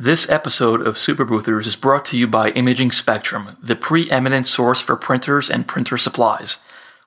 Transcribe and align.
This 0.00 0.30
episode 0.30 0.80
of 0.86 0.96
Super 0.96 1.26
Boothers 1.26 1.66
is 1.66 1.76
brought 1.76 2.06
to 2.06 2.16
you 2.16 2.26
by 2.26 2.52
Imaging 2.52 2.90
Spectrum, 2.90 3.58
the 3.62 3.76
preeminent 3.76 4.46
source 4.46 4.80
for 4.80 4.96
printers 4.96 5.50
and 5.50 5.68
printer 5.68 5.98
supplies. 5.98 6.60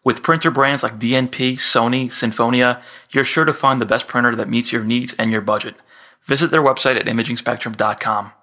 With 0.04 0.21
printer 0.21 0.51
brands 0.51 0.83
like 0.83 1.00
DNP, 1.00 1.53
Sony, 1.53 2.06
Sinfonia, 2.06 2.83
you're 3.09 3.24
sure 3.24 3.45
to 3.45 3.51
find 3.51 3.82
the 3.82 3.87
best 3.87 4.08
printer 4.08 4.35
that 4.35 4.48
meets 4.48 4.71
your 4.71 4.83
needs 4.83 5.16
and 5.16 5.32
your 5.32 5.42
budget. 5.42 5.74
Visit 6.25 6.51
their 6.51 6.61
website 6.61 6.95
at 6.95 7.08
imagingspectrum.com. 7.08 8.34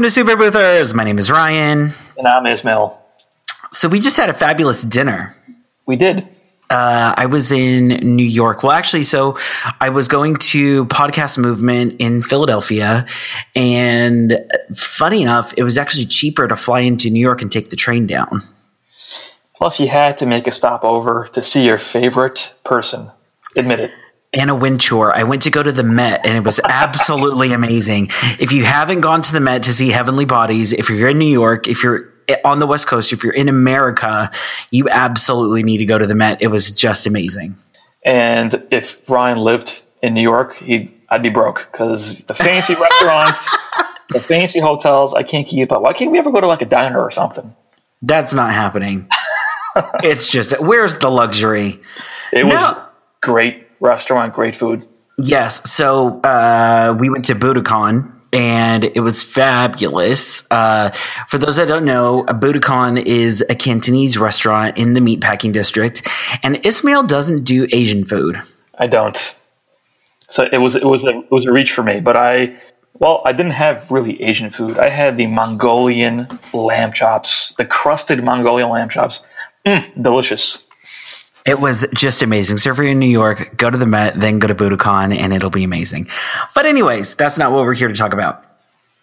welcome 0.00 0.08
to 0.08 0.14
Super 0.14 0.34
Boothers. 0.34 0.94
My 0.94 1.04
name 1.04 1.18
is 1.18 1.30
Ryan. 1.30 1.92
And 2.16 2.26
I'm 2.26 2.46
Ismail. 2.46 2.98
So 3.70 3.86
we 3.86 4.00
just 4.00 4.16
had 4.16 4.30
a 4.30 4.32
fabulous 4.32 4.80
dinner. 4.80 5.36
We 5.84 5.96
did. 5.96 6.26
Uh, 6.70 7.12
I 7.18 7.26
was 7.26 7.52
in 7.52 7.88
New 7.88 8.24
York. 8.24 8.62
Well, 8.62 8.72
actually, 8.72 9.02
so 9.02 9.36
I 9.78 9.90
was 9.90 10.08
going 10.08 10.36
to 10.36 10.86
Podcast 10.86 11.36
Movement 11.36 11.96
in 11.98 12.22
Philadelphia, 12.22 13.04
and 13.54 14.42
funny 14.74 15.20
enough, 15.20 15.52
it 15.58 15.64
was 15.64 15.76
actually 15.76 16.06
cheaper 16.06 16.48
to 16.48 16.56
fly 16.56 16.80
into 16.80 17.10
New 17.10 17.20
York 17.20 17.42
and 17.42 17.52
take 17.52 17.68
the 17.68 17.76
train 17.76 18.06
down. 18.06 18.40
Plus, 19.54 19.80
you 19.80 19.88
had 19.88 20.16
to 20.16 20.24
make 20.24 20.46
a 20.46 20.52
stopover 20.52 21.28
to 21.34 21.42
see 21.42 21.66
your 21.66 21.76
favorite 21.76 22.54
person. 22.64 23.10
Admit 23.54 23.80
it. 23.80 23.90
Anna 24.32 24.54
Wintour. 24.54 25.12
I 25.12 25.24
went 25.24 25.42
to 25.42 25.50
go 25.50 25.62
to 25.62 25.72
the 25.72 25.82
Met 25.82 26.24
and 26.24 26.36
it 26.36 26.44
was 26.44 26.60
absolutely 26.62 27.52
amazing. 27.52 28.08
If 28.38 28.52
you 28.52 28.64
haven't 28.64 29.00
gone 29.00 29.22
to 29.22 29.32
the 29.32 29.40
Met 29.40 29.64
to 29.64 29.72
see 29.72 29.90
Heavenly 29.90 30.24
Bodies, 30.24 30.72
if 30.72 30.88
you're 30.88 31.08
in 31.08 31.18
New 31.18 31.24
York, 31.24 31.66
if 31.66 31.82
you're 31.82 32.12
on 32.44 32.60
the 32.60 32.66
West 32.66 32.86
Coast, 32.86 33.12
if 33.12 33.24
you're 33.24 33.32
in 33.32 33.48
America, 33.48 34.30
you 34.70 34.88
absolutely 34.88 35.62
need 35.62 35.78
to 35.78 35.86
go 35.86 35.98
to 35.98 36.06
the 36.06 36.14
Met. 36.14 36.40
It 36.40 36.48
was 36.48 36.70
just 36.70 37.06
amazing. 37.06 37.56
And 38.04 38.66
if 38.70 39.08
Ryan 39.08 39.38
lived 39.38 39.82
in 40.02 40.14
New 40.14 40.22
York, 40.22 40.56
he 40.56 40.94
I'd 41.08 41.22
be 41.22 41.28
broke 41.28 41.68
because 41.70 42.20
the 42.20 42.34
fancy 42.34 42.74
restaurants, 42.74 43.58
the 44.10 44.20
fancy 44.20 44.60
hotels, 44.60 45.12
I 45.12 45.24
can't 45.24 45.46
keep 45.46 45.72
up. 45.72 45.82
Why 45.82 45.92
can't 45.92 46.12
we 46.12 46.18
ever 46.18 46.30
go 46.30 46.40
to 46.40 46.46
like 46.46 46.62
a 46.62 46.66
diner 46.66 47.02
or 47.02 47.10
something? 47.10 47.54
That's 48.00 48.32
not 48.32 48.52
happening. 48.52 49.08
it's 50.04 50.28
just 50.28 50.58
where's 50.60 50.98
the 51.00 51.10
luxury? 51.10 51.80
It 52.32 52.46
was 52.46 52.78
great 53.20 53.66
restaurant, 53.80 54.32
great 54.34 54.54
food. 54.54 54.86
Yes. 55.18 55.70
So 55.70 56.20
uh, 56.20 56.96
we 56.98 57.10
went 57.10 57.24
to 57.26 57.34
Buddakan 57.34 58.12
and 58.32 58.84
it 58.84 59.00
was 59.00 59.22
fabulous. 59.22 60.46
Uh, 60.50 60.90
for 61.28 61.38
those 61.38 61.56
that 61.56 61.68
don't 61.68 61.84
know, 61.84 62.24
Buddakan 62.28 63.02
is 63.04 63.44
a 63.48 63.54
Cantonese 63.54 64.18
restaurant 64.18 64.78
in 64.78 64.94
the 64.94 65.00
meatpacking 65.00 65.52
district, 65.52 66.06
and 66.42 66.64
Ismail 66.64 67.04
doesn't 67.04 67.44
do 67.44 67.66
Asian 67.72 68.04
food. 68.04 68.40
I 68.78 68.86
don't. 68.86 69.36
So 70.28 70.48
it 70.50 70.58
was 70.58 70.76
it 70.76 70.84
was 70.84 71.04
a, 71.04 71.18
it 71.18 71.30
was 71.30 71.46
a 71.46 71.52
reach 71.52 71.72
for 71.72 71.82
me, 71.82 72.00
but 72.00 72.16
I 72.16 72.56
well 72.98 73.20
I 73.24 73.32
didn't 73.32 73.52
have 73.52 73.90
really 73.90 74.22
Asian 74.22 74.50
food. 74.50 74.78
I 74.78 74.88
had 74.88 75.16
the 75.16 75.26
Mongolian 75.26 76.28
lamb 76.54 76.92
chops, 76.92 77.52
the 77.58 77.66
crusted 77.66 78.22
Mongolian 78.22 78.70
lamb 78.70 78.88
chops. 78.88 79.26
Mm, 79.66 80.02
delicious. 80.02 80.66
It 81.50 81.58
was 81.58 81.84
just 81.94 82.22
amazing. 82.22 82.58
So 82.58 82.70
if 82.70 82.76
you're 82.76 82.86
in 82.86 83.00
New 83.00 83.06
York, 83.06 83.56
go 83.56 83.70
to 83.70 83.76
the 83.76 83.86
Met, 83.86 84.20
then 84.20 84.38
go 84.38 84.46
to 84.46 84.54
Buddakan, 84.54 85.16
and 85.16 85.32
it'll 85.32 85.50
be 85.50 85.64
amazing. 85.64 86.06
But 86.54 86.64
anyways, 86.64 87.16
that's 87.16 87.36
not 87.38 87.50
what 87.50 87.64
we're 87.64 87.74
here 87.74 87.88
to 87.88 87.94
talk 87.94 88.12
about. 88.12 88.44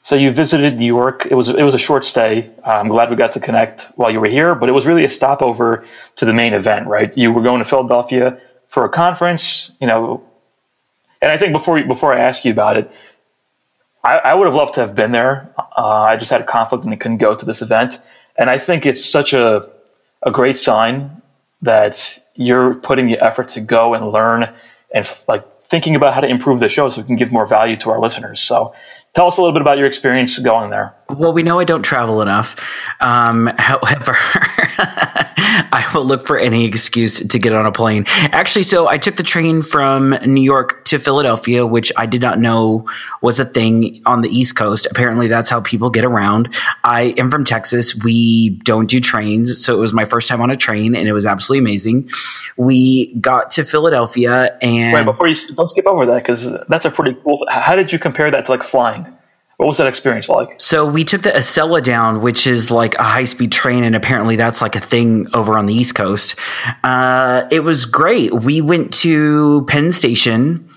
So 0.01 0.15
you 0.15 0.31
visited 0.31 0.77
New 0.77 0.85
York. 0.85 1.27
It 1.29 1.35
was 1.35 1.49
it 1.49 1.63
was 1.63 1.75
a 1.75 1.77
short 1.77 2.05
stay. 2.05 2.49
I'm 2.63 2.87
glad 2.87 3.09
we 3.09 3.17
got 3.17 3.33
to 3.33 3.41
connect 3.41 3.91
while 3.97 4.09
you 4.09 4.21
were 4.21 4.29
here, 4.29 4.55
but 4.55 4.69
it 4.69 4.71
was 4.71 4.85
really 4.85 5.03
a 5.03 5.09
stopover 5.09 5.83
to 6.15 6.23
the 6.23 6.33
main 6.33 6.53
event, 6.53 6.87
right? 6.87 7.11
You 7.17 7.33
were 7.33 7.41
going 7.41 7.59
to 7.59 7.65
Philadelphia 7.65 8.39
for 8.69 8.85
a 8.85 8.89
conference, 8.89 9.73
you 9.81 9.87
know. 9.87 10.23
And 11.21 11.29
I 11.29 11.37
think 11.37 11.51
before 11.51 11.83
before 11.83 12.13
I 12.13 12.19
ask 12.19 12.45
you 12.45 12.53
about 12.53 12.77
it, 12.77 12.89
I, 14.05 14.19
I 14.29 14.33
would 14.35 14.45
have 14.45 14.55
loved 14.55 14.75
to 14.75 14.79
have 14.79 14.95
been 14.95 15.11
there. 15.11 15.53
Uh, 15.57 16.03
I 16.11 16.15
just 16.15 16.31
had 16.31 16.39
a 16.39 16.45
conflict 16.45 16.85
and 16.85 16.93
I 16.93 16.95
couldn't 16.95 17.17
go 17.17 17.35
to 17.35 17.45
this 17.45 17.61
event. 17.61 17.99
And 18.37 18.49
I 18.49 18.57
think 18.57 18.85
it's 18.85 19.03
such 19.03 19.33
a 19.33 19.69
a 20.23 20.31
great 20.31 20.57
sign 20.57 21.21
that 21.61 22.23
you're 22.37 22.75
putting 22.75 23.07
the 23.07 23.19
effort 23.19 23.49
to 23.49 23.61
go 23.61 23.93
and 23.93 24.11
learn 24.11 24.53
and 24.93 25.23
like 25.27 25.43
thinking 25.63 25.95
about 25.95 26.13
how 26.13 26.21
to 26.21 26.27
improve 26.27 26.59
the 26.59 26.69
show 26.69 26.89
so 26.89 27.01
we 27.01 27.07
can 27.07 27.17
give 27.17 27.31
more 27.31 27.45
value 27.45 27.75
to 27.75 27.89
our 27.89 27.99
listeners. 27.99 28.39
So 28.39 28.73
tell 29.13 29.27
us 29.27 29.37
a 29.37 29.41
little 29.41 29.53
bit 29.53 29.61
about 29.61 29.77
your 29.77 29.87
experience 29.87 30.39
going 30.39 30.69
there. 30.69 30.95
Well, 31.09 31.31
we 31.31 31.41
know 31.41 31.59
I 31.59 31.63
don't 31.63 31.83
travel 31.83 32.21
enough. 32.21 32.55
Um, 32.99 33.47
however, 33.57 34.15
I 35.69 35.89
will 35.93 36.05
look 36.05 36.25
for 36.27 36.37
any 36.37 36.65
excuse 36.65 37.19
to 37.19 37.39
get 37.39 37.53
on 37.53 37.65
a 37.65 37.71
plane. 37.71 38.03
Actually, 38.31 38.63
so 38.63 38.87
I 38.87 38.97
took 38.97 39.15
the 39.15 39.23
train 39.23 39.61
from 39.61 40.09
New 40.25 40.41
York 40.41 40.83
to 40.85 40.99
Philadelphia, 40.99 41.65
which 41.65 41.91
I 41.97 42.05
did 42.05 42.21
not 42.21 42.39
know 42.39 42.85
was 43.21 43.39
a 43.39 43.45
thing 43.45 44.01
on 44.05 44.21
the 44.21 44.29
East 44.29 44.55
Coast. 44.55 44.85
Apparently, 44.91 45.27
that's 45.27 45.49
how 45.49 45.61
people 45.61 45.89
get 45.89 46.03
around. 46.03 46.53
I 46.83 47.13
am 47.17 47.31
from 47.31 47.45
Texas. 47.45 47.95
We 47.95 48.49
don't 48.49 48.89
do 48.89 48.99
trains. 48.99 49.63
So 49.63 49.75
it 49.75 49.79
was 49.79 49.93
my 49.93 50.05
first 50.05 50.27
time 50.27 50.41
on 50.41 50.49
a 50.49 50.57
train 50.57 50.95
and 50.95 51.07
it 51.07 51.13
was 51.13 51.25
absolutely 51.25 51.59
amazing. 51.59 52.09
We 52.57 53.13
got 53.15 53.51
to 53.51 53.63
Philadelphia 53.63 54.57
and. 54.61 54.93
Right, 54.93 55.05
before 55.05 55.27
you 55.27 55.35
don't 55.55 55.69
skip 55.69 55.87
over 55.87 56.05
that, 56.05 56.17
because 56.17 56.51
that's 56.67 56.85
a 56.85 56.91
pretty 56.91 57.13
cool. 57.23 57.45
How 57.49 57.75
did 57.75 57.93
you 57.93 57.99
compare 57.99 58.29
that 58.29 58.45
to 58.45 58.51
like 58.51 58.63
flying? 58.63 59.16
What 59.57 59.65
was 59.65 59.77
that 59.77 59.87
experience 59.87 60.29
like? 60.29 60.49
So 60.59 60.85
we 60.85 61.03
took 61.03 61.23
the 61.23 61.31
Acela 61.31 61.83
down, 61.83 62.21
which 62.21 62.45
is 62.45 62.69
like 62.69 62.93
a 62.95 63.03
high 63.03 63.25
speed 63.25 63.51
train, 63.51 63.83
and 63.83 63.95
apparently 63.95 64.35
that's 64.35 64.61
like 64.61 64.75
a 64.75 64.79
thing 64.79 65.27
over 65.33 65.57
on 65.57 65.65
the 65.65 65.73
East 65.73 65.95
Coast. 65.95 66.35
Uh, 66.83 67.47
it 67.49 67.61
was 67.61 67.85
great. 67.85 68.31
We 68.31 68.61
went 68.61 68.93
to 68.95 69.65
Penn 69.67 69.91
Station, 69.91 70.69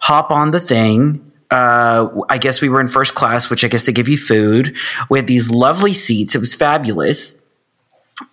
hop 0.00 0.32
on 0.32 0.50
the 0.50 0.58
thing. 0.58 1.30
Uh, 1.48 2.08
I 2.28 2.38
guess 2.38 2.60
we 2.60 2.68
were 2.68 2.80
in 2.80 2.88
first 2.88 3.14
class, 3.14 3.50
which 3.50 3.64
I 3.64 3.68
guess 3.68 3.84
they 3.84 3.92
give 3.92 4.08
you 4.08 4.18
food. 4.18 4.76
We 5.08 5.20
had 5.20 5.28
these 5.28 5.50
lovely 5.50 5.94
seats. 5.94 6.34
It 6.34 6.40
was 6.40 6.56
fabulous. 6.56 7.36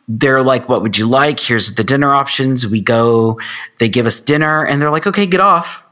They're 0.08 0.42
like, 0.42 0.68
"What 0.68 0.82
would 0.82 0.98
you 0.98 1.06
like? 1.06 1.40
Here's 1.40 1.76
the 1.76 1.84
dinner 1.84 2.12
options." 2.12 2.66
We 2.66 2.82
go. 2.82 3.40
They 3.78 3.88
give 3.88 4.08
us 4.08 4.20
dinner, 4.20 4.66
and 4.66 4.82
they're 4.82 4.90
like, 4.90 5.06
"Okay, 5.06 5.28
get 5.28 5.42
off." 5.42 5.86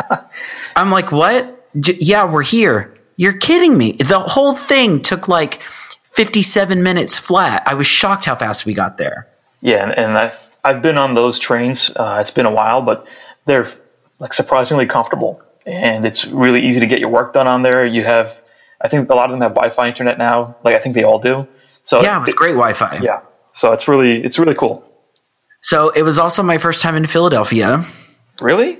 I'm 0.76 0.90
like, 0.90 1.10
"What?" 1.10 1.56
J- 1.80 1.96
yeah, 2.00 2.30
we're 2.30 2.42
here 2.42 2.99
you're 3.20 3.34
kidding 3.34 3.76
me. 3.76 3.92
The 3.92 4.18
whole 4.18 4.54
thing 4.54 5.02
took 5.02 5.28
like 5.28 5.62
57 6.04 6.82
minutes 6.82 7.18
flat. 7.18 7.62
I 7.66 7.74
was 7.74 7.86
shocked 7.86 8.24
how 8.24 8.34
fast 8.34 8.64
we 8.64 8.72
got 8.72 8.96
there. 8.96 9.28
Yeah, 9.60 9.82
and, 9.82 9.92
and 9.92 10.16
I've 10.16 10.50
I've 10.64 10.80
been 10.80 10.96
on 10.96 11.14
those 11.14 11.38
trains. 11.38 11.94
Uh, 11.94 12.16
it's 12.18 12.30
been 12.30 12.46
a 12.46 12.50
while, 12.50 12.80
but 12.80 13.06
they're 13.44 13.68
like 14.20 14.32
surprisingly 14.32 14.86
comfortable, 14.86 15.42
and 15.66 16.06
it's 16.06 16.28
really 16.28 16.66
easy 16.66 16.80
to 16.80 16.86
get 16.86 16.98
your 16.98 17.10
work 17.10 17.34
done 17.34 17.46
on 17.46 17.62
there. 17.62 17.84
You 17.84 18.04
have, 18.04 18.42
I 18.80 18.88
think 18.88 19.10
a 19.10 19.14
lot 19.14 19.26
of 19.26 19.32
them 19.32 19.42
have 19.42 19.52
Wi-Fi 19.52 19.88
internet 19.88 20.16
now. 20.16 20.56
Like 20.64 20.74
I 20.74 20.78
think 20.78 20.94
they 20.94 21.04
all 21.04 21.18
do. 21.18 21.46
So 21.82 22.00
yeah, 22.00 22.16
it 22.16 22.24
was 22.24 22.32
great 22.32 22.54
Wi-Fi. 22.54 23.00
Yeah, 23.02 23.20
so 23.52 23.72
it's 23.74 23.86
really 23.86 24.24
it's 24.24 24.38
really 24.38 24.54
cool. 24.54 24.82
So 25.60 25.90
it 25.90 26.04
was 26.04 26.18
also 26.18 26.42
my 26.42 26.56
first 26.56 26.80
time 26.80 26.96
in 26.96 27.06
Philadelphia. 27.06 27.84
Really? 28.40 28.78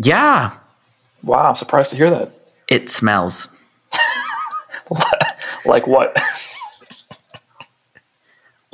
Yeah. 0.00 0.58
Wow, 1.22 1.50
I'm 1.50 1.56
surprised 1.56 1.92
to 1.92 1.96
hear 1.96 2.10
that. 2.10 2.32
It 2.68 2.90
smells. 2.90 3.48
like 5.64 5.86
what? 5.86 6.16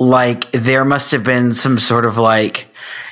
like 0.01 0.51
there 0.51 0.83
must 0.83 1.11
have 1.11 1.23
been 1.23 1.51
some 1.51 1.77
sort 1.77 2.05
of 2.05 2.17
like 2.17 2.67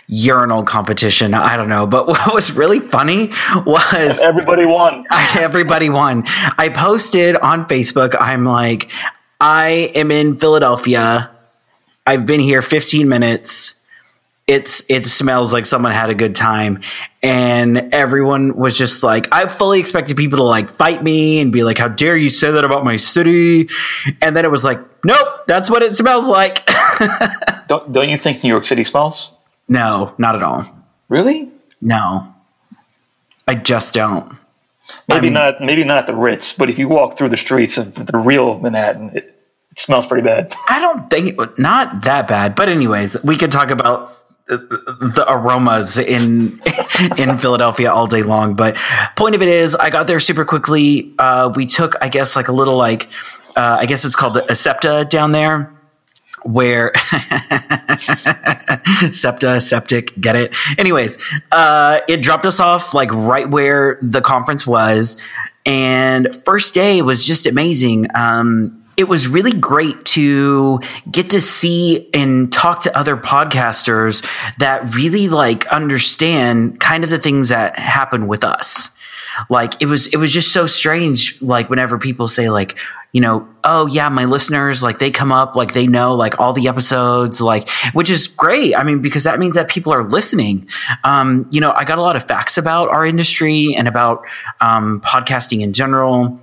urinal 0.07 0.63
competition. 0.63 1.35
I 1.35 1.55
don't 1.55 1.69
know. 1.69 1.85
But 1.85 2.07
what 2.07 2.33
was 2.33 2.51
really 2.51 2.79
funny 2.79 3.31
was 3.65 4.19
everybody 4.23 4.65
won. 4.65 5.05
everybody 5.37 5.89
won. 5.89 6.23
I 6.57 6.69
posted 6.69 7.35
on 7.35 7.67
Facebook, 7.67 8.15
I'm 8.19 8.43
like, 8.43 8.91
I 9.39 9.91
am 9.95 10.11
in 10.11 10.35
Philadelphia. 10.35 11.29
I've 12.07 12.25
been 12.25 12.39
here 12.39 12.63
15 12.63 13.07
minutes 13.07 13.75
it's 14.49 14.83
it 14.89 15.05
smells 15.05 15.53
like 15.53 15.67
someone 15.67 15.91
had 15.91 16.09
a 16.09 16.15
good 16.15 16.35
time. 16.35 16.81
And 17.21 17.93
everyone 17.93 18.55
was 18.55 18.77
just 18.77 19.03
like 19.03 19.27
i 19.31 19.45
fully 19.45 19.79
expected 19.79 20.17
people 20.17 20.37
to 20.37 20.43
like 20.43 20.71
fight 20.71 21.03
me 21.03 21.39
and 21.39 21.51
be 21.51 21.63
like 21.63 21.77
how 21.77 21.87
dare 21.87 22.17
you 22.17 22.29
say 22.29 22.49
that 22.49 22.65
about 22.65 22.83
my 22.83 22.97
city? 22.97 23.69
And 24.21 24.35
then 24.35 24.45
it 24.45 24.51
was 24.51 24.65
like 24.65 24.79
nope 25.05 25.45
that's 25.47 25.69
what 25.69 25.83
it 25.83 25.95
smells 25.95 26.27
like. 26.27 26.67
Don't, 27.67 27.93
don't 27.93 28.09
you 28.09 28.17
think 28.17 28.43
new 28.43 28.49
york 28.49 28.65
city 28.65 28.83
smells? 28.83 29.31
No 29.67 30.15
not 30.17 30.35
at 30.35 30.41
all. 30.41 30.65
Really? 31.07 31.51
No. 31.79 32.33
I 33.47 33.53
just 33.55 33.93
don't. 33.93 34.35
Maybe 35.07 35.19
I 35.19 35.21
mean, 35.21 35.33
not 35.33 35.61
maybe 35.61 35.83
not 35.83 36.07
the 36.07 36.15
ritz 36.15 36.57
but 36.57 36.71
if 36.71 36.79
you 36.79 36.87
walk 36.87 37.17
through 37.17 37.29
the 37.29 37.37
streets 37.37 37.77
of 37.77 37.93
the 37.93 38.17
real 38.17 38.59
manhattan 38.59 39.11
it, 39.13 39.35
it 39.69 39.79
smells 39.79 40.07
pretty 40.07 40.25
bad. 40.25 40.55
I 40.67 40.81
don't 40.81 41.09
think 41.11 41.39
it, 41.39 41.59
not 41.59 42.03
that 42.05 42.27
bad. 42.27 42.55
But 42.55 42.69
anyways 42.69 43.23
we 43.23 43.37
could 43.37 43.51
talk 43.51 43.69
about 43.69 44.18
the 44.49 45.25
aromas 45.27 45.97
in 45.97 46.61
in 47.17 47.37
Philadelphia 47.37 47.91
all 47.91 48.07
day 48.07 48.23
long. 48.23 48.55
But 48.55 48.75
point 49.15 49.35
of 49.35 49.41
it 49.41 49.47
is, 49.47 49.75
I 49.75 49.89
got 49.89 50.07
there 50.07 50.19
super 50.19 50.45
quickly. 50.45 51.13
Uh, 51.19 51.51
we 51.55 51.65
took, 51.65 51.95
I 52.01 52.09
guess, 52.09 52.35
like 52.35 52.47
a 52.47 52.53
little 52.53 52.75
like 52.75 53.09
uh, 53.55 53.77
I 53.79 53.85
guess 53.85 54.05
it's 54.05 54.15
called 54.15 54.35
the 54.35 54.41
Asepta 54.41 55.09
down 55.09 55.31
there. 55.31 55.75
Where 56.43 56.93
septa, 59.11 59.59
septic, 59.59 60.13
get 60.21 60.37
it? 60.37 60.55
Anyways, 60.77 61.21
uh, 61.51 61.99
it 62.07 62.21
dropped 62.21 62.45
us 62.45 62.61
off 62.61 62.93
like 62.93 63.11
right 63.11 63.49
where 63.49 63.99
the 64.01 64.21
conference 64.21 64.65
was. 64.65 65.21
And 65.65 66.33
first 66.45 66.73
day 66.73 67.01
was 67.01 67.25
just 67.25 67.45
amazing. 67.45 68.07
Um, 68.15 68.78
it 68.99 69.07
was 69.07 69.29
really 69.29 69.53
great 69.53 70.03
to 70.03 70.81
get 71.09 71.29
to 71.29 71.39
see 71.39 72.09
and 72.13 72.51
talk 72.51 72.81
to 72.81 72.97
other 72.99 73.15
podcasters 73.15 74.27
that 74.57 74.93
really 74.93 75.29
like 75.29 75.65
understand 75.67 76.81
kind 76.81 77.05
of 77.05 77.09
the 77.09 77.17
things 77.17 77.47
that 77.47 77.79
happen 77.79 78.27
with 78.27 78.43
us. 78.43 78.89
Like 79.49 79.81
it 79.81 79.85
was, 79.85 80.07
it 80.07 80.17
was 80.17 80.33
just 80.33 80.51
so 80.51 80.67
strange. 80.67 81.41
Like 81.41 81.69
whenever 81.69 81.97
people 81.97 82.27
say 82.27 82.49
like, 82.49 82.77
you 83.13 83.21
know, 83.21 83.47
oh 83.63 83.87
yeah, 83.87 84.09
my 84.09 84.25
listeners, 84.25 84.83
like 84.83 84.99
they 84.99 85.11
come 85.11 85.31
up, 85.31 85.55
like 85.55 85.71
they 85.71 85.87
know 85.87 86.13
like 86.13 86.37
all 86.37 86.51
the 86.51 86.67
episodes, 86.67 87.39
like, 87.39 87.69
which 87.93 88.09
is 88.09 88.27
great. 88.27 88.75
I 88.75 88.83
mean, 88.83 89.01
because 89.01 89.23
that 89.23 89.39
means 89.39 89.55
that 89.55 89.69
people 89.69 89.93
are 89.93 90.03
listening. 90.03 90.67
Um, 91.05 91.47
you 91.51 91.61
know, 91.61 91.71
I 91.71 91.85
got 91.85 91.99
a 91.99 92.01
lot 92.01 92.17
of 92.17 92.25
facts 92.25 92.57
about 92.57 92.89
our 92.89 93.05
industry 93.05 93.75
and 93.77 93.87
about, 93.87 94.25
um, 94.59 94.99
podcasting 94.99 95.61
in 95.61 95.71
general 95.71 96.37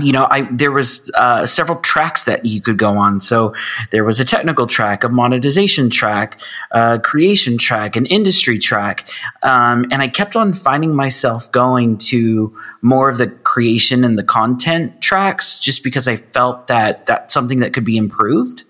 you 0.00 0.12
know, 0.12 0.28
I 0.30 0.42
there 0.52 0.70
was 0.70 1.10
uh, 1.14 1.46
several 1.46 1.80
tracks 1.80 2.24
that 2.24 2.44
you 2.44 2.60
could 2.60 2.78
go 2.78 2.96
on. 2.96 3.20
So 3.20 3.54
there 3.90 4.04
was 4.04 4.20
a 4.20 4.24
technical 4.24 4.68
track, 4.68 5.02
a 5.02 5.08
monetization 5.08 5.90
track, 5.90 6.40
a 6.70 7.00
creation 7.00 7.58
track, 7.58 7.96
an 7.96 8.06
industry 8.06 8.58
track, 8.58 9.08
um, 9.42 9.86
and 9.90 10.00
I 10.00 10.06
kept 10.06 10.36
on 10.36 10.52
finding 10.52 10.94
myself 10.94 11.50
going 11.50 11.98
to 11.98 12.56
more 12.82 13.08
of 13.08 13.18
the 13.18 13.28
creation 13.28 14.04
and 14.04 14.16
the 14.16 14.22
content 14.22 15.00
tracks, 15.02 15.58
just 15.58 15.82
because 15.82 16.06
I 16.06 16.16
felt 16.16 16.68
that 16.68 17.06
that's 17.06 17.34
something 17.34 17.58
that 17.58 17.72
could 17.72 17.84
be 17.84 17.96
improved. 17.96 18.64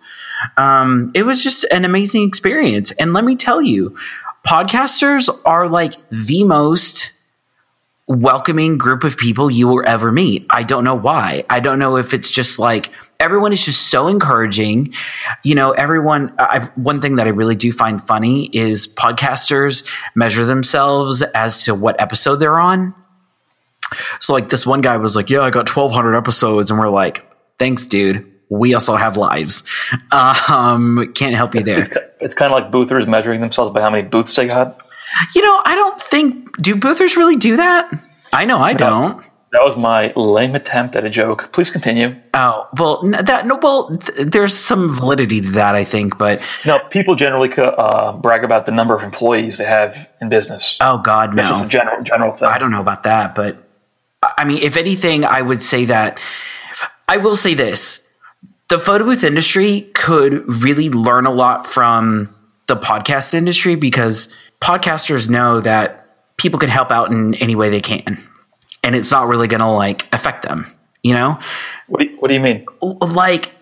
Um, 0.56 1.10
it 1.14 1.24
was 1.24 1.44
just 1.44 1.64
an 1.64 1.84
amazing 1.84 2.26
experience, 2.26 2.92
and 2.92 3.12
let 3.12 3.24
me 3.24 3.36
tell 3.36 3.60
you, 3.60 3.94
podcasters 4.46 5.28
are 5.44 5.68
like 5.68 5.96
the 6.08 6.44
most 6.44 7.12
welcoming 8.10 8.76
group 8.76 9.04
of 9.04 9.16
people 9.16 9.50
you 9.50 9.68
will 9.68 9.86
ever 9.86 10.10
meet. 10.10 10.44
I 10.50 10.64
don't 10.64 10.82
know 10.82 10.96
why. 10.96 11.44
I 11.48 11.60
don't 11.60 11.78
know 11.78 11.96
if 11.96 12.12
it's 12.12 12.30
just 12.30 12.58
like 12.58 12.90
everyone 13.20 13.52
is 13.52 13.64
just 13.64 13.88
so 13.88 14.08
encouraging. 14.08 14.92
You 15.44 15.54
know, 15.54 15.70
everyone, 15.72 16.34
I, 16.38 16.70
one 16.74 17.00
thing 17.00 17.16
that 17.16 17.26
I 17.26 17.30
really 17.30 17.54
do 17.54 17.70
find 17.70 18.04
funny 18.04 18.50
is 18.52 18.88
podcasters 18.88 19.86
measure 20.16 20.44
themselves 20.44 21.22
as 21.22 21.64
to 21.64 21.74
what 21.74 22.00
episode 22.00 22.36
they're 22.36 22.58
on. 22.58 22.94
So, 24.20 24.32
like, 24.32 24.48
this 24.48 24.66
one 24.66 24.80
guy 24.80 24.96
was 24.96 25.14
like, 25.14 25.30
Yeah, 25.30 25.40
I 25.40 25.50
got 25.50 25.74
1,200 25.74 26.14
episodes. 26.16 26.70
And 26.70 26.80
we're 26.80 26.88
like, 26.88 27.26
Thanks, 27.58 27.86
dude. 27.86 28.26
We 28.48 28.74
also 28.74 28.96
have 28.96 29.16
lives. 29.16 29.62
Um, 30.12 31.12
can't 31.14 31.36
help 31.36 31.54
you 31.54 31.60
it's, 31.60 31.68
there. 31.68 31.80
It's, 31.80 31.90
it's 32.20 32.34
kind 32.34 32.52
of 32.52 32.60
like 32.60 32.72
boothers 32.72 33.06
measuring 33.06 33.40
themselves 33.40 33.72
by 33.72 33.80
how 33.80 33.90
many 33.90 34.06
booths 34.06 34.34
they 34.34 34.46
got. 34.46 34.82
You 35.34 35.42
know, 35.42 35.60
I 35.64 35.74
don't 35.74 36.00
think 36.00 36.56
do 36.60 36.76
boothers 36.76 37.16
really 37.16 37.36
do 37.36 37.56
that. 37.56 37.90
I 38.32 38.44
know 38.44 38.58
I 38.58 38.74
don't. 38.74 39.24
That 39.52 39.64
was 39.64 39.76
my 39.76 40.12
lame 40.14 40.54
attempt 40.54 40.94
at 40.94 41.04
a 41.04 41.10
joke. 41.10 41.50
Please 41.52 41.70
continue. 41.70 42.14
Oh 42.34 42.68
well, 42.78 43.02
that 43.02 43.46
no. 43.46 43.58
Well, 43.60 43.98
th- 43.98 44.28
there's 44.28 44.54
some 44.54 44.94
validity 44.94 45.40
to 45.40 45.50
that, 45.52 45.74
I 45.74 45.82
think, 45.82 46.18
but 46.18 46.40
no. 46.64 46.78
People 46.78 47.16
generally 47.16 47.52
uh, 47.56 48.12
brag 48.12 48.44
about 48.44 48.66
the 48.66 48.72
number 48.72 48.94
of 48.94 49.02
employees 49.02 49.58
they 49.58 49.64
have 49.64 50.08
in 50.20 50.28
business. 50.28 50.78
Oh 50.80 50.98
God, 50.98 51.34
no. 51.34 51.42
That's 51.42 51.68
general 51.68 52.02
general 52.04 52.36
thing. 52.36 52.46
I 52.46 52.58
don't 52.58 52.70
know 52.70 52.80
about 52.80 53.02
that, 53.02 53.34
but 53.34 53.56
I 54.22 54.44
mean, 54.44 54.58
if 54.58 54.76
anything, 54.76 55.24
I 55.24 55.42
would 55.42 55.64
say 55.64 55.84
that 55.86 56.20
I 57.08 57.16
will 57.16 57.34
say 57.34 57.54
this: 57.54 58.06
the 58.68 58.78
photo 58.78 59.04
booth 59.04 59.24
industry 59.24 59.90
could 59.94 60.48
really 60.62 60.90
learn 60.90 61.26
a 61.26 61.32
lot 61.32 61.66
from 61.66 62.32
the 62.68 62.76
podcast 62.76 63.34
industry 63.34 63.74
because 63.74 64.32
podcasters 64.60 65.28
know 65.28 65.60
that 65.60 66.06
people 66.36 66.58
can 66.58 66.68
help 66.68 66.90
out 66.90 67.10
in 67.10 67.34
any 67.34 67.54
way 67.54 67.68
they 67.70 67.80
can 67.80 68.18
and 68.82 68.94
it's 68.94 69.10
not 69.10 69.28
really 69.28 69.48
going 69.48 69.60
to 69.60 69.68
like 69.68 70.12
affect 70.14 70.42
them 70.42 70.66
you 71.02 71.14
know? 71.14 71.38
What 71.86 72.00
do 72.00 72.08
you, 72.08 72.16
what 72.18 72.28
do 72.28 72.34
you 72.34 72.40
mean? 72.40 72.66
Like 72.82 73.52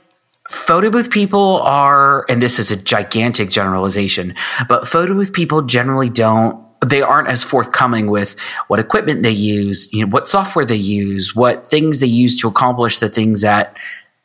photo 0.50 0.90
booth 0.90 1.10
people 1.10 1.60
are 1.62 2.24
and 2.28 2.40
this 2.40 2.58
is 2.58 2.70
a 2.70 2.76
gigantic 2.76 3.50
generalization 3.50 4.34
but 4.66 4.88
photo 4.88 5.12
booth 5.12 5.30
people 5.34 5.60
generally 5.60 6.08
don't 6.08 6.64
they 6.86 7.02
aren't 7.02 7.28
as 7.28 7.44
forthcoming 7.44 8.06
with 8.06 8.34
what 8.68 8.80
equipment 8.80 9.22
they 9.22 9.30
use 9.30 9.92
you 9.92 10.00
know 10.02 10.10
what 10.10 10.26
software 10.26 10.64
they 10.64 10.74
use 10.74 11.36
what 11.36 11.68
things 11.68 12.00
they 12.00 12.06
use 12.06 12.34
to 12.34 12.48
accomplish 12.48 12.98
the 12.98 13.10
things 13.10 13.42
that 13.42 13.76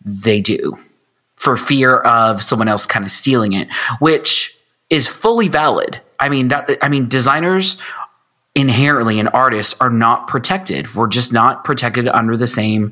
they 0.05 0.39
do 0.39 0.77
for 1.35 1.57
fear 1.57 1.97
of 1.97 2.41
someone 2.41 2.69
else 2.69 2.85
kind 2.85 3.03
of 3.03 3.11
stealing 3.11 3.51
it 3.51 3.67
which 3.99 4.52
is 4.93 5.07
fully 5.07 5.47
valid 5.47 5.99
I 6.19 6.29
mean 6.29 6.47
that 6.47 6.69
I 6.81 6.87
mean 6.87 7.09
designers 7.09 7.77
inherently 8.55 9.19
and 9.19 9.29
artists 9.29 9.79
are 9.81 9.89
not 9.89 10.27
protected. 10.27 10.93
We're 10.95 11.07
just 11.07 11.33
not 11.33 11.63
protected 11.63 12.07
under 12.07 12.37
the 12.37 12.47
same 12.47 12.91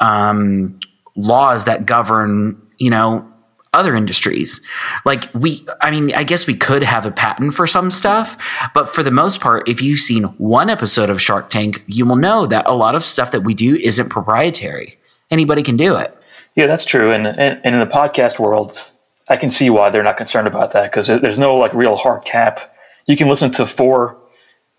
um, 0.00 0.80
laws 1.14 1.66
that 1.66 1.86
govern, 1.86 2.60
you 2.78 2.90
know, 2.90 3.28
other 3.74 3.94
industries. 3.94 4.60
Like 5.04 5.32
we, 5.34 5.66
I 5.80 5.90
mean, 5.90 6.14
I 6.14 6.24
guess 6.24 6.46
we 6.46 6.54
could 6.54 6.82
have 6.82 7.06
a 7.06 7.10
patent 7.10 7.54
for 7.54 7.66
some 7.66 7.90
stuff, 7.90 8.36
but 8.74 8.88
for 8.88 9.02
the 9.02 9.10
most 9.10 9.40
part, 9.40 9.68
if 9.68 9.80
you've 9.80 10.00
seen 10.00 10.24
one 10.24 10.68
episode 10.68 11.08
of 11.08 11.22
Shark 11.22 11.50
Tank, 11.50 11.82
you 11.86 12.04
will 12.04 12.16
know 12.16 12.46
that 12.46 12.66
a 12.66 12.74
lot 12.74 12.94
of 12.94 13.02
stuff 13.04 13.30
that 13.30 13.42
we 13.42 13.54
do 13.54 13.76
isn't 13.76 14.08
proprietary. 14.08 14.98
Anybody 15.30 15.62
can 15.62 15.76
do 15.76 15.96
it. 15.96 16.16
Yeah, 16.54 16.66
that's 16.66 16.84
true. 16.84 17.12
And, 17.12 17.26
and, 17.26 17.60
and 17.64 17.74
in 17.74 17.80
the 17.80 17.86
podcast 17.86 18.38
world, 18.38 18.90
I 19.32 19.36
can 19.36 19.50
see 19.50 19.70
why 19.70 19.90
they're 19.90 20.02
not 20.02 20.16
concerned 20.16 20.46
about 20.46 20.72
that 20.72 20.90
because 20.90 21.08
there's 21.08 21.38
no 21.38 21.56
like 21.56 21.72
real 21.74 21.96
hard 21.96 22.24
cap 22.24 22.72
you 23.06 23.16
can 23.16 23.28
listen 23.28 23.50
to 23.52 23.66
four 23.66 24.18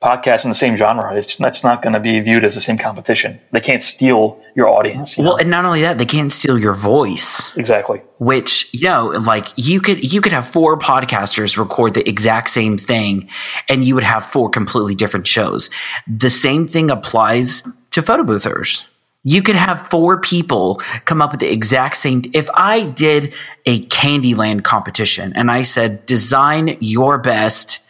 podcasts 0.01 0.43
in 0.43 0.51
the 0.51 0.55
same 0.55 0.75
genre. 0.75 1.15
It's 1.15 1.37
that's 1.37 1.63
not 1.63 1.81
going 1.81 1.93
to 1.93 1.99
be 1.99 2.19
viewed 2.19 2.43
as 2.43 2.55
the 2.55 2.61
same 2.61 2.77
competition. 2.77 3.39
They 3.51 3.61
can't 3.61 3.81
steal 3.81 4.41
your 4.53 4.67
audience. 4.67 5.17
You 5.17 5.23
well, 5.23 5.33
know? 5.33 5.39
and 5.39 5.49
not 5.49 5.63
only 5.63 5.81
that, 5.81 5.97
they 5.97 6.05
can't 6.05 6.31
steal 6.31 6.59
your 6.59 6.73
voice. 6.73 7.55
Exactly. 7.55 8.01
Which 8.19 8.73
you 8.73 8.87
know, 8.87 9.07
like 9.07 9.47
you 9.55 9.79
could 9.79 10.03
you 10.11 10.19
could 10.19 10.33
have 10.33 10.45
four 10.45 10.77
podcasters 10.77 11.57
record 11.57 11.93
the 11.93 12.07
exact 12.07 12.49
same 12.49 12.77
thing, 12.77 13.29
and 13.69 13.83
you 13.83 13.95
would 13.95 14.03
have 14.03 14.25
four 14.25 14.49
completely 14.49 14.95
different 14.95 15.27
shows. 15.27 15.69
The 16.07 16.29
same 16.29 16.67
thing 16.67 16.91
applies 16.91 17.63
to 17.91 18.01
photo 18.01 18.23
boothers. 18.23 18.85
You 19.23 19.41
could 19.41 19.55
have 19.55 19.87
four 19.87 20.19
people 20.19 20.81
come 21.05 21.21
up 21.21 21.31
with 21.31 21.39
the 21.39 21.51
exact 21.51 21.97
same. 21.97 22.23
If 22.33 22.49
I 22.53 22.85
did 22.85 23.33
a 23.65 23.85
Candyland 23.85 24.63
competition 24.63 25.31
and 25.33 25.49
I 25.49 25.61
said, 25.61 26.05
design 26.05 26.77
your 26.81 27.17
best 27.17 27.85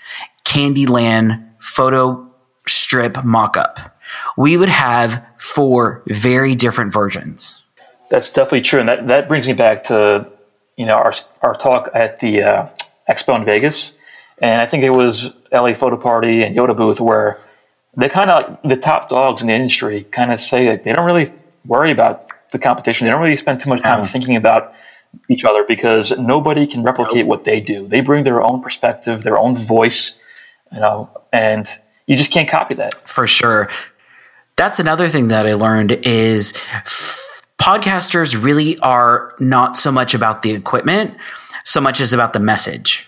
Candyland 0.46 1.44
photo 1.60 2.30
strip 2.68 3.14
mockup. 3.14 3.92
We 4.38 4.58
would 4.58 4.70
have 4.70 5.26
four 5.38 6.04
very 6.08 6.56
different 6.56 6.94
versions. 6.94 7.62
That's 8.10 8.32
definitely 8.32 8.62
true, 8.62 8.80
and 8.80 8.90
that, 8.90 9.08
that 9.08 9.28
brings 9.28 9.48
me 9.48 9.54
back 9.54 9.86
to 9.86 10.28
you 10.78 10.86
know 10.86 10.96
our 10.96 11.14
our 11.42 11.56
talk 11.56 11.90
at 11.94 12.20
the 12.20 12.44
uh, 12.44 12.70
expo 13.10 13.36
in 13.36 13.44
Vegas, 13.44 13.98
and 14.38 14.62
I 14.62 14.68
think 14.68 14.84
it 14.84 14.92
was 14.92 15.34
LA 15.52 15.74
Photo 15.74 15.98
Party 15.98 16.44
and 16.44 16.56
Yoda 16.56 16.78
booth 16.78 17.02
where 17.02 17.40
they 17.96 18.10
kind 18.10 18.30
of 18.30 18.50
like 18.50 18.64
the 18.64 18.76
top 18.76 19.10
dogs 19.10 19.42
in 19.42 19.48
the 19.48 19.54
industry 19.54 20.04
kind 20.06 20.32
of 20.32 20.40
say 20.40 20.66
that 20.66 20.84
they 20.84 20.94
don't 20.94 21.06
really 21.06 21.32
worry 21.66 21.92
about 21.92 22.28
the 22.52 22.60
competition. 22.60 23.06
They 23.06 23.12
don't 23.12 23.22
really 23.22 23.36
spend 23.36 23.62
too 23.62 23.70
much 23.70 23.82
time 23.82 24.04
mm. 24.04 24.10
thinking 24.10 24.36
about 24.36 24.74
each 25.30 25.46
other 25.46 25.64
because 25.64 26.18
nobody 26.18 26.66
can 26.66 26.84
replicate 26.84 27.28
what 27.28 27.44
they 27.44 27.62
do. 27.62 27.88
They 27.88 28.02
bring 28.02 28.24
their 28.24 28.42
own 28.42 28.62
perspective, 28.62 29.24
their 29.24 29.38
own 29.38 29.56
voice, 29.56 30.20
you 30.72 30.80
know, 30.80 31.10
and 31.32 31.68
you 32.08 32.16
just 32.16 32.32
can't 32.32 32.50
copy 32.50 32.74
that. 32.76 32.96
For 32.96 33.28
sure. 33.28 33.70
That's 34.56 34.80
another 34.80 35.08
thing 35.10 35.28
that 35.28 35.46
I 35.46 35.54
learned 35.54 35.92
is 36.04 36.54
f- 36.74 37.44
podcasters 37.60 38.42
really 38.42 38.78
are 38.80 39.34
not 39.40 39.78
so 39.78 39.92
much 39.92 40.14
about 40.14 40.42
the 40.42 40.52
equipment, 40.52 41.16
so 41.64 41.80
much 41.80 42.02
as 42.02 42.12
about 42.12 42.34
the 42.34 42.40
message 42.40 43.08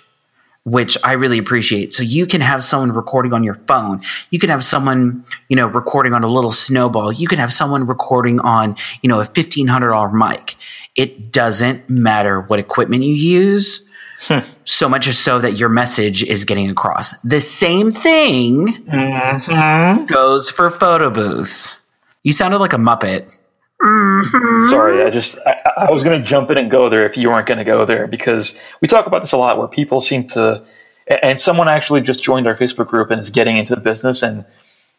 which 0.66 0.98
I 1.04 1.14
really 1.14 1.38
appreciate. 1.38 1.94
So 1.94 2.04
you 2.04 2.26
can 2.26 2.42
have 2.42 2.64
someone 2.64 2.92
recording 2.92 3.34
on 3.34 3.44
your 3.44 3.54
phone. 3.54 4.02
You 4.32 4.40
can 4.40 4.50
have 4.50 4.64
someone, 4.64 5.24
you 5.48 5.56
know, 5.56 5.68
recording 5.68 6.14
on 6.14 6.24
a 6.24 6.28
little 6.28 6.52
snowball. 6.52 7.12
You 7.12 7.28
can 7.28 7.40
have 7.40 7.54
someone 7.54 7.88
recording 7.88 8.40
on, 8.40 8.76
you 9.02 9.08
know, 9.08 9.22
a 9.22 9.26
$1,500 9.26 10.14
mic. 10.14 10.56
It 10.96 11.32
doesn't 11.32 11.90
matter 11.90 12.42
what 12.42 12.60
equipment 12.60 13.04
you 13.04 13.14
use 13.14 13.86
Hmm. 14.28 14.40
So 14.64 14.90
much 14.90 15.08
as 15.08 15.18
so 15.18 15.40
that 15.40 15.54
your 15.54 15.70
message 15.70 16.24
is 16.24 16.46
getting 16.46 16.70
across. 16.70 17.18
The 17.20 17.42
same 17.42 17.92
thing 17.92 18.86
mm-hmm. 18.86 20.06
goes 20.06 20.50
for 20.50 20.72
photo 20.72 21.12
booths. 21.12 21.80
You 22.24 22.32
sounded 22.32 22.58
like 22.58 22.74
a 22.74 22.78
Muppet. 22.78 23.38
Mm-hmm. 23.86 24.70
Sorry, 24.70 25.04
I 25.04 25.10
just 25.12 25.38
I, 25.46 25.88
I 25.88 25.92
was 25.92 26.04
going 26.04 26.20
to 26.20 26.28
jump 26.28 26.50
in 26.50 26.58
and 26.58 26.72
go 26.72 26.90
there 26.90 27.06
if 27.06 27.18
you 27.18 27.30
weren't 27.30 27.48
going 27.48 27.60
to 27.60 27.64
go 27.64 27.86
there 27.86 28.08
because 28.08 28.60
we 28.82 28.88
talk 28.88 29.06
about 29.06 29.22
this 29.22 29.32
a 29.32 29.38
lot 29.38 29.58
where 29.58 29.68
people 29.68 30.02
seem 30.02 30.28
to 30.30 30.66
And 31.08 31.40
someone 31.40 31.68
actually 31.68 32.02
just 32.02 32.24
joined 32.24 32.48
our 32.48 32.56
Facebook 32.56 32.88
group 32.88 33.12
and 33.12 33.22
is 33.22 33.30
getting 33.30 33.58
into 33.58 33.76
the 33.76 33.82
business 33.82 34.24
and 34.24 34.46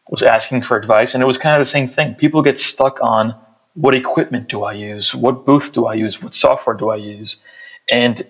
was 0.09 0.23
asking 0.23 0.61
for 0.61 0.77
advice. 0.77 1.13
And 1.13 1.21
it 1.21 1.25
was 1.27 1.37
kind 1.37 1.55
of 1.55 1.59
the 1.59 1.69
same 1.69 1.87
thing. 1.87 2.15
People 2.15 2.41
get 2.41 2.59
stuck 2.59 2.99
on 3.01 3.35
what 3.73 3.93
equipment 3.93 4.47
do 4.47 4.63
I 4.63 4.71
use? 4.73 5.13
What 5.13 5.45
booth 5.45 5.73
do 5.73 5.85
I 5.85 5.95
use? 5.95 6.21
What 6.21 6.33
software 6.33 6.75
do 6.75 6.89
I 6.89 6.95
use? 6.95 7.43
And 7.91 8.25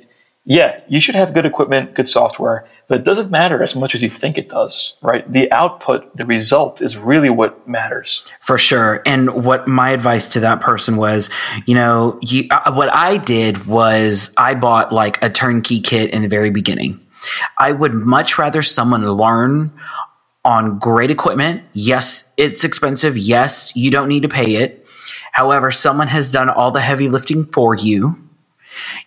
yeah, 0.49 0.79
you 0.87 1.01
should 1.01 1.15
have 1.15 1.33
good 1.33 1.45
equipment, 1.45 1.93
good 1.93 2.07
software, 2.07 2.65
but 2.87 2.99
it 2.99 3.03
doesn't 3.03 3.29
matter 3.29 3.61
as 3.61 3.75
much 3.75 3.93
as 3.93 4.01
you 4.01 4.09
think 4.09 4.37
it 4.37 4.47
does, 4.47 4.95
right? 5.01 5.29
The 5.29 5.51
output, 5.51 6.15
the 6.15 6.25
result 6.25 6.81
is 6.81 6.95
really 6.95 7.29
what 7.29 7.67
matters. 7.67 8.25
For 8.39 8.57
sure. 8.57 9.01
And 9.05 9.43
what 9.43 9.67
my 9.67 9.89
advice 9.89 10.25
to 10.29 10.39
that 10.39 10.61
person 10.61 10.95
was, 10.95 11.29
you 11.65 11.75
know, 11.75 12.17
you, 12.21 12.47
uh, 12.49 12.73
what 12.73 12.87
I 12.93 13.17
did 13.17 13.65
was 13.65 14.33
I 14.37 14.55
bought 14.55 14.93
like 14.93 15.21
a 15.21 15.29
turnkey 15.29 15.81
kit 15.81 16.11
in 16.11 16.21
the 16.21 16.29
very 16.29 16.49
beginning. 16.49 17.05
I 17.59 17.73
would 17.73 17.93
much 17.93 18.37
rather 18.37 18.61
someone 18.61 19.05
learn 19.05 19.73
on 20.45 20.79
great 20.79 21.11
equipment. 21.11 21.63
Yes, 21.73 22.23
it's 22.37 22.63
expensive. 22.63 23.17
Yes, 23.17 23.75
you 23.75 23.91
don't 23.91 24.07
need 24.07 24.21
to 24.21 24.29
pay 24.29 24.55
it. 24.55 24.85
However, 25.33 25.71
someone 25.71 26.07
has 26.07 26.31
done 26.31 26.49
all 26.49 26.71
the 26.71 26.79
heavy 26.79 27.09
lifting 27.09 27.43
for 27.43 27.75
you 27.75 28.26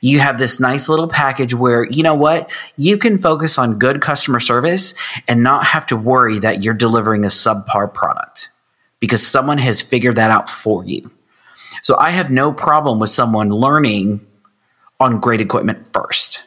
you 0.01 0.21
have 0.21 0.39
this 0.39 0.61
nice 0.61 0.89
little 0.89 1.09
package 1.09 1.55
where, 1.55 1.85
you 1.85 2.03
know 2.03 2.15
what, 2.15 2.51
you 2.77 2.99
can 2.99 3.19
focus 3.19 3.59
on 3.59 3.79
good 3.79 4.01
customer 4.01 4.41
service 4.41 4.95
and 5.29 5.43
not 5.43 5.65
have 5.65 5.87
to 5.87 5.97
worry 5.97 6.39
that 6.39 6.63
you're 6.63 6.75
delivering 6.75 7.25
a 7.25 7.29
subpar 7.29 7.93
product 7.93 8.51
because 9.01 9.27
someone 9.27 9.59
has 9.59 9.81
figured 9.81 10.17
that 10.17 10.31
out 10.31 10.49
for 10.49 10.85
you. 10.85 11.11
So 11.83 11.97
I 11.97 12.11
have 12.11 12.31
no 12.31 12.53
problem 12.53 12.99
with 12.99 13.11
someone 13.11 13.51
learning 13.51 14.27
on 14.99 15.21
great 15.21 15.41
equipment 15.41 15.91
first. 15.93 16.47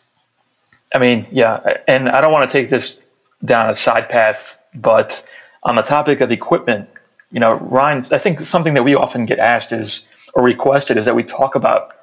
I 0.94 1.00
mean, 1.00 1.26
yeah, 1.32 1.78
and 1.88 2.08
I 2.10 2.22
don't 2.22 2.32
want 2.32 2.50
to 2.50 2.58
take 2.58 2.70
this 2.70 3.00
down 3.44 3.70
a 3.70 3.76
side 3.76 4.10
path, 4.10 4.62
but 4.76 5.26
on 5.64 5.76
the 5.76 5.82
topic 5.82 6.22
of 6.22 6.32
equipment, 6.32 6.88
you 7.32 7.40
know, 7.40 7.56
Ryan, 7.56 8.04
I 8.12 8.20
think 8.20 8.42
something 8.42 8.76
that 8.76 8.84
we 8.84 8.94
often 8.94 9.26
get 9.26 9.40
asked 9.40 9.74
is 9.74 10.10
or 10.36 10.44
requested 10.44 10.98
is 10.98 11.06
that 11.06 11.16
we 11.16 11.24
talk 11.24 11.56
about 11.56 11.96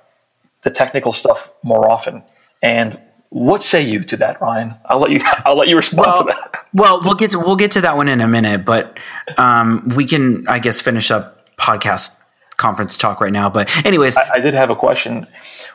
the 0.62 0.71
technical 0.71 1.12
stuff 1.12 1.52
more 1.62 1.90
often. 1.90 2.23
And 2.62 3.00
what 3.31 3.62
say 3.62 3.81
you 3.83 4.02
to 4.02 4.17
that, 4.19 4.40
Ryan? 4.40 4.75
I'll 4.85 4.99
let 4.99 5.11
you. 5.11 5.21
I'll 5.45 5.57
let 5.57 5.69
you 5.69 5.76
respond 5.76 6.07
well, 6.07 6.25
to 6.25 6.33
that. 6.33 6.67
Well, 6.75 7.00
we'll 7.02 7.14
get 7.14 7.31
to 7.33 7.38
we'll 7.38 7.57
get 7.57 7.71
to 7.73 7.81
that 7.81 7.97
one 7.97 8.09
in 8.09 8.21
a 8.21 8.29
minute, 8.29 8.64
but 8.64 8.99
um, 9.38 9.90
we 9.97 10.05
can, 10.05 10.47
I 10.49 10.59
guess, 10.59 10.81
finish 10.81 11.11
up 11.11 11.57
podcast 11.57 12.17
conference 12.57 12.97
talk 12.97 13.21
right 13.21 13.33
now. 13.33 13.49
But 13.49 13.87
anyways, 13.87 14.17
I, 14.17 14.35
I, 14.35 14.40
did 14.40 14.55
have 14.55 14.69
a 14.69 14.76
question. 14.76 15.26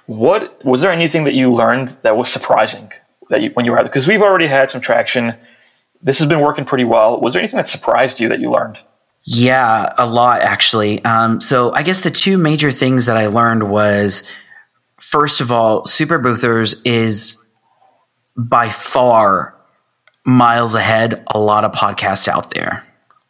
What 0.05 0.63
was 0.63 0.81
there 0.81 0.91
anything 0.91 1.23
that 1.23 1.33
you 1.33 1.51
learned 1.51 1.89
that 2.03 2.15
was 2.15 2.29
surprising 2.29 2.91
that 3.29 3.41
you, 3.41 3.49
when 3.51 3.65
you 3.65 3.71
were 3.71 3.79
out? 3.79 3.85
Because 3.85 4.07
we've 4.07 4.21
already 4.21 4.47
had 4.47 4.69
some 4.69 4.81
traction. 4.81 5.35
This 6.01 6.19
has 6.19 6.27
been 6.27 6.41
working 6.41 6.65
pretty 6.65 6.83
well. 6.83 7.19
Was 7.19 7.33
there 7.33 7.41
anything 7.41 7.57
that 7.57 7.67
surprised 7.67 8.19
you 8.19 8.29
that 8.29 8.39
you 8.39 8.51
learned? 8.51 8.81
Yeah, 9.23 9.91
a 9.97 10.05
lot 10.05 10.41
actually. 10.41 11.03
Um, 11.03 11.41
so 11.41 11.73
I 11.73 11.81
guess 11.81 12.01
the 12.01 12.11
two 12.11 12.37
major 12.37 12.71
things 12.71 13.07
that 13.07 13.17
I 13.17 13.25
learned 13.25 13.69
was 13.69 14.29
first 15.05 15.41
of 15.41 15.51
all, 15.51 15.85
Super 15.85 16.19
Boothers 16.19 16.81
is 16.83 17.37
by 18.35 18.69
far 18.69 19.55
miles 20.25 20.75
ahead 20.75 21.23
a 21.33 21.39
lot 21.39 21.63
of 21.63 21.71
podcasts 21.71 22.27
out 22.27 22.51
there. 22.53 22.83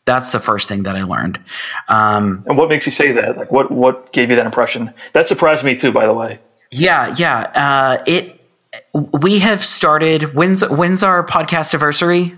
That's 0.06 0.32
the 0.32 0.40
first 0.40 0.70
thing 0.70 0.84
that 0.84 0.96
I 0.96 1.04
learned. 1.04 1.40
Um, 1.88 2.44
and 2.48 2.58
what 2.58 2.70
makes 2.70 2.86
you 2.86 2.92
say 2.92 3.12
that? 3.12 3.38
Like, 3.38 3.52
what 3.52 3.72
what 3.72 4.14
gave 4.14 4.30
you 4.30 4.36
that 4.36 4.46
impression? 4.46 4.94
That 5.14 5.28
surprised 5.28 5.64
me 5.64 5.76
too, 5.76 5.92
by 5.92 6.06
the 6.06 6.14
way. 6.14 6.40
Yeah, 6.72 7.14
yeah. 7.18 7.52
Uh, 7.56 8.04
it. 8.06 8.42
We 8.94 9.40
have 9.40 9.64
started. 9.64 10.36
When's 10.36 10.68
when's 10.70 11.04
our 11.04 11.26
podcast 11.26 11.74
anniversary? 11.74 12.38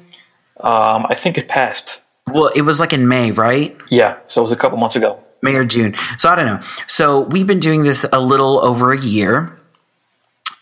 Um, 0.60 1.06
I 1.10 1.16
think 1.16 1.38
it 1.38 1.48
passed. 1.48 2.02
Well, 2.28 2.48
it 2.48 2.62
was 2.62 2.80
like 2.80 2.94
in 2.94 3.08
May, 3.08 3.32
right? 3.32 3.76
Yeah, 3.90 4.18
so 4.28 4.42
it 4.42 4.44
was 4.44 4.52
a 4.52 4.58
couple 4.58 4.78
months 4.78 4.96
ago. 4.96 5.22
May 5.42 5.56
or 5.56 5.66
June. 5.66 5.96
So 6.18 6.30
I 6.30 6.36
don't 6.36 6.46
know. 6.46 6.60
So 6.88 7.22
we've 7.22 7.48
been 7.48 7.60
doing 7.60 7.84
this 7.84 8.06
a 8.12 8.22
little 8.22 8.60
over 8.60 8.92
a 8.92 9.00
year. 9.00 9.54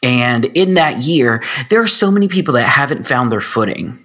And 0.03 0.45
in 0.45 0.75
that 0.75 0.97
year, 0.99 1.41
there 1.69 1.81
are 1.81 1.87
so 1.87 2.11
many 2.11 2.27
people 2.27 2.53
that 2.55 2.67
haven't 2.67 3.07
found 3.07 3.31
their 3.31 3.41
footing. 3.41 3.99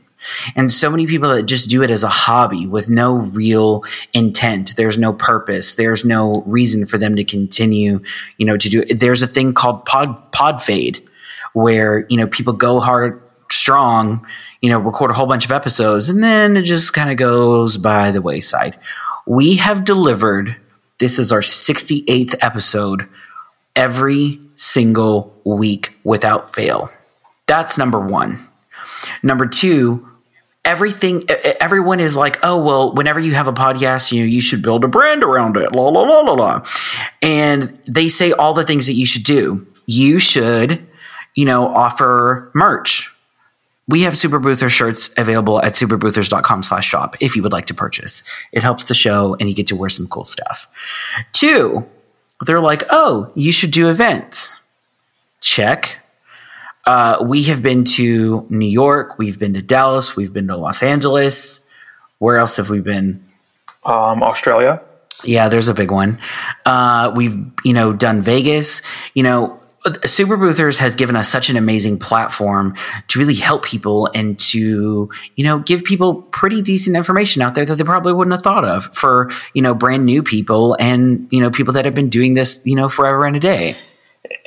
And 0.54 0.72
so 0.72 0.90
many 0.90 1.06
people 1.06 1.30
that 1.30 1.44
just 1.44 1.70
do 1.70 1.82
it 1.82 1.90
as 1.90 2.04
a 2.04 2.08
hobby 2.08 2.66
with 2.66 2.90
no 2.90 3.14
real 3.14 3.84
intent. 4.12 4.76
There's 4.76 4.98
no 4.98 5.12
purpose. 5.12 5.74
There's 5.74 6.04
no 6.04 6.42
reason 6.46 6.86
for 6.86 6.98
them 6.98 7.16
to 7.16 7.24
continue, 7.24 8.00
you 8.36 8.46
know, 8.46 8.56
to 8.56 8.68
do 8.68 8.84
it. 8.86 9.00
There's 9.00 9.22
a 9.22 9.26
thing 9.26 9.54
called 9.54 9.86
pod, 9.86 10.32
pod 10.32 10.62
fade 10.62 11.06
where, 11.52 12.06
you 12.08 12.16
know, 12.16 12.26
people 12.26 12.52
go 12.52 12.80
hard, 12.80 13.22
strong, 13.50 14.26
you 14.60 14.68
know, 14.68 14.78
record 14.78 15.10
a 15.10 15.14
whole 15.14 15.26
bunch 15.26 15.44
of 15.44 15.52
episodes 15.52 16.08
and 16.08 16.22
then 16.22 16.56
it 16.56 16.62
just 16.62 16.92
kind 16.92 17.10
of 17.10 17.16
goes 17.16 17.76
by 17.76 18.10
the 18.10 18.22
wayside 18.22 18.78
we 19.30 19.54
have 19.54 19.84
delivered, 19.84 20.56
this 20.98 21.16
is 21.16 21.30
our 21.30 21.40
68th 21.40 22.34
episode, 22.40 23.08
every 23.76 24.40
single 24.56 25.32
week 25.44 25.96
without 26.02 26.52
fail. 26.52 26.90
That's 27.46 27.78
number 27.78 28.00
one. 28.00 28.40
Number 29.22 29.46
two, 29.46 30.08
everything 30.64 31.30
everyone 31.60 32.00
is 32.00 32.16
like 32.16 32.38
oh 32.42 32.62
well 32.62 32.92
whenever 32.92 33.18
you 33.18 33.32
have 33.32 33.48
a 33.48 33.52
podcast 33.52 34.12
you 34.12 34.20
know 34.20 34.26
you 34.26 34.42
should 34.42 34.60
build 34.60 34.84
a 34.84 34.88
brand 34.88 35.24
around 35.24 35.56
it 35.56 35.74
la 35.74 35.88
la 35.88 36.02
la 36.02 36.20
la 36.20 36.32
la 36.34 36.62
and 37.22 37.78
they 37.86 38.10
say 38.10 38.30
all 38.32 38.52
the 38.52 38.62
things 38.62 38.86
that 38.86 38.92
you 38.92 39.06
should 39.06 39.22
do 39.22 39.66
you 39.86 40.18
should 40.18 40.86
you 41.34 41.46
know 41.46 41.66
offer 41.68 42.50
merch 42.54 43.09
we 43.90 44.02
have 44.02 44.16
Super 44.16 44.38
Boother 44.38 44.70
shirts 44.70 45.12
available 45.16 45.60
at 45.62 45.74
superboothers.com 45.74 46.62
slash 46.62 46.86
shop 46.86 47.16
if 47.20 47.34
you 47.34 47.42
would 47.42 47.52
like 47.52 47.66
to 47.66 47.74
purchase. 47.74 48.22
It 48.52 48.62
helps 48.62 48.84
the 48.84 48.94
show 48.94 49.36
and 49.40 49.48
you 49.48 49.54
get 49.54 49.66
to 49.68 49.76
wear 49.76 49.90
some 49.90 50.06
cool 50.06 50.24
stuff. 50.24 50.68
Two, 51.32 51.88
they're 52.46 52.60
like, 52.60 52.84
oh, 52.90 53.30
you 53.34 53.52
should 53.52 53.70
do 53.70 53.90
events. 53.90 54.58
Check. 55.40 55.98
Uh, 56.86 57.24
we 57.26 57.42
have 57.44 57.62
been 57.62 57.84
to 57.84 58.46
New 58.48 58.66
York, 58.66 59.18
we've 59.18 59.38
been 59.38 59.54
to 59.54 59.62
Dallas, 59.62 60.16
we've 60.16 60.32
been 60.32 60.48
to 60.48 60.56
Los 60.56 60.82
Angeles. 60.82 61.62
Where 62.18 62.38
else 62.38 62.56
have 62.56 62.70
we 62.70 62.80
been? 62.80 63.24
Um, 63.84 64.22
Australia. 64.22 64.82
Yeah, 65.24 65.48
there's 65.48 65.68
a 65.68 65.74
big 65.74 65.90
one. 65.90 66.18
Uh, 66.64 67.12
we've, 67.14 67.34
you 67.64 67.74
know, 67.74 67.92
done 67.92 68.22
Vegas. 68.22 68.82
You 69.14 69.22
know, 69.22 69.60
Super 70.04 70.36
Boothers 70.36 70.78
has 70.78 70.94
given 70.94 71.16
us 71.16 71.28
such 71.28 71.48
an 71.48 71.56
amazing 71.56 71.98
platform 71.98 72.74
to 73.08 73.18
really 73.18 73.34
help 73.34 73.64
people 73.64 74.10
and 74.14 74.38
to, 74.38 75.08
you 75.36 75.44
know, 75.44 75.58
give 75.58 75.84
people 75.84 76.22
pretty 76.22 76.60
decent 76.60 76.96
information 76.96 77.40
out 77.40 77.54
there 77.54 77.64
that 77.64 77.76
they 77.76 77.84
probably 77.84 78.12
wouldn't 78.12 78.32
have 78.32 78.42
thought 78.42 78.64
of 78.64 78.94
for, 78.94 79.30
you 79.54 79.62
know, 79.62 79.72
brand 79.74 80.04
new 80.04 80.22
people 80.22 80.76
and, 80.78 81.26
you 81.30 81.40
know, 81.40 81.50
people 81.50 81.72
that 81.72 81.86
have 81.86 81.94
been 81.94 82.10
doing 82.10 82.34
this, 82.34 82.60
you 82.64 82.76
know, 82.76 82.88
forever 82.90 83.24
and 83.24 83.36
a 83.36 83.40
day. 83.40 83.74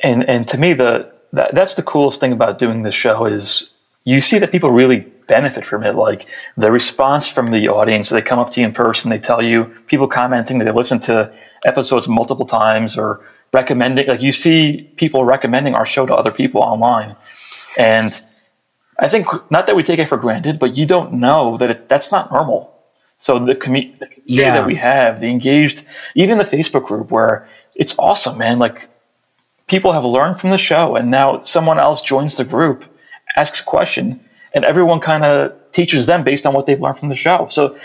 And 0.04 0.28
and 0.28 0.46
to 0.48 0.58
me 0.58 0.72
the 0.72 1.12
that, 1.32 1.54
that's 1.54 1.74
the 1.74 1.82
coolest 1.82 2.20
thing 2.20 2.32
about 2.32 2.60
doing 2.60 2.82
this 2.82 2.94
show 2.94 3.26
is 3.26 3.70
you 4.04 4.20
see 4.20 4.38
that 4.38 4.52
people 4.52 4.70
really 4.70 5.00
benefit 5.26 5.66
from 5.66 5.82
it. 5.82 5.94
Like 5.94 6.26
the 6.56 6.70
response 6.70 7.28
from 7.28 7.50
the 7.50 7.68
audience, 7.68 8.08
they 8.10 8.22
come 8.22 8.38
up 8.38 8.50
to 8.52 8.60
you 8.60 8.66
in 8.66 8.72
person, 8.72 9.10
they 9.10 9.18
tell 9.18 9.42
you, 9.42 9.64
people 9.86 10.06
commenting 10.06 10.58
that 10.58 10.66
they 10.66 10.70
listen 10.70 11.00
to 11.00 11.34
episodes 11.64 12.06
multiple 12.06 12.46
times 12.46 12.96
or 12.96 13.24
recommending, 13.54 14.06
like 14.06 14.20
you 14.20 14.32
see 14.32 14.90
people 14.96 15.24
recommending 15.24 15.74
our 15.74 15.86
show 15.86 16.04
to 16.04 16.14
other 16.14 16.30
people 16.30 16.60
online. 16.60 17.16
And 17.78 18.20
I 18.98 19.08
think 19.08 19.26
not 19.50 19.66
that 19.66 19.76
we 19.76 19.82
take 19.82 19.98
it 19.98 20.08
for 20.08 20.18
granted, 20.18 20.58
but 20.58 20.76
you 20.76 20.84
don't 20.84 21.14
know 21.14 21.56
that 21.56 21.70
it, 21.70 21.88
that's 21.88 22.12
not 22.12 22.30
normal. 22.30 22.70
So 23.18 23.38
the, 23.38 23.54
commu- 23.54 23.98
the 23.98 24.06
community 24.06 24.22
yeah. 24.26 24.54
that 24.54 24.66
we 24.66 24.74
have, 24.74 25.20
the 25.20 25.28
engaged, 25.28 25.86
even 26.14 26.36
the 26.36 26.44
Facebook 26.44 26.86
group 26.86 27.10
where 27.10 27.48
it's 27.74 27.98
awesome, 27.98 28.36
man. 28.36 28.58
Like 28.58 28.88
people 29.66 29.92
have 29.92 30.04
learned 30.04 30.40
from 30.40 30.50
the 30.50 30.58
show 30.58 30.96
and 30.96 31.10
now 31.10 31.40
someone 31.42 31.78
else 31.78 32.02
joins 32.02 32.36
the 32.36 32.44
group, 32.44 32.84
asks 33.36 33.60
a 33.60 33.64
question 33.64 34.20
and 34.52 34.64
everyone 34.64 35.00
kind 35.00 35.24
of 35.24 35.52
teaches 35.74 36.06
them 36.06 36.24
based 36.24 36.46
on 36.46 36.54
what 36.54 36.66
they've 36.66 36.80
learned 36.80 36.98
from 36.98 37.08
the 37.08 37.16
show. 37.16 37.46
So 37.50 37.76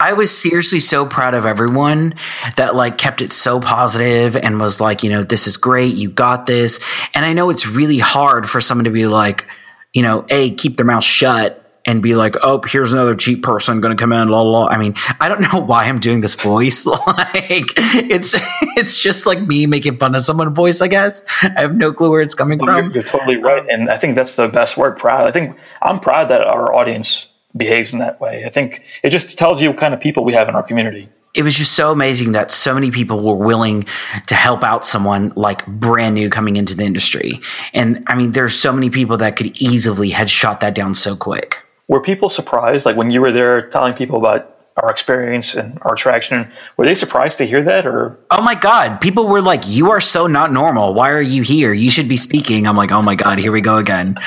I 0.00 0.14
was 0.14 0.36
seriously 0.36 0.80
so 0.80 1.06
proud 1.06 1.34
of 1.34 1.46
everyone 1.46 2.14
that 2.56 2.74
like 2.74 2.98
kept 2.98 3.20
it 3.20 3.30
so 3.30 3.60
positive 3.60 4.36
and 4.36 4.58
was 4.58 4.80
like, 4.80 5.02
you 5.02 5.10
know, 5.10 5.22
this 5.22 5.46
is 5.46 5.56
great. 5.56 5.94
You 5.94 6.08
got 6.08 6.46
this. 6.46 6.80
And 7.14 7.24
I 7.24 7.32
know 7.32 7.50
it's 7.50 7.66
really 7.66 7.98
hard 7.98 8.48
for 8.48 8.60
someone 8.60 8.86
to 8.86 8.90
be 8.90 9.06
like, 9.06 9.46
you 9.92 10.02
know, 10.02 10.26
A, 10.30 10.50
keep 10.52 10.76
their 10.76 10.86
mouth 10.86 11.04
shut 11.04 11.60
and 11.86 12.02
be 12.02 12.14
like, 12.14 12.34
oh, 12.42 12.62
here's 12.66 12.92
another 12.92 13.14
cheap 13.14 13.42
person 13.42 13.80
going 13.80 13.94
to 13.94 14.00
come 14.00 14.12
in, 14.12 14.28
la, 14.28 14.40
la, 14.40 14.60
la. 14.62 14.66
I 14.68 14.78
mean, 14.78 14.94
I 15.20 15.28
don't 15.28 15.40
know 15.52 15.60
why 15.60 15.84
I'm 15.84 16.00
doing 16.00 16.22
this 16.22 16.34
voice. 16.34 16.86
like, 16.86 17.02
it's, 17.06 18.34
it's 18.76 18.98
just 18.98 19.26
like 19.26 19.40
me 19.40 19.66
making 19.66 19.98
fun 19.98 20.14
of 20.14 20.22
someone's 20.22 20.56
voice, 20.56 20.80
I 20.80 20.88
guess. 20.88 21.22
I 21.42 21.60
have 21.60 21.76
no 21.76 21.92
clue 21.92 22.10
where 22.10 22.22
it's 22.22 22.34
coming 22.34 22.58
well, 22.58 22.78
from. 22.78 22.86
You're, 22.86 23.02
you're, 23.02 23.04
totally 23.04 23.36
right. 23.36 23.68
And 23.68 23.90
I 23.90 23.98
think 23.98 24.14
that's 24.14 24.36
the 24.36 24.48
best 24.48 24.76
word, 24.76 24.98
proud. 24.98 25.26
I 25.26 25.30
think 25.30 25.58
I'm 25.82 26.00
proud 26.00 26.30
that 26.30 26.40
our 26.40 26.74
audience 26.74 27.28
behaves 27.56 27.92
in 27.92 27.98
that 28.00 28.20
way. 28.20 28.44
I 28.44 28.48
think 28.48 28.82
it 29.02 29.10
just 29.10 29.38
tells 29.38 29.62
you 29.62 29.70
what 29.70 29.78
kind 29.78 29.94
of 29.94 30.00
people 30.00 30.24
we 30.24 30.32
have 30.32 30.48
in 30.48 30.54
our 30.54 30.62
community. 30.62 31.08
it 31.34 31.42
was 31.42 31.56
just 31.56 31.72
so 31.72 31.90
amazing 31.90 32.32
that 32.32 32.50
so 32.52 32.74
many 32.74 32.90
people 32.90 33.20
were 33.20 33.34
willing 33.34 33.84
to 34.28 34.34
help 34.36 34.62
out 34.62 34.84
someone 34.84 35.32
like 35.34 35.66
brand 35.66 36.14
new 36.14 36.30
coming 36.30 36.56
into 36.56 36.76
the 36.76 36.84
industry. 36.84 37.40
And 37.72 38.04
I 38.06 38.14
mean, 38.16 38.32
there's 38.32 38.54
so 38.54 38.72
many 38.72 38.88
people 38.88 39.16
that 39.16 39.36
could 39.36 39.60
easily 39.60 40.10
had 40.10 40.30
shot 40.30 40.60
that 40.60 40.74
down 40.74 40.94
so 40.94 41.16
quick. 41.16 41.58
Were 41.88 42.00
people 42.00 42.30
surprised, 42.30 42.86
like 42.86 42.96
when 42.96 43.10
you 43.10 43.20
were 43.20 43.32
there 43.32 43.68
telling 43.68 43.94
people 43.94 44.16
about 44.16 44.54
our 44.76 44.90
experience 44.90 45.54
and 45.54 45.78
our 45.82 45.94
attraction. 45.94 46.50
Were 46.76 46.84
they 46.84 46.94
surprised 46.94 47.38
to 47.38 47.46
hear 47.46 47.62
that 47.62 47.86
or? 47.86 48.18
Oh 48.30 48.42
my 48.42 48.54
God. 48.54 49.00
People 49.00 49.28
were 49.28 49.40
like, 49.40 49.62
you 49.66 49.90
are 49.92 50.00
so 50.00 50.26
not 50.26 50.52
normal. 50.52 50.94
Why 50.94 51.10
are 51.10 51.22
you 51.22 51.42
here? 51.42 51.72
You 51.72 51.90
should 51.90 52.08
be 52.08 52.16
speaking. 52.16 52.66
I'm 52.66 52.76
like, 52.76 52.90
oh 52.90 53.02
my 53.02 53.14
God, 53.14 53.38
here 53.38 53.52
we 53.52 53.60
go 53.60 53.76
again. 53.76 54.16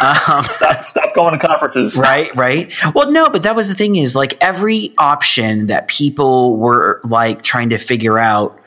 Um, 0.00 0.44
stop, 0.44 0.84
going 1.14 1.38
to 1.38 1.46
conferences. 1.46 1.96
Right, 2.08 2.34
right. 2.36 2.72
Well, 2.94 3.10
no, 3.10 3.28
but 3.28 3.42
that 3.42 3.54
was 3.54 3.68
the 3.68 3.74
thing 3.74 3.96
is 3.96 4.14
like 4.14 4.36
every 4.40 4.94
option 4.98 5.66
that 5.66 5.88
people 5.88 6.56
were 6.56 7.00
like 7.04 7.42
trying 7.42 7.70
to 7.70 7.78
figure 7.78 8.18
out, 8.18 8.58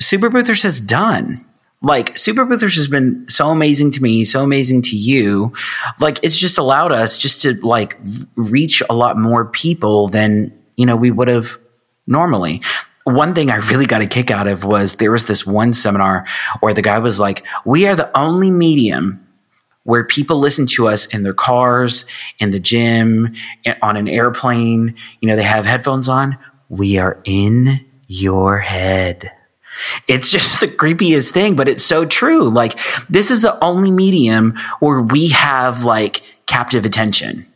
Super 0.00 0.30
Boothers 0.30 0.62
has 0.62 0.80
done 0.80 1.44
like 1.80 2.16
super 2.16 2.44
boothers 2.44 2.74
has 2.74 2.88
been 2.88 3.24
so 3.28 3.50
amazing 3.50 3.92
to 3.92 4.02
me 4.02 4.24
so 4.24 4.42
amazing 4.42 4.82
to 4.82 4.96
you 4.96 5.52
like 6.00 6.18
it's 6.24 6.36
just 6.36 6.58
allowed 6.58 6.90
us 6.90 7.16
just 7.16 7.40
to 7.40 7.54
like 7.64 7.96
reach 8.34 8.82
a 8.90 8.94
lot 8.94 9.16
more 9.16 9.44
people 9.44 10.08
than 10.08 10.52
you 10.78 10.86
know, 10.86 10.96
we 10.96 11.10
would 11.10 11.28
have 11.28 11.58
normally. 12.06 12.62
One 13.04 13.34
thing 13.34 13.50
I 13.50 13.56
really 13.56 13.86
got 13.86 14.00
a 14.00 14.06
kick 14.06 14.30
out 14.30 14.46
of 14.46 14.64
was 14.64 14.96
there 14.96 15.10
was 15.10 15.26
this 15.26 15.46
one 15.46 15.74
seminar 15.74 16.24
where 16.60 16.72
the 16.72 16.82
guy 16.82 16.98
was 16.98 17.18
like, 17.18 17.44
we 17.64 17.86
are 17.86 17.96
the 17.96 18.16
only 18.16 18.50
medium 18.50 19.26
where 19.88 20.04
people 20.04 20.36
listen 20.36 20.66
to 20.66 20.86
us 20.86 21.06
in 21.06 21.22
their 21.22 21.32
cars, 21.32 22.04
in 22.38 22.50
the 22.50 22.60
gym, 22.60 23.32
on 23.80 23.96
an 23.96 24.06
airplane. 24.06 24.94
You 25.22 25.28
know, 25.28 25.34
they 25.34 25.44
have 25.44 25.64
headphones 25.64 26.10
on. 26.10 26.36
We 26.68 26.98
are 26.98 27.18
in 27.24 27.86
your 28.06 28.58
head. 28.58 29.32
It's 30.06 30.30
just 30.30 30.60
the 30.60 30.68
creepiest 30.68 31.32
thing, 31.32 31.56
but 31.56 31.68
it's 31.68 31.82
so 31.82 32.04
true. 32.04 32.50
Like, 32.50 32.78
this 33.08 33.30
is 33.30 33.40
the 33.40 33.58
only 33.64 33.90
medium 33.90 34.58
where 34.80 35.00
we 35.00 35.28
have 35.28 35.84
like 35.84 36.22
captive 36.44 36.84
attention 36.84 37.46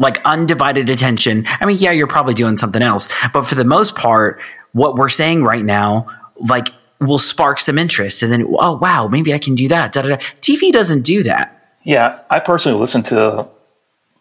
like 0.00 0.20
undivided 0.24 0.88
attention. 0.88 1.44
I 1.60 1.66
mean, 1.66 1.78
yeah, 1.78 1.90
you're 1.90 2.06
probably 2.06 2.34
doing 2.34 2.56
something 2.56 2.82
else, 2.82 3.08
but 3.32 3.48
for 3.48 3.56
the 3.56 3.64
most 3.64 3.96
part, 3.96 4.40
what 4.70 4.94
we're 4.94 5.08
saying 5.08 5.42
right 5.42 5.64
now, 5.64 6.06
like 6.48 6.68
will 7.00 7.18
spark 7.18 7.60
some 7.60 7.78
interest 7.78 8.22
and 8.22 8.32
then, 8.32 8.46
oh, 8.48 8.76
wow, 8.76 9.06
maybe 9.06 9.32
I 9.32 9.38
can 9.38 9.54
do 9.54 9.68
that. 9.68 9.92
Da, 9.92 10.02
da, 10.02 10.08
da. 10.08 10.16
TV 10.40 10.72
doesn't 10.72 11.02
do 11.02 11.22
that. 11.22 11.54
Yeah. 11.84 12.20
I 12.28 12.40
personally 12.40 12.78
listen 12.78 13.02
to 13.04 13.48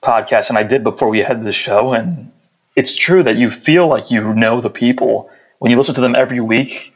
podcasts 0.01 0.49
and 0.49 0.57
I 0.57 0.63
did 0.63 0.83
before 0.83 1.09
we 1.09 1.19
had 1.19 1.43
the 1.43 1.53
show. 1.53 1.93
And 1.93 2.31
it's 2.75 2.95
true 2.95 3.23
that 3.23 3.37
you 3.37 3.49
feel 3.49 3.87
like 3.87 4.11
you 4.11 4.33
know 4.33 4.61
the 4.61 4.69
people 4.69 5.29
when 5.59 5.71
you 5.71 5.77
listen 5.77 5.95
to 5.95 6.01
them 6.01 6.15
every 6.15 6.39
week. 6.39 6.93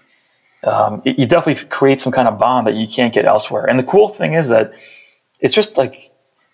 Um, 0.64 1.02
it, 1.06 1.18
you 1.18 1.26
definitely 1.26 1.66
create 1.70 2.00
some 2.00 2.14
kind 2.14 2.28
of 2.28 2.38
bond 2.38 2.68
that 2.68 2.76
you 2.76 2.88
can't 2.88 3.14
get 3.14 3.26
elsewhere. 3.26 3.68
And 3.68 3.80
the 3.80 3.84
cool 3.84 4.10
thing 4.10 4.34
is 4.34 4.50
that 4.50 4.74
it's 5.40 5.56
just 5.56 5.78
like 5.78 5.96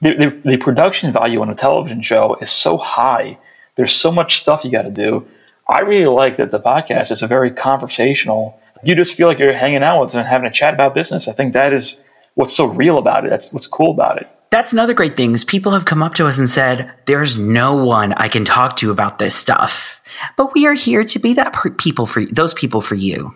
the, 0.02 0.14
the, 0.14 0.52
the 0.52 0.58
production 0.58 1.12
value 1.12 1.42
on 1.42 1.50
a 1.50 1.56
television 1.56 2.02
show 2.02 2.36
is 2.36 2.50
so 2.50 2.78
high. 2.78 3.38
There's 3.76 3.92
so 3.92 4.12
much 4.12 4.40
stuff 4.40 4.64
you 4.64 4.72
got 4.72 4.84
to 4.84 4.92
do. 4.92 5.28
I 5.68 5.82
really 5.82 6.08
like 6.08 6.38
that 6.38 6.52
the 6.52 6.60
podcast 6.60 7.12
is 7.12 7.22
a 7.22 7.28
very 7.28 7.52
conversational. 7.52 8.60
You 8.84 8.96
just 8.96 9.16
feel 9.16 9.28
like 9.28 9.40
you're 9.40 9.54
hanging 9.54 9.84
out 9.84 10.02
with 10.02 10.16
and 10.16 10.28
having 10.28 10.48
a 10.48 10.52
chat 10.52 10.74
about 10.74 10.94
business. 10.94 11.28
I 11.28 11.34
think 11.34 11.54
that 11.54 11.74
is 11.74 12.04
what's 12.36 12.56
so 12.56 12.66
real 12.66 12.98
about 12.98 13.26
it. 13.26 13.30
That's 13.30 13.52
what's 13.52 13.68
cool 13.68 13.92
about 13.92 14.22
it. 14.22 14.30
That's 14.50 14.72
another 14.72 14.94
great 14.94 15.18
thing 15.18 15.34
is 15.34 15.44
people 15.44 15.74
have 15.74 15.86
come 15.86 16.02
up 16.02 16.14
to 16.16 16.26
us 16.26 16.40
and 16.40 16.50
said, 16.50 16.92
there's 17.06 17.38
no 17.38 17.76
one 17.84 18.14
I 18.14 18.30
can 18.30 18.46
talk 18.46 18.78
to 18.78 18.92
about 18.92 19.20
this 19.20 19.36
stuff, 19.36 20.02
but 20.38 20.54
we 20.54 20.66
are 20.66 20.74
here 20.74 21.04
to 21.04 21.20
be 21.20 21.34
that 21.34 21.52
per- 21.52 21.72
people 21.72 22.06
for 22.06 22.26
those 22.26 22.54
people 22.54 22.80
for 22.80 22.96
you 22.96 23.34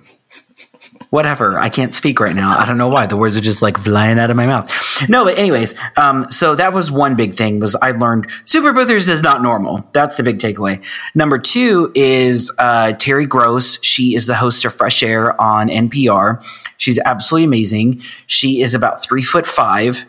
whatever. 1.12 1.60
I 1.60 1.70
can't 1.70 1.94
speak 1.94 2.20
right 2.20 2.36
now. 2.36 2.58
I 2.58 2.66
don't 2.66 2.78
know 2.78 2.88
why. 2.88 3.06
The 3.06 3.18
words 3.18 3.38
are 3.38 3.42
just 3.42 3.62
like 3.62 3.78
flying 3.78 4.18
out 4.18 4.32
of 4.32 4.38
my 4.38 4.48
mouth. 4.48 4.72
No, 5.10 5.26
but 5.26 5.38
anyways, 5.38 5.76
um, 5.98 6.26
so 6.32 6.56
that 6.56 6.74
was 6.74 6.90
one 6.90 7.16
big 7.16 7.36
thing 7.36 7.60
was 7.60 7.76
I 7.76 7.92
learned 7.92 8.28
Super 8.46 8.72
Boothers 8.74 9.10
is 9.10 9.22
not 9.22 9.44
normal. 9.44 9.88
That's 9.92 10.16
the 10.16 10.24
big 10.24 10.40
takeaway. 10.40 10.82
Number 11.14 11.38
two 11.38 11.92
is 11.96 12.52
uh, 12.58 12.94
Terry 12.94 13.28
Gross. 13.28 13.84
She 13.84 14.16
is 14.16 14.26
the 14.26 14.36
host 14.36 14.64
of 14.64 14.74
Fresh 14.74 15.04
Air 15.04 15.40
on 15.40 15.68
NPR. 15.68 16.44
She's 16.78 16.98
absolutely 17.00 17.46
amazing. 17.46 18.02
She 18.26 18.62
is 18.62 18.74
about 18.74 19.04
three 19.04 19.24
foot 19.24 19.46
five. 19.46 20.06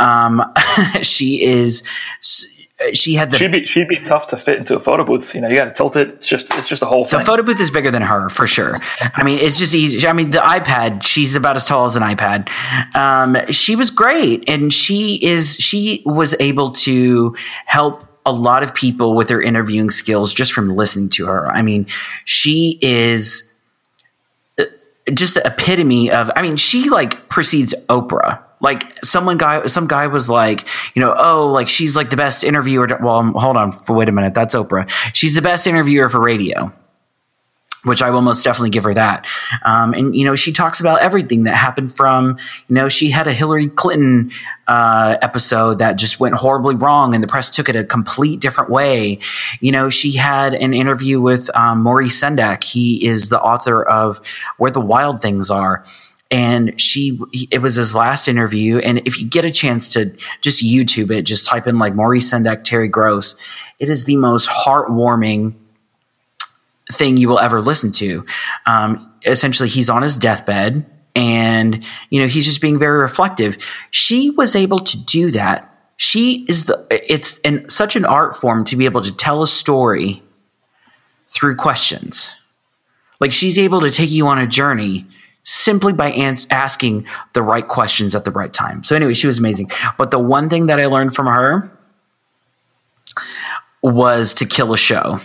Um, 0.00 0.42
she 1.02 1.42
is 1.42 1.82
had 2.78 3.30
the 3.30 3.38
she'd 3.38 3.52
be 3.52 3.64
she'd 3.64 3.88
be 3.88 3.98
tough 4.00 4.28
to 4.28 4.36
fit 4.36 4.58
into 4.58 4.76
a 4.76 4.80
photo 4.80 5.02
booth. 5.02 5.34
You 5.34 5.40
know, 5.40 5.48
you 5.48 5.56
got 5.56 5.64
to 5.66 5.72
tilt 5.72 5.96
it. 5.96 6.08
It's 6.08 6.28
just 6.28 6.52
it's 6.54 6.68
just 6.68 6.82
a 6.82 6.86
whole 6.86 7.06
thing. 7.06 7.20
The 7.20 7.24
photo 7.24 7.42
booth 7.42 7.60
is 7.60 7.70
bigger 7.70 7.90
than 7.90 8.02
her 8.02 8.28
for 8.28 8.46
sure. 8.46 8.78
I 9.14 9.22
mean, 9.22 9.38
it's 9.38 9.58
just 9.58 9.74
easy. 9.74 10.06
I 10.06 10.12
mean, 10.12 10.30
the 10.30 10.38
iPad. 10.38 11.02
She's 11.02 11.36
about 11.36 11.56
as 11.56 11.64
tall 11.64 11.86
as 11.86 11.96
an 11.96 12.02
iPad. 12.02 12.50
Um, 12.94 13.36
she 13.50 13.76
was 13.76 13.90
great, 13.90 14.48
and 14.48 14.72
she 14.72 15.24
is 15.24 15.56
she 15.56 16.02
was 16.04 16.34
able 16.38 16.70
to 16.72 17.34
help 17.64 18.04
a 18.26 18.32
lot 18.32 18.62
of 18.62 18.74
people 18.74 19.14
with 19.14 19.30
her 19.30 19.40
interviewing 19.40 19.88
skills 19.88 20.34
just 20.34 20.52
from 20.52 20.68
listening 20.68 21.08
to 21.10 21.26
her. 21.26 21.50
I 21.50 21.62
mean, 21.62 21.86
she 22.26 22.78
is 22.82 23.50
uh, 24.58 24.64
just 25.14 25.34
the 25.34 25.46
epitome 25.46 26.10
of. 26.10 26.30
I 26.36 26.42
mean, 26.42 26.56
she 26.56 26.90
like 26.90 27.30
precedes 27.30 27.74
Oprah 27.88 28.42
like 28.60 29.04
someone 29.04 29.38
guy, 29.38 29.66
some 29.66 29.86
guy 29.86 30.06
was 30.06 30.28
like, 30.28 30.66
you 30.94 31.02
know, 31.02 31.14
oh, 31.16 31.46
like 31.46 31.68
she's 31.68 31.96
like 31.96 32.10
the 32.10 32.16
best 32.16 32.44
interviewer. 32.44 32.86
To, 32.86 32.98
well, 33.00 33.22
hold 33.32 33.56
on, 33.56 33.72
for 33.72 33.94
wait 33.94 34.08
a 34.08 34.12
minute, 34.12 34.34
that's 34.34 34.54
Oprah. 34.54 34.88
She's 35.14 35.34
the 35.34 35.42
best 35.42 35.66
interviewer 35.66 36.08
for 36.08 36.20
radio 36.20 36.72
which 37.86 38.02
I 38.02 38.10
will 38.10 38.20
most 38.20 38.42
definitely 38.42 38.70
give 38.70 38.84
her 38.84 38.94
that. 38.94 39.26
Um, 39.64 39.94
and 39.94 40.14
you 40.14 40.24
know, 40.24 40.34
she 40.34 40.52
talks 40.52 40.80
about 40.80 41.00
everything 41.00 41.44
that 41.44 41.54
happened 41.54 41.94
from 41.94 42.36
you 42.68 42.74
know 42.74 42.88
she 42.88 43.10
had 43.10 43.26
a 43.26 43.32
Hillary 43.32 43.68
Clinton 43.68 44.32
uh, 44.66 45.16
episode 45.22 45.78
that 45.78 45.94
just 45.94 46.18
went 46.18 46.34
horribly 46.34 46.74
wrong, 46.74 47.14
and 47.14 47.22
the 47.22 47.28
press 47.28 47.48
took 47.48 47.68
it 47.68 47.76
a 47.76 47.84
complete 47.84 48.40
different 48.40 48.70
way. 48.70 49.18
You 49.60 49.72
know, 49.72 49.88
she 49.88 50.12
had 50.12 50.54
an 50.54 50.74
interview 50.74 51.20
with 51.20 51.48
um, 51.56 51.82
Maurice 51.82 52.20
Sendak. 52.20 52.64
He 52.64 53.06
is 53.06 53.28
the 53.28 53.40
author 53.40 53.82
of 53.82 54.20
Where 54.56 54.70
the 54.70 54.80
Wild 54.80 55.22
Things 55.22 55.50
Are 55.50 55.84
and 56.30 56.80
she 56.80 57.18
it 57.50 57.62
was 57.62 57.76
his 57.76 57.94
last 57.94 58.28
interview. 58.28 58.78
And 58.78 58.98
if 59.06 59.20
you 59.20 59.26
get 59.26 59.44
a 59.44 59.50
chance 59.50 59.88
to 59.90 60.16
just 60.40 60.64
youtube 60.64 61.10
it 61.10 61.22
just 61.22 61.46
type 61.46 61.66
in 61.66 61.78
like 61.78 61.94
maurice 61.94 62.32
sendak 62.32 62.64
terry 62.64 62.88
gross 62.88 63.36
it 63.78 63.88
is 63.88 64.04
the 64.04 64.16
most 64.16 64.48
heartwarming 64.48 65.54
thing 66.92 67.16
you 67.16 67.28
will 67.28 67.38
ever 67.38 67.60
listen 67.60 67.92
to. 67.92 68.24
Um, 68.64 69.12
essentially 69.24 69.68
he's 69.68 69.90
on 69.90 70.02
his 70.02 70.16
deathbed 70.16 70.86
and 71.14 71.82
you 72.10 72.20
know 72.20 72.26
he's 72.26 72.44
just 72.44 72.60
being 72.60 72.78
very 72.78 72.98
reflective. 72.98 73.56
She 73.90 74.30
was 74.30 74.54
able 74.54 74.78
to 74.80 75.04
do 75.04 75.30
that. 75.32 75.72
She 75.96 76.44
is 76.48 76.66
the 76.66 76.86
it's 76.90 77.38
in 77.38 77.68
such 77.68 77.96
an 77.96 78.04
art 78.04 78.36
form 78.36 78.64
to 78.64 78.76
be 78.76 78.84
able 78.84 79.02
to 79.02 79.14
tell 79.14 79.42
a 79.42 79.46
story 79.46 80.22
through 81.28 81.56
questions. 81.56 82.36
Like 83.18 83.32
she's 83.32 83.58
able 83.58 83.80
to 83.80 83.90
take 83.90 84.10
you 84.10 84.26
on 84.26 84.38
a 84.38 84.46
journey 84.46 85.06
simply 85.46 85.92
by 85.92 86.10
ans- 86.10 86.46
asking 86.50 87.06
the 87.32 87.42
right 87.42 87.66
questions 87.66 88.16
at 88.16 88.24
the 88.24 88.32
right 88.32 88.52
time. 88.52 88.82
So 88.82 88.96
anyway, 88.96 89.14
she 89.14 89.28
was 89.28 89.38
amazing. 89.38 89.70
But 89.96 90.10
the 90.10 90.18
one 90.18 90.48
thing 90.48 90.66
that 90.66 90.80
I 90.80 90.86
learned 90.86 91.14
from 91.14 91.26
her 91.26 91.78
was 93.80 94.34
to 94.34 94.44
kill 94.44 94.74
a 94.74 94.76
show. 94.76 95.20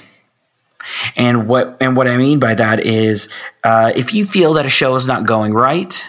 And 1.15 1.47
what 1.47 1.77
and 1.81 1.97
what 1.97 2.07
I 2.07 2.17
mean 2.17 2.39
by 2.39 2.53
that 2.55 2.85
is, 2.85 3.31
uh, 3.63 3.91
if 3.95 4.13
you 4.13 4.25
feel 4.25 4.53
that 4.53 4.65
a 4.65 4.69
show 4.69 4.95
is 4.95 5.07
not 5.07 5.25
going 5.25 5.53
right, 5.53 6.05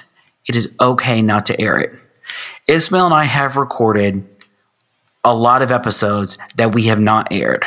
it 0.46 0.57
is 0.57 0.75
okay 0.81 1.22
not 1.22 1.46
to 1.46 1.61
air 1.61 1.79
it. 1.79 1.98
Ismail 2.66 3.07
and 3.07 3.14
I 3.14 3.25
have 3.25 3.57
recorded 3.57 4.27
a 5.25 5.35
lot 5.35 5.62
of 5.62 5.70
episodes 5.70 6.37
that 6.57 6.75
we 6.75 6.85
have 6.85 7.01
not 7.01 7.29
aired. 7.31 7.64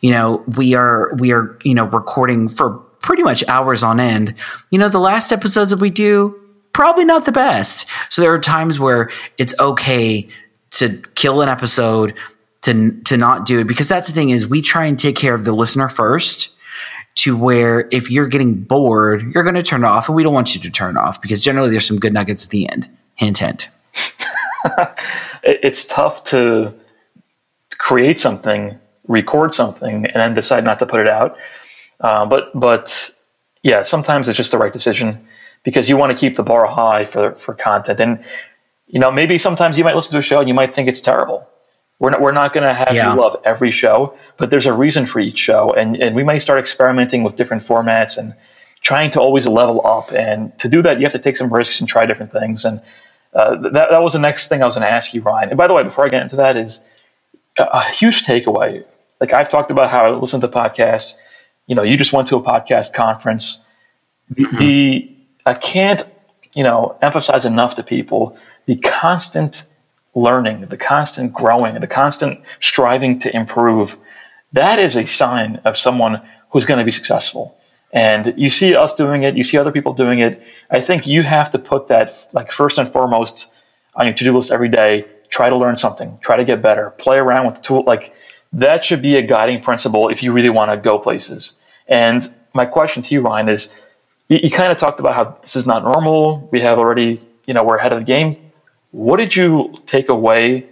You 0.00 0.10
know, 0.10 0.44
we 0.56 0.74
are 0.74 1.14
we 1.18 1.32
are 1.32 1.58
you 1.64 1.74
know 1.74 1.84
recording 1.84 2.48
for 2.48 2.82
pretty 3.02 3.22
much 3.22 3.46
hours 3.48 3.82
on 3.82 4.00
end. 4.00 4.34
You 4.70 4.78
know, 4.78 4.88
the 4.88 4.98
last 4.98 5.32
episodes 5.32 5.70
that 5.70 5.80
we 5.80 5.90
do, 5.90 6.38
probably 6.72 7.04
not 7.04 7.24
the 7.24 7.32
best. 7.32 7.86
So 8.10 8.22
there 8.22 8.32
are 8.32 8.40
times 8.40 8.80
where 8.80 9.10
it's 9.38 9.54
okay 9.58 10.28
to 10.72 11.02
kill 11.14 11.42
an 11.42 11.48
episode, 11.48 12.14
to 12.62 12.92
to 13.02 13.16
not 13.16 13.44
do 13.44 13.60
it 13.60 13.66
because 13.66 13.88
that's 13.88 14.06
the 14.06 14.14
thing 14.14 14.30
is 14.30 14.46
we 14.46 14.62
try 14.62 14.86
and 14.86 14.98
take 14.98 15.16
care 15.16 15.34
of 15.34 15.44
the 15.44 15.52
listener 15.52 15.88
first 15.88 16.54
to 17.14 17.36
where 17.36 17.88
if 17.90 18.10
you're 18.10 18.28
getting 18.28 18.54
bored, 18.62 19.34
you're 19.34 19.42
going 19.42 19.54
to 19.54 19.62
turn 19.62 19.84
off 19.84 20.08
and 20.08 20.16
we 20.16 20.22
don't 20.22 20.32
want 20.32 20.54
you 20.54 20.60
to 20.60 20.70
turn 20.70 20.96
off 20.96 21.20
because 21.20 21.42
generally 21.42 21.70
there's 21.70 21.86
some 21.86 21.98
good 21.98 22.12
nuggets 22.12 22.44
at 22.44 22.50
the 22.50 22.68
end. 22.68 22.88
Hint 23.16 23.38
hint. 23.38 23.68
it's 25.42 25.86
tough 25.86 26.24
to 26.24 26.72
create 27.78 28.18
something, 28.18 28.78
record 29.08 29.54
something 29.54 30.06
and 30.06 30.14
then 30.14 30.34
decide 30.34 30.64
not 30.64 30.78
to 30.78 30.86
put 30.86 31.00
it 31.00 31.08
out 31.08 31.36
uh, 32.02 32.26
but 32.26 32.50
but 32.54 33.10
yeah, 33.62 33.82
sometimes 33.82 34.28
it's 34.28 34.36
just 34.36 34.50
the 34.50 34.58
right 34.58 34.72
decision 34.72 35.26
because 35.62 35.88
you 35.88 35.96
want 35.96 36.12
to 36.12 36.18
keep 36.18 36.36
the 36.36 36.42
bar 36.42 36.66
high 36.66 37.04
for 37.04 37.32
for 37.36 37.54
content. 37.54 38.00
And 38.00 38.24
you 38.86 39.00
know, 39.00 39.10
maybe 39.10 39.38
sometimes 39.38 39.78
you 39.78 39.84
might 39.84 39.96
listen 39.96 40.12
to 40.12 40.18
a 40.18 40.22
show 40.22 40.40
and 40.40 40.48
you 40.48 40.54
might 40.54 40.74
think 40.74 40.88
it's 40.88 41.00
terrible. 41.00 41.48
We're 41.98 42.10
not, 42.10 42.20
we're 42.20 42.32
not 42.32 42.52
going 42.52 42.64
to 42.64 42.74
have 42.74 42.92
Yeah. 42.94 43.14
you 43.14 43.20
love 43.20 43.40
every 43.44 43.70
show, 43.70 44.14
but 44.36 44.50
there's 44.50 44.66
a 44.66 44.72
reason 44.72 45.06
for 45.06 45.20
each 45.20 45.38
show. 45.38 45.72
And, 45.72 45.96
and 45.96 46.16
we 46.16 46.24
might 46.24 46.38
start 46.38 46.58
experimenting 46.58 47.22
with 47.22 47.36
different 47.36 47.62
formats 47.62 48.18
and 48.18 48.34
trying 48.82 49.10
to 49.12 49.20
always 49.20 49.46
level 49.46 49.80
up. 49.86 50.10
And 50.12 50.52
to 50.58 50.68
do 50.68 50.82
that, 50.82 50.98
you 50.98 51.04
have 51.04 51.12
to 51.12 51.20
take 51.20 51.36
some 51.36 51.48
risks 51.54 51.80
and 51.80 51.88
try 51.88 52.04
different 52.04 52.32
things. 52.32 52.64
And 52.64 52.82
uh, 53.34 53.54
that, 53.70 53.90
that 53.90 54.02
was 54.02 54.14
the 54.14 54.18
next 54.18 54.48
thing 54.48 54.62
I 54.62 54.66
was 54.66 54.74
going 54.74 54.86
to 54.86 54.92
ask 54.92 55.14
you, 55.14 55.22
Ryan. 55.22 55.50
And 55.50 55.56
by 55.56 55.68
the 55.68 55.74
way, 55.74 55.84
before 55.84 56.04
I 56.04 56.08
get 56.08 56.22
into 56.22 56.36
that, 56.36 56.56
is 56.56 56.84
a, 57.56 57.62
a 57.72 57.84
huge 57.84 58.24
takeaway. 58.24 58.84
Like 59.20 59.32
I've 59.32 59.48
talked 59.48 59.70
about 59.70 59.88
how 59.88 60.04
I 60.04 60.10
listen 60.10 60.40
to 60.40 60.48
podcasts. 60.48 61.14
You 61.66 61.74
know, 61.74 61.82
you 61.82 61.96
just 61.96 62.12
went 62.12 62.28
to 62.28 62.36
a 62.36 62.42
podcast 62.42 62.92
conference. 62.92 63.64
The, 64.30 64.46
the 64.58 65.16
I 65.46 65.54
can't, 65.54 66.02
you 66.54 66.64
know, 66.64 66.96
emphasize 67.02 67.44
enough 67.44 67.74
to 67.76 67.82
people 67.82 68.36
the 68.66 68.76
constant 68.76 69.66
learning, 70.14 70.66
the 70.66 70.76
constant 70.76 71.32
growing, 71.32 71.78
the 71.80 71.86
constant 71.86 72.40
striving 72.60 73.18
to 73.20 73.34
improve. 73.34 73.96
That 74.52 74.78
is 74.78 74.96
a 74.96 75.06
sign 75.06 75.56
of 75.64 75.76
someone 75.76 76.20
who's 76.50 76.66
going 76.66 76.78
to 76.78 76.84
be 76.84 76.90
successful. 76.90 77.56
And 77.92 78.34
you 78.36 78.48
see 78.48 78.74
us 78.74 78.94
doing 78.94 79.22
it, 79.22 79.36
you 79.36 79.42
see 79.42 79.58
other 79.58 79.72
people 79.72 79.92
doing 79.92 80.18
it. 80.18 80.42
I 80.70 80.80
think 80.80 81.06
you 81.06 81.22
have 81.22 81.50
to 81.50 81.58
put 81.58 81.88
that 81.88 82.28
like 82.32 82.50
first 82.52 82.78
and 82.78 82.88
foremost 82.88 83.52
on 83.94 84.06
your 84.06 84.14
to-do 84.14 84.36
list 84.36 84.50
every 84.50 84.68
day. 84.68 85.06
Try 85.28 85.48
to 85.48 85.56
learn 85.56 85.76
something, 85.76 86.18
try 86.20 86.36
to 86.36 86.44
get 86.44 86.60
better, 86.62 86.90
play 86.90 87.18
around 87.18 87.46
with 87.46 87.56
the 87.56 87.62
tool. 87.62 87.84
Like 87.86 88.14
that 88.52 88.84
should 88.84 89.02
be 89.02 89.16
a 89.16 89.22
guiding 89.22 89.62
principle 89.62 90.08
if 90.08 90.22
you 90.22 90.32
really 90.32 90.50
want 90.50 90.70
to 90.70 90.76
go 90.76 90.98
places. 90.98 91.58
And 91.88 92.22
my 92.54 92.66
question 92.66 93.02
to 93.02 93.14
you, 93.14 93.20
Ryan, 93.20 93.48
is 93.48 93.78
you, 94.28 94.40
you 94.42 94.50
kind 94.50 94.70
of 94.70 94.78
talked 94.78 95.00
about 95.00 95.14
how 95.14 95.38
this 95.42 95.56
is 95.56 95.66
not 95.66 95.82
normal. 95.82 96.48
We 96.52 96.60
have 96.60 96.78
already, 96.78 97.22
you 97.46 97.54
know, 97.54 97.64
we're 97.64 97.76
ahead 97.76 97.92
of 97.92 98.00
the 98.00 98.06
game. 98.06 98.52
What 98.90 99.16
did 99.16 99.34
you 99.34 99.74
take 99.86 100.08
away 100.08 100.66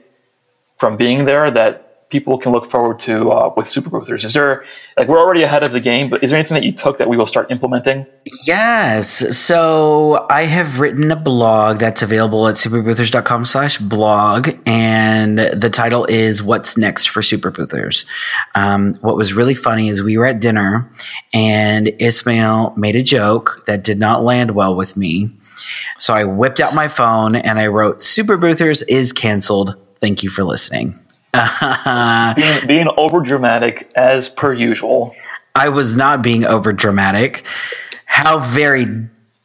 from 0.78 0.96
being 0.96 1.24
there 1.24 1.50
that 1.50 1.89
people 2.10 2.36
can 2.38 2.52
look 2.52 2.70
forward 2.70 2.98
to 3.00 3.30
uh, 3.30 3.54
with 3.56 3.68
Super 3.68 3.88
Boothers? 3.88 4.24
Is 4.24 4.34
there 4.34 4.64
like 4.96 5.08
we're 5.08 5.18
already 5.18 5.42
ahead 5.42 5.62
of 5.62 5.72
the 5.72 5.80
game, 5.80 6.10
but 6.10 6.22
is 6.22 6.30
there 6.30 6.38
anything 6.38 6.56
that 6.56 6.64
you 6.64 6.72
took 6.72 6.98
that 6.98 7.08
we 7.08 7.16
will 7.16 7.26
start 7.26 7.50
implementing? 7.50 8.06
Yes. 8.44 9.36
So 9.36 10.26
I 10.28 10.44
have 10.44 10.80
written 10.80 11.10
a 11.10 11.16
blog 11.16 11.78
that's 11.78 12.02
available 12.02 12.48
at 12.48 12.56
superboothers.com 12.56 13.44
slash 13.44 13.78
blog. 13.78 14.50
And 14.66 15.38
the 15.38 15.70
title 15.70 16.04
is 16.06 16.42
What's 16.42 16.76
Next 16.76 17.06
for 17.06 17.22
Super 17.22 17.50
Boothers. 17.50 18.04
Um, 18.54 18.94
what 18.96 19.16
was 19.16 19.32
really 19.32 19.54
funny 19.54 19.88
is 19.88 20.02
we 20.02 20.18
were 20.18 20.26
at 20.26 20.40
dinner 20.40 20.90
and 21.32 21.92
Ismail 21.98 22.74
made 22.76 22.96
a 22.96 23.02
joke 23.02 23.62
that 23.66 23.84
did 23.84 23.98
not 23.98 24.22
land 24.22 24.52
well 24.52 24.74
with 24.74 24.96
me. 24.96 25.30
So 25.98 26.14
I 26.14 26.24
whipped 26.24 26.60
out 26.60 26.74
my 26.74 26.88
phone 26.88 27.36
and 27.36 27.58
I 27.58 27.68
wrote, 27.68 28.02
Super 28.02 28.36
Boothers 28.36 28.82
is 28.88 29.12
canceled. 29.12 29.76
Thank 30.00 30.22
you 30.22 30.30
for 30.30 30.44
listening. 30.44 30.98
Uh, 31.32 32.34
being, 32.34 32.66
being 32.66 32.88
over 32.96 33.20
dramatic 33.20 33.90
as 33.94 34.28
per 34.28 34.52
usual. 34.52 35.14
I 35.54 35.68
was 35.68 35.94
not 35.96 36.22
being 36.22 36.44
over 36.44 36.72
dramatic. 36.72 37.46
How 38.06 38.38
very 38.38 38.86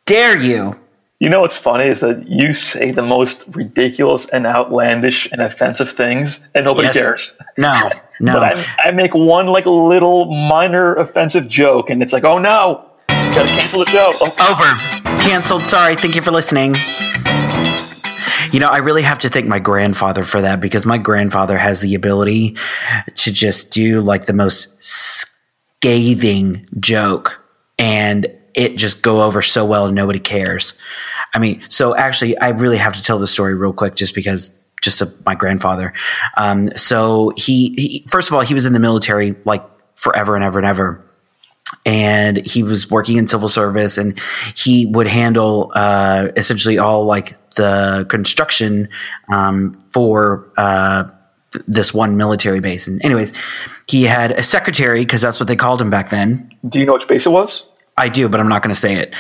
dare 0.06 0.38
you? 0.38 0.80
You 1.20 1.30
know 1.30 1.42
what's 1.42 1.58
funny 1.58 1.86
is 1.86 2.02
that 2.02 2.28
you 2.28 2.54
say 2.54 2.92
the 2.92 3.02
most 3.02 3.46
ridiculous 3.56 4.28
and 4.30 4.46
outlandish 4.46 5.32
and 5.32 5.42
offensive 5.42 5.90
things, 5.90 6.46
and 6.54 6.66
nobody 6.66 6.88
Yes. 6.88 6.94
cares. 6.96 7.38
No, 7.58 7.90
no. 8.20 8.34
But 8.34 8.58
I, 8.58 8.66
I 8.86 8.92
make 8.92 9.14
one 9.16 9.48
like 9.48 9.66
little 9.66 10.26
minor 10.26 10.94
offensive 10.96 11.48
joke, 11.48 11.90
and 11.90 12.04
it's 12.04 12.12
like, 12.14 12.26
oh 12.26 12.38
no, 12.38 12.90
gotta 13.08 13.48
cancel 13.50 13.80
the 13.86 13.90
show. 13.92 14.12
Oh, 14.22 14.52
Over. 14.52 15.18
Canceled. 15.22 15.66
Sorry. 15.66 15.96
Thank 15.96 16.16
you 16.16 16.22
for 16.22 16.32
listening. 16.32 16.76
You 18.52 18.60
know, 18.60 18.70
I 18.70 18.78
really 18.78 19.02
have 19.02 19.20
to 19.20 19.30
thank 19.30 19.48
my 19.48 19.60
grandfather 19.60 20.24
for 20.24 20.42
that 20.42 20.60
because 20.60 20.86
my 20.86 20.98
grandfather 20.98 21.58
has 21.58 21.82
the 21.82 21.96
ability 21.96 22.56
to 23.16 23.32
just 23.32 23.72
do 23.72 24.02
like 24.02 24.26
the 24.26 24.34
most 24.34 24.82
scathing 24.82 26.68
joke 26.80 27.44
and 27.78 28.28
it 28.54 28.78
just 28.78 29.04
go 29.04 29.24
over 29.24 29.42
so 29.42 29.66
well 29.66 29.86
and 29.88 29.96
nobody 29.96 30.20
cares. 30.20 30.74
I 31.34 31.40
mean, 31.40 31.62
so 31.70 31.96
actually, 31.96 32.38
I 32.38 32.50
really 32.50 32.78
have 32.78 32.94
to 32.94 33.02
tell 33.02 33.20
the 33.20 33.28
story 33.28 33.56
real 33.56 33.74
quick 33.74 33.96
just 33.96 34.16
because 34.16 34.54
just 34.82 35.04
my 35.26 35.36
grandfather. 35.36 35.94
Um, 36.38 36.68
so 36.70 37.34
he, 37.36 37.74
he, 37.76 38.08
first 38.10 38.30
of 38.30 38.36
all, 38.36 38.42
he 38.42 38.54
was 38.54 38.66
in 38.66 38.74
the 38.74 38.80
military 38.80 39.36
like 39.44 39.66
forever 39.96 40.36
and 40.36 40.44
ever 40.44 40.60
and 40.60 40.66
ever 40.66 41.06
and 41.86 42.46
he 42.46 42.64
was 42.64 42.90
working 42.90 43.18
in 43.18 43.28
civil 43.28 43.48
service 43.48 43.98
and 43.98 44.20
he 44.56 44.86
would 44.88 45.08
handle 45.08 45.72
uh, 45.76 46.30
essentially 46.36 46.78
all 46.78 47.06
like 47.06 47.38
the 47.56 48.06
construction 48.10 48.90
um, 49.32 49.74
for 49.94 50.52
uh, 50.58 51.04
this 51.68 51.94
one 51.94 52.18
military 52.18 52.60
base 52.60 52.88
and 52.88 53.04
anyways 53.04 53.34
he 53.88 54.04
had 54.04 54.32
a 54.32 54.44
secretary 54.44 55.02
because 55.02 55.22
that's 55.22 55.40
what 55.40 55.48
they 55.48 55.56
called 55.56 55.82
him 55.82 55.90
back 55.90 56.10
then 56.10 56.52
do 56.68 56.80
you 56.80 56.86
know 56.86 56.94
which 56.94 57.08
base 57.08 57.26
it 57.26 57.32
was? 57.32 57.68
i 57.98 58.10
do 58.10 58.28
but 58.28 58.40
i'm 58.40 58.50
not 58.50 58.62
going 58.62 58.74
to 58.74 58.80
say 58.80 58.96
it 58.96 59.16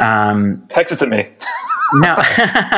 um, 0.00 0.62
Text 0.68 0.92
it 0.92 0.98
to 0.98 1.06
me. 1.06 1.28
no. 1.94 2.18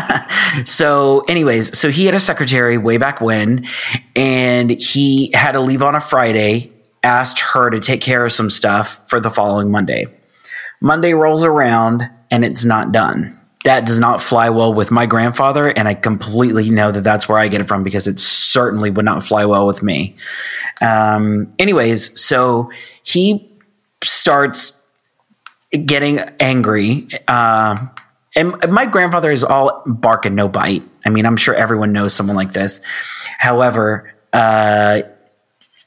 so, 0.64 1.20
anyways, 1.29 1.77
so 1.77 1.90
he 1.90 2.07
had 2.07 2.14
a 2.14 2.20
secretary 2.20 2.79
way 2.79 2.96
back 2.96 3.20
when, 3.20 3.66
and 4.14 4.70
he 4.70 5.31
had 5.35 5.53
to 5.53 5.61
leave 5.61 5.83
on 5.83 5.94
a 5.94 6.01
Friday, 6.01 6.73
asked 7.03 7.40
her 7.40 7.70
to 7.70 7.81
take 7.81 8.01
care 8.01 8.25
of 8.25 8.33
some 8.33 8.51
stuff 8.51 9.09
for 9.09 9.20
the 9.20 9.31
following 9.31 9.70
Monday. 9.70 10.07
Monday 10.81 11.14
rolls 11.14 11.44
around 11.44 12.09
and 12.31 12.44
it's 12.44 12.64
not 12.64 12.92
done. 12.92 13.38
That 13.64 13.85
does 13.85 13.99
not 13.99 14.23
fly 14.23 14.49
well 14.49 14.73
with 14.73 14.90
my 14.90 15.05
grandfather, 15.05 15.68
and 15.68 15.87
I 15.87 15.94
completely 15.94 16.70
know 16.70 16.90
that 16.92 17.03
that's 17.03 17.29
where 17.29 17.38
I 17.38 17.49
get 17.49 17.61
it 17.61 17.68
from 17.68 17.83
because 17.83 18.09
it 18.09 18.18
certainly 18.18 18.88
would 18.90 19.05
not 19.05 19.23
fly 19.23 19.44
well 19.44 19.66
with 19.66 19.83
me. 19.83 20.16
Um, 20.81 21.53
anyways, 21.59 22.18
so 22.18 22.70
he 23.03 23.51
starts 24.03 24.81
getting 25.85 26.20
angry. 26.40 27.09
Uh, 27.29 27.87
and 28.35 28.55
my 28.70 28.87
grandfather 28.87 29.31
is 29.31 29.44
all 29.44 29.83
bark 29.87 30.25
and 30.25 30.37
no 30.37 30.49
bite. 30.49 30.83
I 31.05 31.11
mean, 31.11 31.27
I'm 31.27 31.37
sure 31.37 31.55
everyone 31.55 31.92
knows 31.92 32.14
someone 32.14 32.37
like 32.37 32.53
this. 32.53 32.81
However, 33.38 34.12
uh, 34.33 35.03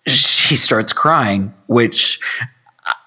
she 0.06 0.56
starts 0.56 0.94
crying, 0.94 1.54
which 1.68 2.20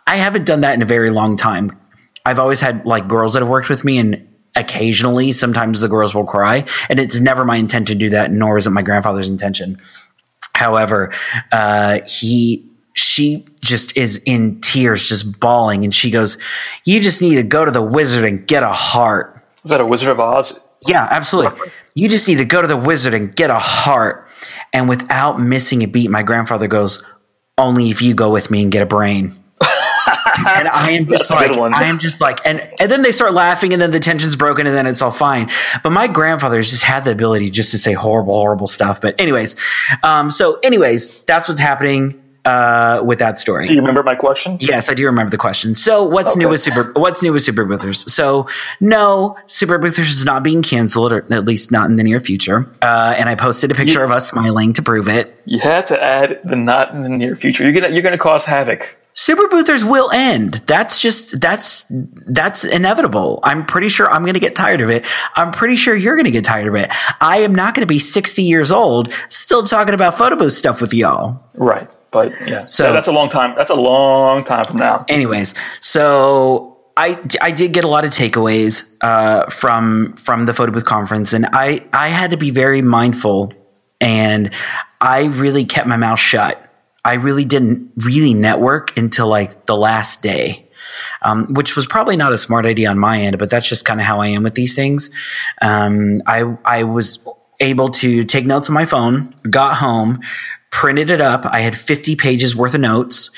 I 0.06 0.16
haven't 0.16 0.46
done 0.46 0.60
that 0.60 0.74
in 0.74 0.82
a 0.82 0.86
very 0.86 1.10
long 1.10 1.36
time. 1.36 1.78
I've 2.24 2.38
always 2.38 2.60
had 2.60 2.84
like 2.86 3.06
girls 3.06 3.34
that 3.34 3.40
have 3.40 3.48
worked 3.48 3.68
with 3.68 3.84
me, 3.84 3.98
and 3.98 4.26
occasionally, 4.56 5.32
sometimes 5.32 5.80
the 5.80 5.88
girls 5.88 6.14
will 6.14 6.24
cry, 6.24 6.64
and 6.88 6.98
it's 6.98 7.20
never 7.20 7.44
my 7.44 7.56
intent 7.56 7.88
to 7.88 7.94
do 7.94 8.10
that, 8.10 8.30
nor 8.30 8.58
is 8.58 8.66
it 8.66 8.70
my 8.70 8.82
grandfather's 8.82 9.28
intention. 9.28 9.78
However, 10.54 11.12
uh, 11.52 12.00
he 12.06 12.64
she 12.94 13.44
just 13.60 13.94
is 13.96 14.22
in 14.24 14.58
tears, 14.62 15.08
just 15.08 15.38
bawling, 15.38 15.84
and 15.84 15.94
she 15.94 16.10
goes, 16.10 16.38
"You 16.84 17.00
just 17.00 17.20
need 17.20 17.34
to 17.34 17.42
go 17.42 17.64
to 17.64 17.70
the 17.70 17.82
wizard 17.82 18.24
and 18.24 18.46
get 18.46 18.62
a 18.62 18.72
heart." 18.72 19.34
Was 19.62 19.70
that 19.70 19.80
a 19.80 19.86
Wizard 19.86 20.08
of 20.08 20.20
Oz? 20.20 20.58
Yeah, 20.86 21.06
absolutely. 21.10 21.70
You 21.94 22.08
just 22.08 22.28
need 22.28 22.36
to 22.36 22.44
go 22.44 22.62
to 22.62 22.68
the 22.68 22.76
wizard 22.76 23.14
and 23.14 23.34
get 23.34 23.50
a 23.50 23.58
heart. 23.58 24.28
And 24.72 24.88
without 24.88 25.40
missing 25.40 25.82
a 25.82 25.86
beat, 25.86 26.10
my 26.10 26.22
grandfather 26.22 26.68
goes, 26.68 27.04
"Only 27.58 27.90
if 27.90 28.00
you 28.00 28.14
go 28.14 28.30
with 28.30 28.50
me 28.50 28.62
and 28.62 28.72
get 28.72 28.82
a 28.82 28.86
brain." 28.86 29.34
and 30.56 30.68
I 30.68 30.90
am 30.92 31.06
just 31.06 31.30
like, 31.30 31.56
one. 31.56 31.74
I 31.74 31.84
am 31.84 31.98
just 31.98 32.20
like, 32.20 32.40
and 32.44 32.68
and 32.78 32.90
then 32.90 33.02
they 33.02 33.12
start 33.12 33.32
laughing, 33.32 33.72
and 33.72 33.80
then 33.80 33.90
the 33.90 34.00
tension's 34.00 34.36
broken, 34.36 34.66
and 34.66 34.76
then 34.76 34.86
it's 34.86 35.02
all 35.02 35.10
fine. 35.10 35.50
But 35.82 35.90
my 35.90 36.06
grandfather's 36.06 36.70
just 36.70 36.84
had 36.84 37.04
the 37.04 37.12
ability 37.12 37.50
just 37.50 37.70
to 37.72 37.78
say 37.78 37.92
horrible, 37.92 38.34
horrible 38.34 38.66
stuff. 38.66 39.00
But 39.00 39.20
anyways, 39.20 39.56
um, 40.02 40.30
so 40.30 40.58
anyways, 40.60 41.20
that's 41.22 41.48
what's 41.48 41.60
happening 41.60 42.22
uh, 42.46 43.02
with 43.04 43.18
that 43.18 43.38
story. 43.38 43.66
Do 43.66 43.74
you 43.74 43.80
remember 43.80 44.02
my 44.02 44.14
question? 44.14 44.56
Yes, 44.60 44.88
I 44.88 44.94
do 44.94 45.04
remember 45.04 45.30
the 45.30 45.36
question. 45.36 45.74
So, 45.74 46.04
what's 46.04 46.36
new 46.36 46.48
with 46.48 46.60
Super? 46.60 46.92
What's 46.98 47.22
new 47.22 47.32
with 47.32 47.42
Super 47.42 47.64
Boothers? 47.64 48.08
So, 48.10 48.46
no, 48.80 49.36
Super 49.46 49.78
Boothers 49.78 50.08
is 50.10 50.24
not 50.24 50.42
being 50.42 50.62
canceled, 50.62 51.12
or 51.12 51.26
at 51.32 51.44
least 51.44 51.70
not 51.70 51.90
in 51.90 51.96
the 51.96 52.04
near 52.04 52.20
future. 52.20 52.70
Uh, 52.80 53.14
and 53.18 53.28
I 53.28 53.34
posted 53.34 53.70
a 53.72 53.74
picture 53.74 54.04
of 54.04 54.12
us 54.12 54.30
smiling 54.30 54.72
to 54.74 54.82
prove 54.82 55.08
it. 55.08 55.38
You 55.44 55.58
had 55.58 55.88
to 55.88 56.02
add 56.02 56.40
the 56.44 56.56
not 56.56 56.94
in 56.94 57.02
the 57.02 57.08
near 57.08 57.36
future. 57.36 57.64
You're 57.64 57.72
gonna 57.72 57.92
you're 57.92 58.02
gonna 58.02 58.16
cause 58.16 58.44
havoc. 58.44 58.96
Super 59.18 59.48
Boothers 59.48 59.82
will 59.82 60.10
end. 60.12 60.62
That's 60.66 61.00
just 61.00 61.40
that's 61.40 61.86
that's 61.90 62.64
inevitable. 62.64 63.40
I'm 63.42 63.64
pretty 63.64 63.88
sure 63.88 64.10
I'm 64.10 64.22
going 64.22 64.34
to 64.34 64.40
get 64.40 64.54
tired 64.54 64.82
of 64.82 64.90
it. 64.90 65.06
I'm 65.36 65.50
pretty 65.52 65.76
sure 65.76 65.96
you're 65.96 66.16
going 66.16 66.26
to 66.26 66.30
get 66.30 66.44
tired 66.44 66.68
of 66.68 66.74
it. 66.74 66.90
I 67.20 67.38
am 67.38 67.54
not 67.54 67.74
going 67.74 67.80
to 67.82 67.86
be 67.86 67.98
60 67.98 68.42
years 68.42 68.70
old 68.70 69.12
still 69.30 69.62
talking 69.62 69.94
about 69.94 70.18
photo 70.18 70.36
booth 70.36 70.52
stuff 70.52 70.82
with 70.82 70.92
y'all. 70.92 71.42
Right. 71.54 71.88
But 72.10 72.32
yeah. 72.46 72.66
So- 72.66 72.84
So 72.88 72.92
that's 72.92 73.08
a 73.08 73.12
long 73.12 73.30
time. 73.30 73.54
That's 73.56 73.70
a 73.70 73.74
long 73.74 74.44
time 74.44 74.64
from 74.66 74.76
now. 74.76 75.04
anyways 75.08 75.54
so 75.80 76.76
I, 76.98 77.18
I 77.42 77.50
did 77.52 77.72
get 77.72 77.84
a 77.84 77.88
lot 77.88 78.04
of 78.04 78.10
takeaways 78.10 78.90
uh, 79.02 79.46
from 79.46 80.12
from 80.16 80.44
the 80.46 80.52
photo 80.54 80.72
booth 80.72 80.84
conference 80.84 81.32
and 81.32 81.46
I, 81.52 81.84
I 81.92 82.08
had 82.08 82.30
to 82.32 82.36
be 82.36 82.50
very 82.50 82.80
mindful 82.82 83.52
and 84.00 84.52
I 85.00 85.24
really 85.26 85.64
kept 85.64 85.86
my 85.88 85.96
mouth 85.96 86.18
shut. 86.20 86.62
I 87.06 87.14
really 87.14 87.44
didn't 87.44 87.92
really 88.04 88.34
network 88.34 88.96
until 88.98 89.28
like 89.28 89.66
the 89.66 89.76
last 89.76 90.22
day. 90.22 90.64
Um, 91.22 91.52
which 91.54 91.74
was 91.74 91.86
probably 91.86 92.16
not 92.16 92.32
a 92.32 92.38
smart 92.38 92.64
idea 92.64 92.90
on 92.90 92.98
my 92.98 93.20
end, 93.20 93.38
but 93.38 93.50
that's 93.50 93.68
just 93.68 93.84
kind 93.84 94.00
of 94.00 94.06
how 94.06 94.20
I 94.20 94.28
am 94.28 94.44
with 94.44 94.54
these 94.54 94.74
things. 94.74 95.10
Um, 95.60 96.22
I 96.26 96.56
I 96.64 96.84
was 96.84 97.18
able 97.60 97.90
to 97.90 98.24
take 98.24 98.46
notes 98.46 98.68
on 98.68 98.74
my 98.74 98.86
phone, 98.86 99.34
got 99.50 99.76
home, 99.76 100.20
printed 100.70 101.10
it 101.10 101.20
up. 101.20 101.44
I 101.46 101.60
had 101.60 101.76
50 101.76 102.16
pages 102.16 102.54
worth 102.54 102.74
of 102.74 102.80
notes 102.80 103.30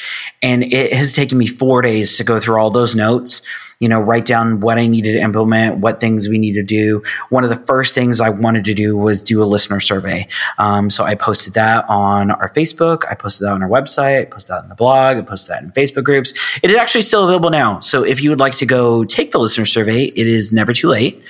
and 0.43 0.63
it 0.65 0.93
has 0.93 1.13
taken 1.13 1.39
me 1.39 1.47
four 1.47 1.83
days 1.83 2.17
to 2.19 2.25
go 2.25 2.41
through 2.41 2.61
all 2.61 2.71
those 2.71 2.95
notes 2.95 3.43
you 3.81 3.89
know, 3.89 4.01
write 4.01 4.27
down 4.27 4.61
what 4.61 4.77
I 4.77 4.87
needed 4.87 5.13
to 5.13 5.21
implement, 5.21 5.79
what 5.79 6.01
things 6.01 6.29
we 6.29 6.39
need 6.39 6.55
to 6.55 6.63
do. 6.63 7.03
One 7.29 7.45
of 7.45 7.51
the 7.51 7.65
first 7.65 7.95
things 7.95 8.21
I 8.21 8.29
wanted 8.29 8.65
to 8.65 8.75
do 8.75 8.97
was 8.97 9.23
do 9.23 9.43
a 9.43 9.45
listener 9.47 9.79
survey. 9.79 10.27
Um, 10.59 10.91
so 10.91 11.05
I 11.05 11.15
posted 11.15 11.55
that 11.55 11.85
on 11.89 12.33
our 12.33 12.49
Facebook. 12.49 13.05
I 13.09 13.15
posted 13.15 13.47
that 13.47 13.53
on 13.53 13.63
our 13.63 13.69
website. 13.69 14.23
I 14.23 14.25
posted 14.25 14.55
that 14.55 14.63
on 14.65 14.69
the 14.69 14.75
blog. 14.75 15.19
I 15.19 15.21
posted 15.21 15.55
that 15.55 15.63
in 15.63 15.71
Facebook 15.71 16.05
groups. 16.05 16.33
It 16.63 16.71
is 16.71 16.77
actually 16.77 17.03
still 17.03 17.25
available 17.25 17.51
now. 17.51 17.79
So 17.79 18.05
if 18.05 18.21
you 18.21 18.31
would 18.31 18.41
like 18.41 18.57
to 18.57 18.67
go 18.67 19.05
take 19.05 19.31
the 19.31 19.39
listener 19.39 19.65
survey, 19.65 20.05
it 20.07 20.27
is 20.27 20.53
never 20.53 20.73
too 20.73 20.89
late. 20.89 21.23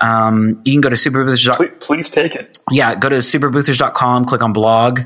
Um, 0.00 0.60
you 0.64 0.74
can 0.74 0.80
go 0.80 0.90
to 0.90 0.96
superboothers. 0.96 1.56
Please, 1.56 1.70
please 1.80 2.10
take 2.10 2.36
it. 2.36 2.58
Yeah, 2.70 2.94
go 2.94 3.08
to 3.08 3.16
superboothers.com, 3.16 4.26
click 4.26 4.42
on 4.42 4.52
blog. 4.52 5.00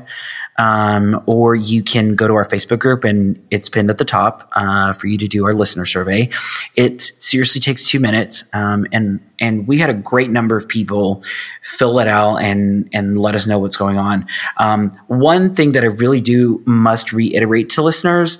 Um, 0.57 1.21
or 1.25 1.55
you 1.55 1.81
can 1.81 2.15
go 2.15 2.27
to 2.27 2.35
our 2.35 2.45
Facebook 2.45 2.79
group 2.79 3.03
and 3.03 3.41
it's 3.49 3.69
pinned 3.69 3.89
at 3.89 3.97
the 3.97 4.05
top 4.05 4.49
uh, 4.55 4.93
for 4.93 5.07
you 5.07 5.17
to 5.17 5.27
do 5.27 5.45
our 5.45 5.53
listener 5.53 5.85
survey. 5.85 6.29
It 6.75 7.01
seriously 7.19 7.61
takes 7.61 7.87
two 7.87 7.99
minutes, 7.99 8.43
um, 8.53 8.85
and 8.91 9.19
and 9.39 9.67
we 9.67 9.79
had 9.79 9.89
a 9.89 9.93
great 9.93 10.29
number 10.29 10.57
of 10.57 10.67
people 10.67 11.23
fill 11.63 11.99
it 11.99 12.07
out 12.07 12.37
and 12.37 12.89
and 12.93 13.19
let 13.19 13.33
us 13.33 13.47
know 13.47 13.59
what's 13.59 13.77
going 13.77 13.97
on. 13.97 14.27
Um, 14.57 14.91
one 15.07 15.55
thing 15.55 15.71
that 15.71 15.83
I 15.83 15.87
really 15.87 16.21
do 16.21 16.61
must 16.65 17.13
reiterate 17.13 17.69
to 17.71 17.81
listeners 17.81 18.37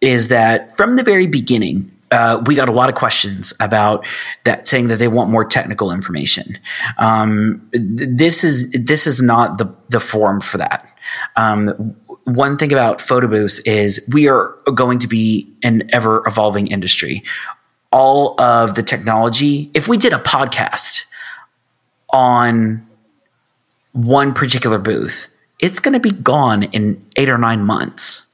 is 0.00 0.28
that 0.28 0.76
from 0.76 0.96
the 0.96 1.02
very 1.02 1.26
beginning, 1.26 1.90
uh, 2.16 2.42
we 2.46 2.54
got 2.54 2.68
a 2.68 2.72
lot 2.72 2.88
of 2.88 2.94
questions 2.94 3.52
about 3.60 4.06
that, 4.44 4.66
saying 4.66 4.88
that 4.88 4.96
they 4.96 5.08
want 5.08 5.28
more 5.30 5.44
technical 5.44 5.92
information. 5.92 6.58
Um, 6.96 7.68
this 7.72 8.42
is 8.42 8.70
this 8.70 9.06
is 9.06 9.20
not 9.20 9.58
the 9.58 9.74
the 9.90 10.00
forum 10.00 10.40
for 10.40 10.56
that. 10.56 10.88
Um, 11.36 11.94
one 12.24 12.56
thing 12.56 12.72
about 12.72 13.00
photo 13.00 13.28
booths 13.28 13.58
is 13.60 14.04
we 14.12 14.28
are 14.28 14.56
going 14.74 14.98
to 15.00 15.06
be 15.06 15.46
an 15.62 15.88
ever 15.92 16.22
evolving 16.26 16.66
industry. 16.68 17.22
All 17.92 18.40
of 18.40 18.74
the 18.74 18.82
technology, 18.82 19.70
if 19.74 19.86
we 19.86 19.96
did 19.96 20.12
a 20.12 20.18
podcast 20.18 21.04
on 22.12 22.86
one 23.92 24.32
particular 24.32 24.78
booth, 24.78 25.28
it's 25.60 25.80
going 25.80 25.94
to 25.94 26.00
be 26.00 26.10
gone 26.10 26.64
in 26.64 27.04
eight 27.16 27.28
or 27.28 27.38
nine 27.38 27.62
months. 27.62 28.25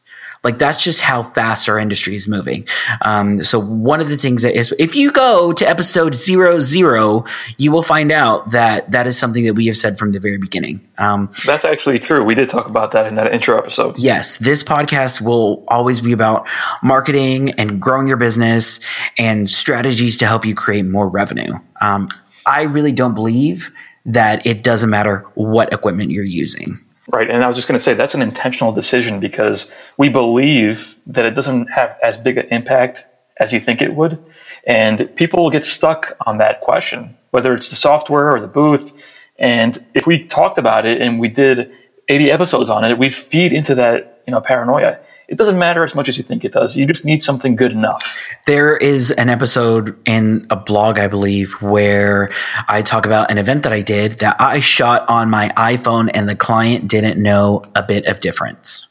Like 0.44 0.58
that's 0.58 0.82
just 0.82 1.02
how 1.02 1.22
fast 1.22 1.68
our 1.68 1.78
industry 1.78 2.16
is 2.16 2.26
moving. 2.26 2.66
Um, 3.02 3.44
so 3.44 3.60
one 3.60 4.00
of 4.00 4.08
the 4.08 4.16
things 4.16 4.42
that 4.42 4.56
is, 4.56 4.74
if 4.78 4.96
you 4.96 5.12
go 5.12 5.52
to 5.52 5.68
episode 5.68 6.14
zero 6.14 6.58
zero, 6.58 7.24
you 7.58 7.70
will 7.70 7.84
find 7.84 8.10
out 8.10 8.50
that 8.50 8.90
that 8.90 9.06
is 9.06 9.16
something 9.16 9.44
that 9.44 9.54
we 9.54 9.66
have 9.66 9.76
said 9.76 9.98
from 9.98 10.10
the 10.10 10.18
very 10.18 10.38
beginning. 10.38 10.80
Um, 10.98 11.30
that's 11.46 11.64
actually 11.64 12.00
true. 12.00 12.24
We 12.24 12.34
did 12.34 12.48
talk 12.48 12.66
about 12.66 12.90
that 12.90 13.06
in 13.06 13.14
that 13.14 13.32
intro 13.32 13.56
episode. 13.56 13.98
Yes, 13.98 14.38
this 14.38 14.64
podcast 14.64 15.20
will 15.20 15.64
always 15.68 16.00
be 16.00 16.12
about 16.12 16.48
marketing 16.82 17.52
and 17.52 17.80
growing 17.80 18.08
your 18.08 18.16
business 18.16 18.80
and 19.18 19.48
strategies 19.48 20.16
to 20.16 20.26
help 20.26 20.44
you 20.44 20.54
create 20.56 20.86
more 20.86 21.08
revenue. 21.08 21.54
Um, 21.80 22.08
I 22.46 22.62
really 22.62 22.92
don't 22.92 23.14
believe 23.14 23.70
that 24.04 24.44
it 24.44 24.64
doesn't 24.64 24.90
matter 24.90 25.18
what 25.34 25.72
equipment 25.72 26.10
you're 26.10 26.24
using. 26.24 26.78
Right. 27.08 27.28
And 27.28 27.42
I 27.42 27.48
was 27.48 27.56
just 27.56 27.66
going 27.66 27.78
to 27.78 27.82
say 27.82 27.94
that's 27.94 28.14
an 28.14 28.22
intentional 28.22 28.72
decision 28.72 29.18
because 29.18 29.72
we 29.96 30.08
believe 30.08 30.96
that 31.06 31.26
it 31.26 31.34
doesn't 31.34 31.66
have 31.68 31.96
as 32.02 32.16
big 32.16 32.38
an 32.38 32.46
impact 32.50 33.06
as 33.38 33.52
you 33.52 33.58
think 33.58 33.82
it 33.82 33.94
would. 33.94 34.24
And 34.64 35.14
people 35.16 35.50
get 35.50 35.64
stuck 35.64 36.16
on 36.26 36.38
that 36.38 36.60
question, 36.60 37.16
whether 37.30 37.54
it's 37.54 37.70
the 37.70 37.76
software 37.76 38.30
or 38.32 38.40
the 38.40 38.46
booth. 38.46 39.04
And 39.36 39.84
if 39.94 40.06
we 40.06 40.24
talked 40.24 40.58
about 40.58 40.86
it 40.86 41.00
and 41.00 41.18
we 41.18 41.28
did 41.28 41.72
80 42.08 42.30
episodes 42.30 42.70
on 42.70 42.84
it, 42.84 42.96
we 42.98 43.10
feed 43.10 43.52
into 43.52 43.74
that, 43.74 44.22
you 44.26 44.32
know, 44.32 44.40
paranoia 44.40 45.00
it 45.32 45.38
doesn't 45.38 45.58
matter 45.58 45.82
as 45.82 45.94
much 45.94 46.10
as 46.10 46.18
you 46.18 46.24
think 46.24 46.44
it 46.44 46.52
does. 46.52 46.76
You 46.76 46.84
just 46.84 47.06
need 47.06 47.22
something 47.22 47.56
good 47.56 47.72
enough. 47.72 48.18
There 48.46 48.76
is 48.76 49.10
an 49.12 49.30
episode 49.30 49.98
in 50.06 50.46
a 50.50 50.56
blog, 50.56 50.98
I 50.98 51.08
believe, 51.08 51.54
where 51.62 52.30
I 52.68 52.82
talk 52.82 53.06
about 53.06 53.30
an 53.30 53.38
event 53.38 53.62
that 53.62 53.72
I 53.72 53.80
did 53.80 54.18
that 54.18 54.36
I 54.38 54.60
shot 54.60 55.08
on 55.08 55.30
my 55.30 55.48
iPhone 55.56 56.10
and 56.12 56.28
the 56.28 56.36
client 56.36 56.86
didn't 56.86 57.20
know 57.20 57.64
a 57.74 57.82
bit 57.82 58.04
of 58.04 58.20
difference. 58.20 58.88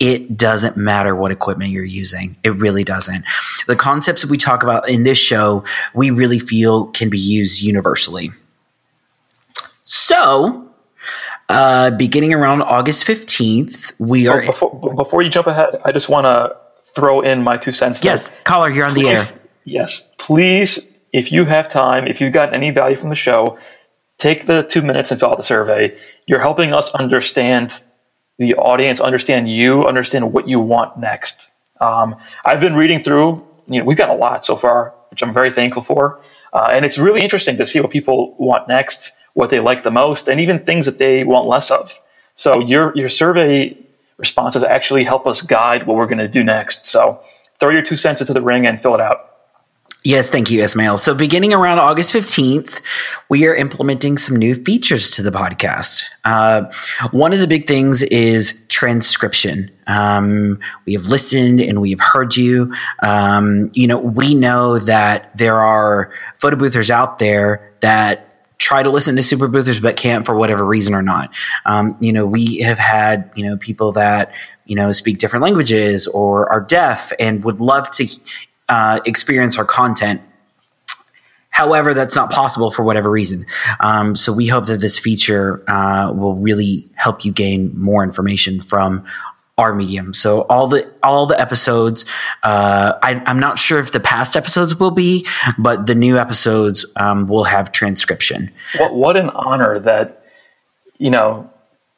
It 0.00 0.36
doesn't 0.36 0.76
matter 0.76 1.14
what 1.14 1.30
equipment 1.30 1.70
you're 1.70 1.84
using. 1.84 2.36
It 2.42 2.56
really 2.56 2.82
doesn't. 2.82 3.24
The 3.68 3.76
concepts 3.76 4.22
that 4.22 4.30
we 4.30 4.38
talk 4.38 4.64
about 4.64 4.88
in 4.88 5.04
this 5.04 5.18
show, 5.18 5.62
we 5.94 6.10
really 6.10 6.40
feel 6.40 6.86
can 6.86 7.10
be 7.10 7.18
used 7.18 7.62
universally. 7.62 8.32
So, 9.82 10.65
uh, 11.48 11.90
beginning 11.92 12.34
around 12.34 12.62
August 12.62 13.06
15th, 13.06 13.92
we 13.98 14.26
are. 14.26 14.44
before, 14.44 14.94
before 14.94 15.22
you 15.22 15.30
jump 15.30 15.46
ahead, 15.46 15.80
I 15.84 15.92
just 15.92 16.08
want 16.08 16.24
to 16.24 16.56
throw 16.94 17.20
in 17.20 17.42
my 17.42 17.56
two 17.56 17.72
cents. 17.72 18.02
Yes, 18.04 18.32
caller, 18.44 18.70
you're 18.70 18.86
on 18.86 18.92
please, 18.92 19.34
the 19.34 19.40
air. 19.40 19.48
Yes, 19.64 20.10
please, 20.18 20.88
if 21.12 21.30
you 21.30 21.44
have 21.44 21.68
time, 21.68 22.06
if 22.06 22.20
you've 22.20 22.32
got 22.32 22.52
any 22.52 22.70
value 22.70 22.96
from 22.96 23.10
the 23.10 23.16
show, 23.16 23.58
take 24.18 24.46
the 24.46 24.62
two 24.62 24.82
minutes 24.82 25.10
and 25.10 25.20
fill 25.20 25.30
out 25.30 25.36
the 25.36 25.42
survey. 25.42 25.96
You're 26.26 26.40
helping 26.40 26.72
us 26.72 26.94
understand 26.94 27.82
the 28.38 28.54
audience, 28.54 29.00
understand 29.00 29.48
you, 29.48 29.86
understand 29.86 30.32
what 30.32 30.48
you 30.48 30.60
want 30.60 30.98
next. 30.98 31.52
Um, 31.80 32.16
I've 32.44 32.60
been 32.60 32.74
reading 32.74 33.00
through, 33.00 33.46
you 33.68 33.80
know, 33.80 33.84
we've 33.84 33.96
got 33.96 34.10
a 34.10 34.14
lot 34.14 34.44
so 34.44 34.56
far, 34.56 34.94
which 35.10 35.22
I'm 35.22 35.32
very 35.32 35.50
thankful 35.50 35.82
for. 35.82 36.20
Uh, 36.52 36.68
and 36.72 36.84
it's 36.84 36.98
really 36.98 37.22
interesting 37.22 37.56
to 37.58 37.66
see 37.66 37.80
what 37.80 37.90
people 37.90 38.34
want 38.38 38.68
next 38.68 39.15
what 39.36 39.50
they 39.50 39.60
like 39.60 39.82
the 39.82 39.90
most, 39.90 40.28
and 40.28 40.40
even 40.40 40.58
things 40.58 40.86
that 40.86 40.96
they 40.96 41.22
want 41.22 41.46
less 41.46 41.70
of. 41.70 42.00
So 42.36 42.58
your 42.60 42.96
your 42.96 43.10
survey 43.10 43.76
responses 44.16 44.64
actually 44.64 45.04
help 45.04 45.26
us 45.26 45.42
guide 45.42 45.86
what 45.86 45.98
we're 45.98 46.06
going 46.06 46.18
to 46.18 46.28
do 46.28 46.42
next. 46.42 46.86
So 46.86 47.20
throw 47.60 47.70
your 47.70 47.82
two 47.82 47.96
cents 47.96 48.22
into 48.22 48.32
the 48.32 48.40
ring 48.40 48.66
and 48.66 48.80
fill 48.80 48.94
it 48.94 49.00
out. 49.00 49.26
Yes, 50.04 50.30
thank 50.30 50.50
you, 50.52 50.62
Ismail. 50.62 50.98
So, 50.98 51.16
beginning 51.16 51.52
around 51.52 51.80
August 51.80 52.14
15th, 52.14 52.80
we 53.28 53.44
are 53.44 53.56
implementing 53.56 54.18
some 54.18 54.36
new 54.36 54.54
features 54.54 55.10
to 55.12 55.22
the 55.22 55.32
podcast. 55.32 56.04
Uh, 56.24 56.70
one 57.10 57.32
of 57.32 57.40
the 57.40 57.48
big 57.48 57.66
things 57.66 58.04
is 58.04 58.64
transcription. 58.68 59.68
Um, 59.88 60.60
we 60.84 60.92
have 60.92 61.06
listened 61.06 61.60
and 61.60 61.80
we 61.80 61.90
have 61.90 61.98
heard 61.98 62.36
you. 62.36 62.72
Um, 63.02 63.68
you 63.72 63.88
know, 63.88 63.98
we 63.98 64.36
know 64.36 64.78
that 64.78 65.36
there 65.36 65.58
are 65.58 66.12
photo 66.36 66.56
boothers 66.56 66.88
out 66.88 67.18
there 67.18 67.72
that 67.80 68.25
try 68.66 68.82
to 68.82 68.90
listen 68.90 69.14
to 69.14 69.22
super 69.22 69.46
boothers 69.46 69.78
but 69.78 69.96
can't 69.96 70.26
for 70.26 70.34
whatever 70.34 70.64
reason 70.64 70.92
or 70.92 71.02
not 71.02 71.32
um, 71.66 71.96
you 72.00 72.12
know 72.12 72.26
we 72.26 72.58
have 72.58 72.78
had 72.78 73.30
you 73.36 73.44
know 73.44 73.56
people 73.58 73.92
that 73.92 74.32
you 74.64 74.74
know 74.74 74.90
speak 74.90 75.18
different 75.18 75.44
languages 75.44 76.08
or 76.08 76.50
are 76.50 76.60
deaf 76.60 77.12
and 77.20 77.44
would 77.44 77.60
love 77.60 77.88
to 77.92 78.08
uh, 78.68 78.98
experience 79.04 79.56
our 79.56 79.64
content 79.64 80.20
However, 81.56 81.94
that's 81.94 82.14
not 82.14 82.30
possible 82.30 82.70
for 82.70 82.82
whatever 82.82 83.08
reason. 83.08 83.46
Um, 83.80 84.14
so 84.14 84.30
we 84.30 84.46
hope 84.46 84.66
that 84.66 84.82
this 84.82 84.98
feature 84.98 85.64
uh, 85.66 86.12
will 86.12 86.34
really 86.34 86.84
help 86.96 87.24
you 87.24 87.32
gain 87.32 87.72
more 87.74 88.04
information 88.04 88.60
from 88.60 89.06
our 89.58 89.74
medium. 89.74 90.12
So 90.12 90.42
all 90.42 90.66
the 90.66 90.90
all 91.02 91.24
the 91.26 91.40
episodes, 91.40 92.04
uh, 92.42 92.98
I, 93.02 93.22
am 93.24 93.40
not 93.40 93.58
sure 93.58 93.78
if 93.78 93.90
the 93.90 94.00
past 94.00 94.36
episodes 94.36 94.78
will 94.78 94.90
be, 94.90 95.26
but 95.58 95.86
the 95.86 95.94
new 95.94 96.18
episodes 96.18 96.84
um, 96.96 97.26
will 97.26 97.44
have 97.44 97.72
transcription. 97.72 98.50
What 98.76 98.94
what 98.94 99.16
an 99.16 99.30
honor 99.30 99.78
that 99.78 100.22
you 100.98 101.10
know 101.10 101.50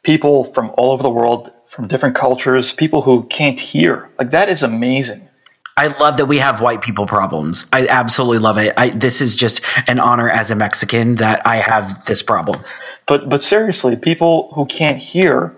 people 0.05 0.45
from 0.53 0.73
all 0.77 0.93
over 0.93 1.03
the 1.03 1.11
world, 1.11 1.51
from 1.69 1.89
different 1.89 2.15
cultures, 2.15 2.73
people 2.73 3.03
who 3.03 3.25
can't 3.25 3.59
hear, 3.59 4.09
like 4.19 4.31
that 4.31 4.49
is 4.49 4.63
amazing. 4.63 5.29
I 5.77 5.89
love 6.01 6.17
that 6.17 6.27
we 6.27 6.39
have 6.39 6.61
white 6.61 6.83
people 6.83 7.07
problems. 7.07 7.67
I 7.73 7.87
absolutely 7.87 8.39
love 8.39 8.59
it. 8.59 8.75
I, 8.77 8.89
this 8.89 9.21
is 9.21 9.37
just 9.37 9.63
an 9.87 10.01
honor 10.01 10.29
as 10.29 10.51
a 10.51 10.57
Mexican 10.57 11.17
that 11.17 11.45
I 11.47 11.57
have 11.57 12.05
this 12.07 12.23
problem. 12.23 12.65
But 13.07 13.29
but 13.29 13.43
seriously, 13.43 13.97
people 13.97 14.53
who 14.55 14.65
can't 14.67 14.99
hear 14.99 15.57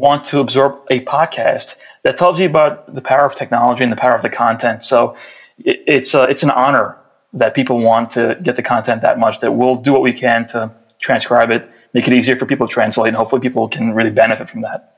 want 0.00 0.24
to 0.24 0.40
absorb 0.40 0.72
a 0.90 1.00
podcast 1.04 1.78
that 2.04 2.16
tells 2.16 2.40
you 2.40 2.46
about 2.46 2.94
the 2.94 3.02
power 3.02 3.26
of 3.26 3.34
technology 3.34 3.84
and 3.84 3.92
the 3.92 3.96
power 3.96 4.14
of 4.14 4.22
the 4.22 4.30
content. 4.30 4.82
So 4.82 5.16
it, 5.58 5.82
it's 5.86 6.14
uh, 6.14 6.26
it's 6.32 6.42
an 6.42 6.50
honor 6.50 6.96
that 7.32 7.54
people 7.54 7.78
want 7.78 8.10
to 8.12 8.38
get 8.42 8.56
the 8.56 8.62
content 8.62 9.02
that 9.02 9.18
much 9.18 9.40
that 9.40 9.52
we'll 9.52 9.76
do 9.76 9.92
what 9.92 10.02
we 10.02 10.12
can 10.12 10.46
to 10.48 10.72
transcribe 10.98 11.50
it, 11.50 11.70
make 11.94 12.06
it 12.08 12.12
easier 12.12 12.36
for 12.36 12.46
people 12.46 12.66
to 12.66 12.72
translate, 12.72 13.08
and 13.08 13.16
hopefully 13.16 13.40
people 13.40 13.68
can 13.68 13.94
really 13.94 14.10
benefit 14.10 14.48
from 14.48 14.62
that. 14.62 14.89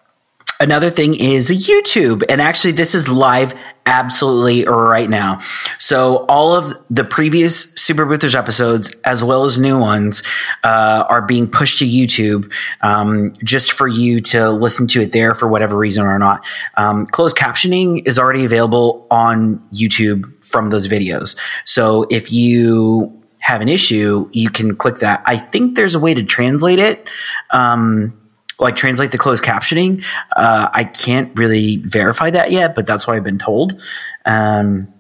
Another 0.62 0.90
thing 0.90 1.16
is 1.16 1.50
YouTube. 1.50 2.22
And 2.28 2.40
actually, 2.40 2.70
this 2.70 2.94
is 2.94 3.08
live 3.08 3.52
absolutely 3.84 4.64
right 4.64 5.10
now. 5.10 5.40
So 5.80 6.24
all 6.28 6.54
of 6.54 6.78
the 6.88 7.02
previous 7.02 7.72
Super 7.74 8.06
Boothers 8.06 8.36
episodes, 8.36 8.94
as 9.04 9.24
well 9.24 9.42
as 9.42 9.58
new 9.58 9.76
ones, 9.76 10.22
uh, 10.62 11.04
are 11.08 11.20
being 11.20 11.50
pushed 11.50 11.80
to 11.80 11.84
YouTube 11.84 12.52
um, 12.80 13.32
just 13.42 13.72
for 13.72 13.88
you 13.88 14.20
to 14.20 14.52
listen 14.52 14.86
to 14.86 15.00
it 15.00 15.10
there 15.10 15.34
for 15.34 15.48
whatever 15.48 15.76
reason 15.76 16.04
or 16.06 16.16
not. 16.20 16.46
Um, 16.76 17.06
closed 17.06 17.36
captioning 17.36 18.06
is 18.06 18.16
already 18.16 18.44
available 18.44 19.08
on 19.10 19.58
YouTube 19.72 20.44
from 20.44 20.70
those 20.70 20.86
videos. 20.86 21.36
So 21.64 22.06
if 22.08 22.30
you 22.30 23.20
have 23.40 23.62
an 23.62 23.68
issue, 23.68 24.30
you 24.30 24.48
can 24.48 24.76
click 24.76 24.98
that. 24.98 25.24
I 25.26 25.38
think 25.38 25.74
there's 25.74 25.96
a 25.96 26.00
way 26.00 26.14
to 26.14 26.22
translate 26.22 26.78
it. 26.78 27.10
um, 27.50 28.16
like 28.58 28.76
translate 28.76 29.12
the 29.12 29.18
closed 29.18 29.44
captioning. 29.44 30.04
Uh, 30.36 30.68
I 30.72 30.84
can't 30.84 31.36
really 31.38 31.78
verify 31.78 32.30
that 32.30 32.50
yet, 32.50 32.74
but 32.74 32.86
that's 32.86 33.06
what 33.06 33.16
I've 33.16 33.24
been 33.24 33.38
told. 33.38 33.80
Um, 34.24 34.92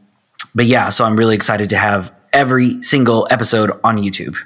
but 0.54 0.66
yeah, 0.66 0.88
so 0.88 1.04
I'm 1.04 1.16
really 1.16 1.34
excited 1.34 1.70
to 1.70 1.76
have 1.76 2.14
every 2.32 2.82
single 2.82 3.26
episode 3.30 3.78
on 3.84 3.96
YouTube. 3.96 4.36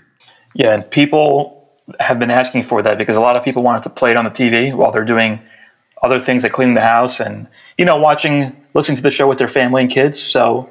Yeah, 0.54 0.74
and 0.74 0.90
people 0.90 1.70
have 2.00 2.18
been 2.18 2.30
asking 2.30 2.64
for 2.64 2.82
that 2.82 2.98
because 2.98 3.16
a 3.16 3.20
lot 3.20 3.36
of 3.36 3.44
people 3.44 3.62
wanted 3.62 3.82
to 3.84 3.90
play 3.90 4.10
it 4.10 4.16
on 4.16 4.24
the 4.24 4.30
TV 4.30 4.74
while 4.74 4.90
they're 4.90 5.04
doing 5.04 5.40
other 6.02 6.20
things 6.20 6.42
like 6.42 6.52
cleaning 6.52 6.74
the 6.74 6.80
house 6.80 7.20
and 7.20 7.46
you 7.78 7.84
know 7.84 7.96
watching, 7.96 8.56
listening 8.74 8.96
to 8.96 9.02
the 9.02 9.10
show 9.10 9.28
with 9.28 9.38
their 9.38 9.48
family 9.48 9.82
and 9.82 9.90
kids. 9.90 10.20
So 10.20 10.68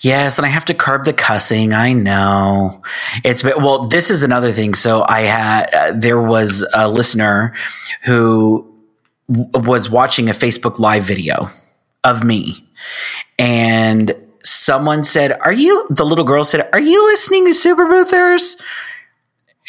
Yes, 0.00 0.38
and 0.38 0.46
I 0.46 0.48
have 0.48 0.64
to 0.66 0.74
curb 0.74 1.04
the 1.04 1.12
cussing. 1.12 1.72
I 1.72 1.92
know 1.92 2.82
it's 3.24 3.44
well. 3.44 3.84
This 3.86 4.10
is 4.10 4.22
another 4.22 4.50
thing. 4.52 4.74
So 4.74 5.04
I 5.08 5.20
had 5.22 5.74
uh, 5.74 5.92
there 5.94 6.20
was 6.20 6.66
a 6.74 6.88
listener 6.88 7.54
who 8.04 8.66
w- 9.30 9.48
was 9.54 9.90
watching 9.90 10.28
a 10.28 10.32
Facebook 10.32 10.78
Live 10.78 11.04
video 11.04 11.48
of 12.02 12.24
me, 12.24 12.66
and 13.38 14.14
someone 14.42 15.04
said, 15.04 15.38
"Are 15.42 15.52
you?" 15.52 15.86
The 15.90 16.04
little 16.04 16.24
girl 16.24 16.44
said, 16.44 16.68
"Are 16.72 16.80
you 16.80 17.04
listening 17.06 17.46
to 17.46 17.54
Super 17.54 17.86
Boothers?" 17.86 18.56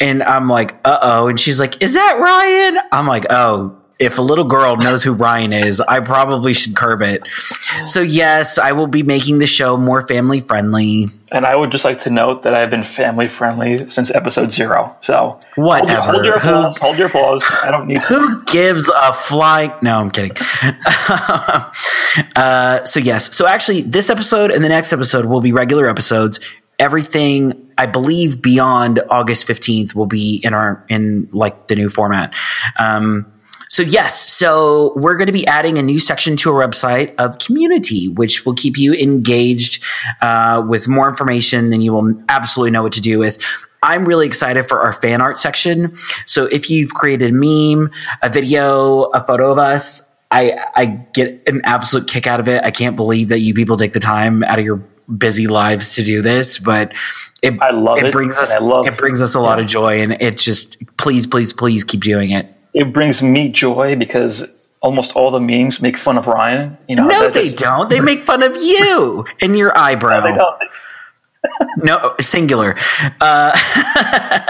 And 0.00 0.22
I'm 0.22 0.48
like, 0.48 0.74
"Uh 0.84 0.98
oh," 1.02 1.28
and 1.28 1.38
she's 1.38 1.60
like, 1.60 1.80
"Is 1.82 1.94
that 1.94 2.18
Ryan?" 2.18 2.80
I'm 2.90 3.06
like, 3.06 3.26
"Oh." 3.30 3.78
If 4.02 4.18
a 4.18 4.22
little 4.22 4.44
girl 4.44 4.76
knows 4.76 5.04
who 5.04 5.12
Ryan 5.12 5.52
is, 5.52 5.80
I 5.80 6.00
probably 6.00 6.54
should 6.54 6.74
curb 6.74 7.02
it. 7.02 7.22
So 7.84 8.02
yes, 8.02 8.58
I 8.58 8.72
will 8.72 8.88
be 8.88 9.04
making 9.04 9.38
the 9.38 9.46
show 9.46 9.76
more 9.76 10.06
family 10.06 10.40
friendly. 10.40 11.06
And 11.30 11.46
I 11.46 11.54
would 11.54 11.70
just 11.70 11.84
like 11.84 12.00
to 12.00 12.10
note 12.10 12.42
that 12.42 12.52
I've 12.52 12.68
been 12.68 12.84
family 12.84 13.28
friendly 13.28 13.88
since 13.88 14.10
episode 14.10 14.50
zero. 14.50 14.96
So 15.02 15.38
whatever. 15.54 16.12
Hold, 16.12 16.24
your, 16.24 16.36
hold 16.36 16.36
your 16.36 16.36
applause. 16.36 16.76
Who, 16.76 16.84
hold 16.84 16.98
your 16.98 17.06
applause. 17.06 17.44
I 17.62 17.70
don't 17.70 17.86
need. 17.86 17.98
Who 17.98 18.40
to. 18.40 18.44
gives 18.44 18.88
a 18.88 19.12
flying? 19.12 19.72
No, 19.82 20.00
I'm 20.00 20.10
kidding. 20.10 20.36
uh, 22.36 22.84
so 22.84 23.00
yes, 23.00 23.34
so 23.34 23.46
actually, 23.46 23.82
this 23.82 24.10
episode 24.10 24.50
and 24.50 24.64
the 24.64 24.68
next 24.68 24.92
episode 24.92 25.26
will 25.26 25.40
be 25.40 25.52
regular 25.52 25.88
episodes. 25.88 26.40
Everything 26.78 27.70
I 27.78 27.86
believe 27.86 28.42
beyond 28.42 29.00
August 29.08 29.46
15th 29.46 29.94
will 29.94 30.06
be 30.06 30.40
in 30.42 30.52
our 30.52 30.84
in 30.88 31.28
like 31.32 31.68
the 31.68 31.76
new 31.76 31.88
format. 31.88 32.34
Um, 32.78 33.31
so 33.72 33.82
yes, 33.82 34.30
so 34.30 34.92
we're 34.96 35.16
going 35.16 35.28
to 35.28 35.32
be 35.32 35.46
adding 35.46 35.78
a 35.78 35.82
new 35.82 35.98
section 35.98 36.36
to 36.36 36.52
our 36.52 36.68
website 36.68 37.14
of 37.16 37.38
community, 37.38 38.06
which 38.06 38.44
will 38.44 38.52
keep 38.52 38.76
you 38.76 38.92
engaged 38.92 39.82
uh, 40.20 40.62
with 40.68 40.88
more 40.88 41.08
information 41.08 41.70
than 41.70 41.80
you 41.80 41.94
will 41.94 42.22
absolutely 42.28 42.70
know 42.70 42.82
what 42.82 42.92
to 42.92 43.00
do 43.00 43.18
with. 43.18 43.42
I'm 43.82 44.04
really 44.04 44.26
excited 44.26 44.64
for 44.64 44.82
our 44.82 44.92
fan 44.92 45.22
art 45.22 45.38
section. 45.38 45.96
So 46.26 46.44
if 46.52 46.68
you've 46.68 46.92
created 46.92 47.30
a 47.30 47.32
meme, 47.32 47.90
a 48.20 48.28
video, 48.28 49.04
a 49.04 49.24
photo 49.24 49.50
of 49.50 49.58
us, 49.58 50.06
I, 50.30 50.54
I 50.76 50.84
get 51.14 51.42
an 51.48 51.62
absolute 51.64 52.06
kick 52.06 52.26
out 52.26 52.40
of 52.40 52.48
it. 52.48 52.62
I 52.64 52.70
can't 52.70 52.94
believe 52.94 53.30
that 53.30 53.40
you 53.40 53.54
people 53.54 53.78
take 53.78 53.94
the 53.94 54.00
time 54.00 54.44
out 54.44 54.58
of 54.58 54.66
your 54.66 54.82
busy 55.16 55.46
lives 55.46 55.94
to 55.94 56.02
do 56.02 56.20
this, 56.20 56.58
but 56.58 56.92
it, 57.40 57.58
I 57.62 57.70
love 57.70 57.96
it. 57.96 58.04
it 58.04 58.12
brings 58.12 58.36
us, 58.36 58.54
it 58.54 58.98
brings 58.98 59.22
us 59.22 59.34
a 59.34 59.40
lot 59.40 59.60
of 59.60 59.66
joy 59.66 60.02
and 60.02 60.12
it 60.20 60.36
just, 60.36 60.76
please, 60.98 61.26
please, 61.26 61.54
please 61.54 61.84
keep 61.84 62.02
doing 62.02 62.32
it 62.32 62.54
it 62.74 62.92
brings 62.92 63.22
me 63.22 63.50
joy 63.50 63.96
because 63.96 64.52
almost 64.80 65.14
all 65.16 65.30
the 65.30 65.40
memes 65.40 65.80
make 65.80 65.96
fun 65.96 66.18
of 66.18 66.26
Ryan. 66.26 66.76
You 66.88 66.96
know, 66.96 67.06
no, 67.06 67.30
they 67.30 67.44
just, 67.44 67.58
don't. 67.58 67.88
They 67.88 68.00
make 68.00 68.24
fun 68.24 68.42
of 68.42 68.56
you 68.56 69.24
and 69.40 69.56
your 69.56 69.76
eyebrow. 69.76 70.20
No, 70.34 70.56
no, 71.76 72.14
singular. 72.20 72.74
Uh, 73.20 73.52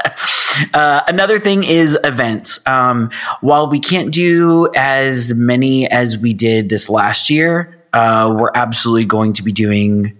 uh, 0.74 1.02
another 1.08 1.38
thing 1.38 1.64
is 1.64 1.98
events. 2.04 2.66
Um, 2.66 3.10
while 3.40 3.68
we 3.68 3.78
can't 3.78 4.12
do 4.12 4.70
as 4.74 5.34
many 5.34 5.88
as 5.88 6.18
we 6.18 6.34
did 6.34 6.68
this 6.68 6.88
last 6.88 7.30
year, 7.30 7.82
uh, 7.92 8.34
we're 8.38 8.52
absolutely 8.54 9.04
going 9.04 9.34
to 9.34 9.42
be 9.42 9.52
doing 9.52 10.16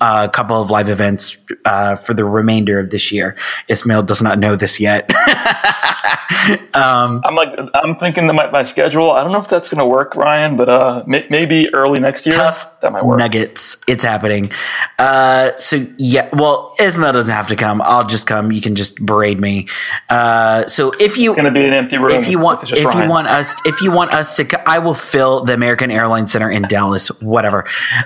a 0.00 0.28
couple 0.28 0.60
of 0.60 0.70
live 0.70 0.88
events 0.88 1.36
uh, 1.64 1.94
for 1.94 2.14
the 2.14 2.24
remainder 2.24 2.80
of 2.80 2.90
this 2.90 3.12
year. 3.12 3.36
Ismail 3.68 4.02
does 4.02 4.20
not 4.20 4.38
know 4.38 4.56
this 4.56 4.80
yet. 4.80 5.12
um, 6.74 7.20
I'm 7.24 7.34
like, 7.36 7.56
I'm 7.74 7.96
thinking 7.96 8.26
that 8.26 8.32
my, 8.32 8.50
my, 8.50 8.62
schedule. 8.64 9.12
I 9.12 9.22
don't 9.22 9.32
know 9.32 9.40
if 9.40 9.48
that's 9.48 9.68
going 9.68 9.78
to 9.78 9.86
work, 9.86 10.16
Ryan, 10.16 10.56
but 10.56 10.68
uh, 10.68 11.04
may, 11.06 11.26
maybe 11.30 11.72
early 11.72 12.00
next 12.00 12.26
year. 12.26 12.34
Tough 12.34 12.80
that 12.80 12.90
might 12.92 13.04
work. 13.04 13.18
Nuggets, 13.18 13.76
it's 13.86 14.02
happening. 14.02 14.50
Uh, 14.98 15.54
so 15.56 15.86
yeah, 15.98 16.28
well, 16.32 16.74
Ismail 16.80 17.12
doesn't 17.12 17.34
have 17.34 17.48
to 17.48 17.56
come. 17.56 17.80
I'll 17.84 18.06
just 18.06 18.26
come. 18.26 18.50
You 18.50 18.60
can 18.60 18.74
just 18.74 19.04
berate 19.04 19.38
me. 19.38 19.68
Uh, 20.08 20.66
so 20.66 20.92
if 20.98 21.16
you 21.16 21.32
going 21.34 21.44
to 21.44 21.52
be 21.52 21.64
an 21.64 21.72
empty 21.72 21.98
room, 21.98 22.12
if 22.12 22.28
you 22.28 22.38
want, 22.40 22.62
if 22.72 22.84
Ryan. 22.84 23.04
you 23.04 23.08
want 23.08 23.28
us, 23.28 23.54
if 23.64 23.80
you 23.80 23.92
want 23.92 24.12
us 24.12 24.36
to, 24.36 24.68
I 24.68 24.80
will 24.80 24.94
fill 24.94 25.44
the 25.44 25.54
American 25.54 25.90
Airlines 25.90 26.32
Center 26.32 26.50
in 26.50 26.62
Dallas. 26.62 27.08
Whatever. 27.20 27.64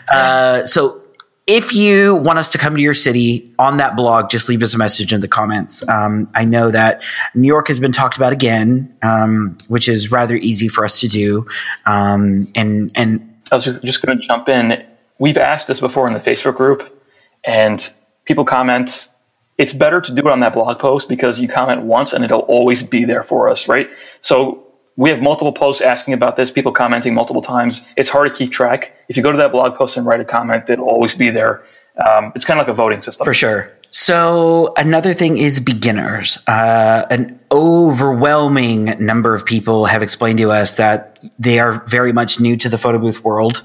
Uh, 0.08 0.66
so 0.66 1.02
if 1.46 1.72
you 1.72 2.16
want 2.16 2.40
us 2.40 2.50
to 2.50 2.58
come 2.58 2.74
to 2.74 2.82
your 2.82 2.94
city 2.94 3.52
on 3.58 3.76
that 3.76 3.94
blog, 3.94 4.30
just 4.30 4.48
leave 4.48 4.62
us 4.62 4.74
a 4.74 4.78
message 4.78 5.12
in 5.12 5.20
the 5.20 5.28
comments. 5.28 5.86
Um, 5.88 6.28
I 6.34 6.44
know 6.44 6.72
that 6.72 7.04
New 7.34 7.46
York 7.46 7.68
has 7.68 7.78
been 7.78 7.92
talked 7.92 8.16
about 8.16 8.32
again, 8.32 8.92
um, 9.02 9.56
which 9.68 9.88
is 9.88 10.10
rather 10.10 10.34
easy 10.34 10.66
for 10.66 10.84
us 10.84 11.00
to 11.00 11.08
do. 11.08 11.46
Um, 11.86 12.50
and 12.56 12.90
and 12.96 13.36
I 13.52 13.54
was 13.54 13.64
just 13.64 14.04
going 14.04 14.18
to 14.18 14.26
jump 14.26 14.48
in. 14.48 14.84
We've 15.18 15.38
asked 15.38 15.68
this 15.68 15.78
before 15.80 16.08
in 16.08 16.14
the 16.14 16.20
Facebook 16.20 16.56
group, 16.56 17.04
and 17.44 17.92
people 18.24 18.44
comment. 18.44 19.08
It's 19.56 19.72
better 19.72 20.02
to 20.02 20.12
do 20.12 20.20
it 20.20 20.26
on 20.26 20.40
that 20.40 20.52
blog 20.52 20.78
post 20.78 21.08
because 21.08 21.40
you 21.40 21.48
comment 21.48 21.82
once 21.82 22.12
and 22.12 22.22
it'll 22.22 22.40
always 22.40 22.82
be 22.82 23.06
there 23.06 23.22
for 23.22 23.48
us, 23.48 23.68
right? 23.68 23.88
So 24.20 24.65
we 24.96 25.10
have 25.10 25.20
multiple 25.20 25.52
posts 25.52 25.82
asking 25.82 26.14
about 26.14 26.36
this, 26.36 26.50
people 26.50 26.72
commenting 26.72 27.14
multiple 27.14 27.42
times. 27.42 27.86
It's 27.96 28.08
hard 28.08 28.28
to 28.28 28.34
keep 28.34 28.50
track. 28.50 28.96
If 29.08 29.16
you 29.16 29.22
go 29.22 29.30
to 29.30 29.38
that 29.38 29.52
blog 29.52 29.74
post 29.74 29.96
and 29.96 30.06
write 30.06 30.20
a 30.20 30.24
comment, 30.24 30.68
it'll 30.70 30.88
always 30.88 31.14
be 31.14 31.30
there. 31.30 31.64
Um, 32.06 32.32
it's 32.34 32.44
kind 32.44 32.60
of 32.60 32.66
like 32.66 32.72
a 32.72 32.76
voting 32.76 33.02
system. 33.02 33.24
For 33.24 33.34
sure. 33.34 33.72
So 33.90 34.74
another 34.76 35.14
thing 35.14 35.38
is 35.38 35.60
beginners. 35.60 36.38
Uh, 36.46 37.06
an 37.10 37.38
overwhelming 37.50 38.84
number 39.04 39.34
of 39.34 39.46
people 39.46 39.86
have 39.86 40.02
explained 40.02 40.38
to 40.38 40.50
us 40.50 40.76
that 40.76 41.18
they 41.38 41.58
are 41.58 41.84
very 41.86 42.12
much 42.12 42.40
new 42.40 42.56
to 42.58 42.68
the 42.68 42.78
photo 42.78 42.98
booth 42.98 43.24
world. 43.24 43.62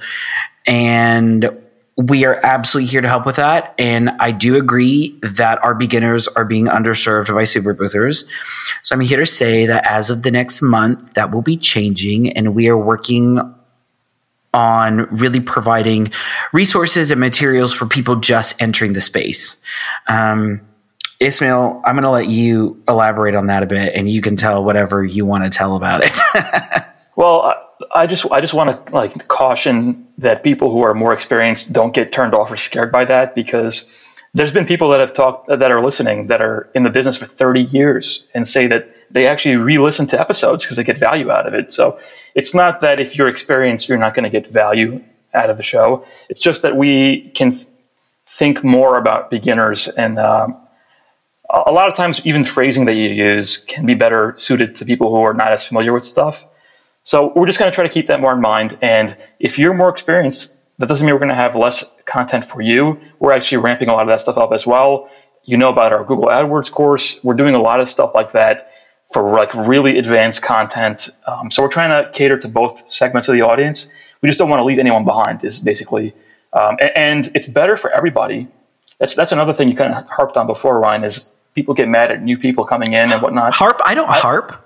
And 0.65 1.60
we 2.07 2.25
are 2.25 2.39
absolutely 2.43 2.89
here 2.89 3.01
to 3.01 3.07
help 3.07 3.25
with 3.25 3.35
that. 3.35 3.75
And 3.77 4.11
I 4.19 4.31
do 4.31 4.57
agree 4.57 5.19
that 5.21 5.63
our 5.63 5.75
beginners 5.75 6.27
are 6.29 6.45
being 6.45 6.65
underserved 6.65 7.33
by 7.33 7.43
super 7.43 7.73
boothers. 7.73 8.25
So 8.83 8.95
I'm 8.95 9.01
here 9.01 9.19
to 9.19 9.25
say 9.25 9.65
that 9.65 9.85
as 9.85 10.09
of 10.09 10.23
the 10.23 10.31
next 10.31 10.61
month, 10.61 11.13
that 11.13 11.31
will 11.31 11.41
be 11.41 11.57
changing 11.57 12.31
and 12.31 12.55
we 12.55 12.69
are 12.69 12.77
working 12.77 13.39
on 14.53 15.07
really 15.15 15.39
providing 15.39 16.09
resources 16.51 17.11
and 17.11 17.19
materials 17.19 17.73
for 17.73 17.85
people 17.85 18.17
just 18.17 18.61
entering 18.61 18.93
the 18.93 19.01
space. 19.01 19.61
Um, 20.07 20.61
Ismail, 21.19 21.81
I'm 21.85 21.95
going 21.95 22.03
to 22.03 22.09
let 22.09 22.27
you 22.27 22.81
elaborate 22.87 23.35
on 23.35 23.47
that 23.47 23.63
a 23.63 23.67
bit 23.67 23.93
and 23.95 24.09
you 24.09 24.21
can 24.21 24.35
tell 24.35 24.65
whatever 24.65 25.03
you 25.05 25.25
want 25.25 25.43
to 25.43 25.49
tell 25.49 25.75
about 25.75 26.01
it. 26.03 26.17
well, 27.15 27.70
I 27.93 28.07
just 28.07 28.29
I 28.31 28.41
just 28.41 28.53
want 28.53 28.85
to 28.85 28.93
like 28.93 29.27
caution 29.27 30.07
that 30.17 30.43
people 30.43 30.71
who 30.71 30.81
are 30.81 30.93
more 30.93 31.13
experienced 31.13 31.73
don't 31.73 31.93
get 31.93 32.11
turned 32.11 32.33
off 32.33 32.51
or 32.51 32.57
scared 32.57 32.91
by 32.91 33.05
that 33.05 33.35
because 33.35 33.89
there's 34.33 34.53
been 34.53 34.65
people 34.65 34.89
that 34.89 34.99
have 34.99 35.13
talked 35.13 35.47
that 35.47 35.71
are 35.71 35.83
listening 35.83 36.27
that 36.27 36.41
are 36.41 36.69
in 36.73 36.83
the 36.83 36.89
business 36.89 37.17
for 37.17 37.25
30 37.25 37.61
years 37.63 38.27
and 38.33 38.47
say 38.47 38.67
that 38.67 38.93
they 39.09 39.27
actually 39.27 39.57
re-listen 39.57 40.07
to 40.07 40.19
episodes 40.19 40.63
because 40.63 40.77
they 40.77 40.83
get 40.83 40.97
value 40.97 41.29
out 41.29 41.47
of 41.47 41.53
it. 41.53 41.73
So 41.73 41.99
it's 42.33 42.55
not 42.55 42.79
that 42.81 42.99
if 42.99 43.17
you're 43.17 43.27
experienced 43.27 43.89
you're 43.89 43.97
not 43.97 44.13
going 44.13 44.23
to 44.23 44.29
get 44.29 44.47
value 44.47 45.03
out 45.33 45.49
of 45.49 45.57
the 45.57 45.63
show. 45.63 46.05
It's 46.29 46.39
just 46.39 46.61
that 46.61 46.77
we 46.77 47.29
can 47.31 47.59
think 48.25 48.63
more 48.63 48.97
about 48.97 49.29
beginners 49.29 49.87
and 49.89 50.17
um, 50.19 50.57
a 51.49 51.71
lot 51.71 51.89
of 51.89 51.95
times 51.95 52.25
even 52.25 52.45
phrasing 52.45 52.85
that 52.85 52.93
you 52.93 53.09
use 53.09 53.57
can 53.65 53.85
be 53.85 53.93
better 53.93 54.35
suited 54.37 54.75
to 54.77 54.85
people 54.85 55.09
who 55.09 55.21
are 55.21 55.33
not 55.33 55.51
as 55.51 55.67
familiar 55.67 55.91
with 55.91 56.05
stuff. 56.05 56.45
So 57.03 57.33
we're 57.35 57.47
just 57.47 57.59
going 57.59 57.71
to 57.71 57.75
try 57.75 57.83
to 57.83 57.89
keep 57.89 58.07
that 58.07 58.21
more 58.21 58.33
in 58.33 58.41
mind. 58.41 58.77
And 58.81 59.17
if 59.39 59.57
you're 59.57 59.73
more 59.73 59.89
experienced, 59.89 60.55
that 60.77 60.87
doesn't 60.87 61.05
mean 61.05 61.13
we're 61.13 61.19
going 61.19 61.29
to 61.29 61.35
have 61.35 61.55
less 61.55 61.93
content 62.05 62.45
for 62.45 62.61
you. 62.61 62.99
We're 63.19 63.31
actually 63.31 63.59
ramping 63.59 63.89
a 63.89 63.93
lot 63.93 64.03
of 64.03 64.07
that 64.09 64.21
stuff 64.21 64.37
up 64.37 64.51
as 64.51 64.65
well. 64.65 65.09
You 65.43 65.57
know 65.57 65.69
about 65.69 65.93
our 65.93 66.03
Google 66.03 66.25
AdWords 66.25 66.71
course. 66.71 67.23
We're 67.23 67.33
doing 67.33 67.55
a 67.55 67.61
lot 67.61 67.79
of 67.79 67.87
stuff 67.89 68.13
like 68.13 68.31
that 68.33 68.71
for 69.11 69.31
like 69.31 69.53
really 69.53 69.97
advanced 69.97 70.43
content. 70.43 71.09
Um, 71.27 71.51
so 71.51 71.61
we're 71.63 71.69
trying 71.69 71.89
to 71.89 72.09
cater 72.11 72.37
to 72.37 72.47
both 72.47 72.91
segments 72.91 73.27
of 73.27 73.33
the 73.33 73.41
audience. 73.41 73.91
We 74.21 74.29
just 74.29 74.39
don't 74.39 74.49
want 74.49 74.59
to 74.59 74.63
leave 74.63 74.79
anyone 74.79 75.03
behind. 75.03 75.43
Is 75.43 75.59
basically, 75.59 76.13
um, 76.53 76.77
and, 76.79 76.91
and 76.95 77.31
it's 77.35 77.47
better 77.47 77.75
for 77.75 77.91
everybody. 77.91 78.47
That's 78.99 79.15
that's 79.15 79.31
another 79.31 79.53
thing 79.53 79.69
you 79.69 79.75
kind 79.75 79.93
of 79.93 80.07
harped 80.09 80.37
on 80.37 80.47
before, 80.47 80.79
Ryan. 80.79 81.03
Is 81.03 81.29
people 81.55 81.73
get 81.73 81.89
mad 81.89 82.11
at 82.11 82.21
new 82.21 82.37
people 82.37 82.63
coming 82.63 82.93
in 82.93 83.11
and 83.11 83.21
whatnot. 83.21 83.53
Harp? 83.53 83.81
I 83.83 83.95
don't 83.95 84.09
I, 84.09 84.19
harp. 84.19 84.60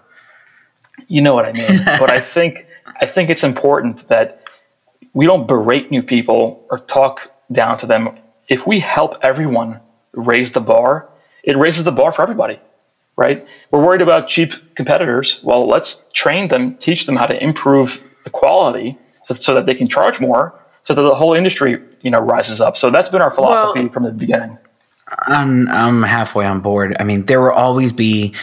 You 1.07 1.21
know 1.21 1.33
what 1.33 1.45
I 1.45 1.53
mean. 1.53 1.83
but 1.85 2.09
I 2.09 2.19
think 2.19 2.65
I 3.01 3.05
think 3.05 3.29
it's 3.29 3.43
important 3.43 4.07
that 4.07 4.49
we 5.13 5.25
don't 5.25 5.47
berate 5.47 5.91
new 5.91 6.03
people 6.03 6.65
or 6.69 6.79
talk 6.79 7.31
down 7.51 7.77
to 7.79 7.85
them. 7.85 8.17
If 8.47 8.67
we 8.67 8.79
help 8.79 9.15
everyone 9.21 9.81
raise 10.13 10.51
the 10.51 10.61
bar, 10.61 11.09
it 11.43 11.57
raises 11.57 11.83
the 11.83 11.91
bar 11.91 12.11
for 12.11 12.21
everybody. 12.21 12.59
right? 13.17 13.47
We're 13.71 13.83
worried 13.83 14.01
about 14.01 14.27
cheap 14.27 14.75
competitors. 14.75 15.41
Well, 15.43 15.67
let's 15.67 16.05
train 16.13 16.49
them, 16.49 16.75
teach 16.77 17.05
them 17.05 17.15
how 17.15 17.27
to 17.27 17.41
improve 17.41 18.03
the 18.23 18.29
quality 18.29 18.97
so, 19.23 19.33
so 19.33 19.53
that 19.53 19.65
they 19.65 19.75
can 19.75 19.87
charge 19.87 20.19
more, 20.19 20.53
so 20.83 20.93
that 20.93 21.01
the 21.01 21.15
whole 21.15 21.33
industry, 21.33 21.81
you 22.01 22.11
know, 22.11 22.19
rises 22.19 22.59
up. 22.61 22.77
So 22.77 22.89
that's 22.89 23.09
been 23.09 23.21
our 23.21 23.31
philosophy 23.31 23.81
well, 23.81 23.89
from 23.89 24.03
the 24.03 24.11
beginning. 24.11 24.57
I'm 25.27 25.69
I'm 25.69 26.03
halfway 26.03 26.45
on 26.45 26.61
board. 26.61 26.95
I 26.99 27.03
mean, 27.03 27.25
there 27.25 27.39
will 27.39 27.51
always 27.51 27.93
be 27.93 28.33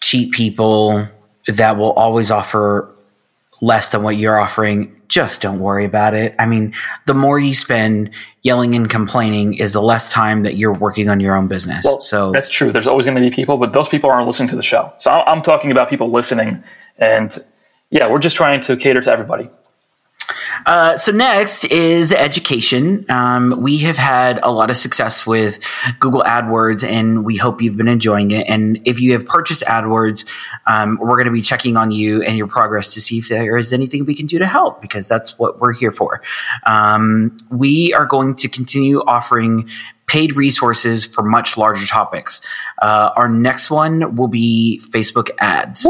cheap 0.00 0.32
people 0.32 1.08
that 1.46 1.76
will 1.76 1.92
always 1.92 2.30
offer 2.30 2.94
less 3.60 3.88
than 3.90 4.02
what 4.02 4.16
you're 4.16 4.38
offering. 4.38 5.00
Just 5.08 5.42
don't 5.42 5.60
worry 5.60 5.84
about 5.84 6.14
it. 6.14 6.34
I 6.38 6.46
mean, 6.46 6.74
the 7.06 7.14
more 7.14 7.38
you 7.38 7.54
spend 7.54 8.10
yelling 8.42 8.74
and 8.74 8.90
complaining 8.90 9.54
is 9.54 9.72
the 9.72 9.82
less 9.82 10.10
time 10.12 10.42
that 10.42 10.56
you're 10.56 10.72
working 10.72 11.08
on 11.08 11.20
your 11.20 11.36
own 11.36 11.46
business. 11.48 11.84
Well, 11.84 12.00
so 12.00 12.32
that's 12.32 12.48
true. 12.48 12.72
There's 12.72 12.86
always 12.86 13.06
going 13.06 13.16
to 13.16 13.22
be 13.22 13.30
people, 13.30 13.56
but 13.56 13.72
those 13.72 13.88
people 13.88 14.10
aren't 14.10 14.26
listening 14.26 14.48
to 14.50 14.56
the 14.56 14.62
show. 14.62 14.92
So 14.98 15.10
I'm 15.10 15.42
talking 15.42 15.70
about 15.70 15.88
people 15.88 16.10
listening 16.10 16.62
and 16.98 17.44
yeah, 17.90 18.10
we're 18.10 18.18
just 18.18 18.36
trying 18.36 18.60
to 18.62 18.76
cater 18.76 19.00
to 19.02 19.10
everybody. 19.10 19.48
Uh, 20.66 20.96
so 20.98 21.12
next 21.12 21.64
is 21.66 22.12
education. 22.12 23.04
Um, 23.08 23.60
we 23.60 23.78
have 23.78 23.96
had 23.96 24.40
a 24.42 24.50
lot 24.50 24.70
of 24.70 24.76
success 24.76 25.26
with 25.26 25.58
Google 26.00 26.22
AdWords, 26.22 26.86
and 26.86 27.24
we 27.24 27.36
hope 27.36 27.60
you've 27.60 27.76
been 27.76 27.88
enjoying 27.88 28.30
it. 28.30 28.46
And 28.48 28.80
if 28.84 29.00
you 29.00 29.12
have 29.12 29.26
purchased 29.26 29.62
AdWords, 29.62 30.28
um, 30.66 30.98
we're 31.00 31.16
going 31.16 31.26
to 31.26 31.32
be 31.32 31.42
checking 31.42 31.76
on 31.76 31.90
you 31.90 32.22
and 32.22 32.36
your 32.36 32.46
progress 32.46 32.94
to 32.94 33.00
see 33.00 33.18
if 33.18 33.28
there 33.28 33.56
is 33.56 33.72
anything 33.72 34.04
we 34.04 34.14
can 34.14 34.26
do 34.26 34.38
to 34.38 34.46
help, 34.46 34.80
because 34.80 35.08
that's 35.08 35.38
what 35.38 35.60
we're 35.60 35.72
here 35.72 35.92
for. 35.92 36.22
Um, 36.64 37.36
we 37.50 37.92
are 37.94 38.06
going 38.06 38.34
to 38.36 38.48
continue 38.48 39.00
offering 39.00 39.68
paid 40.06 40.36
resources 40.36 41.04
for 41.04 41.22
much 41.22 41.56
larger 41.56 41.86
topics. 41.86 42.40
Uh, 42.80 43.10
our 43.16 43.28
next 43.28 43.70
one 43.70 44.16
will 44.16 44.28
be 44.28 44.80
Facebook 44.90 45.30
ads. 45.38 45.86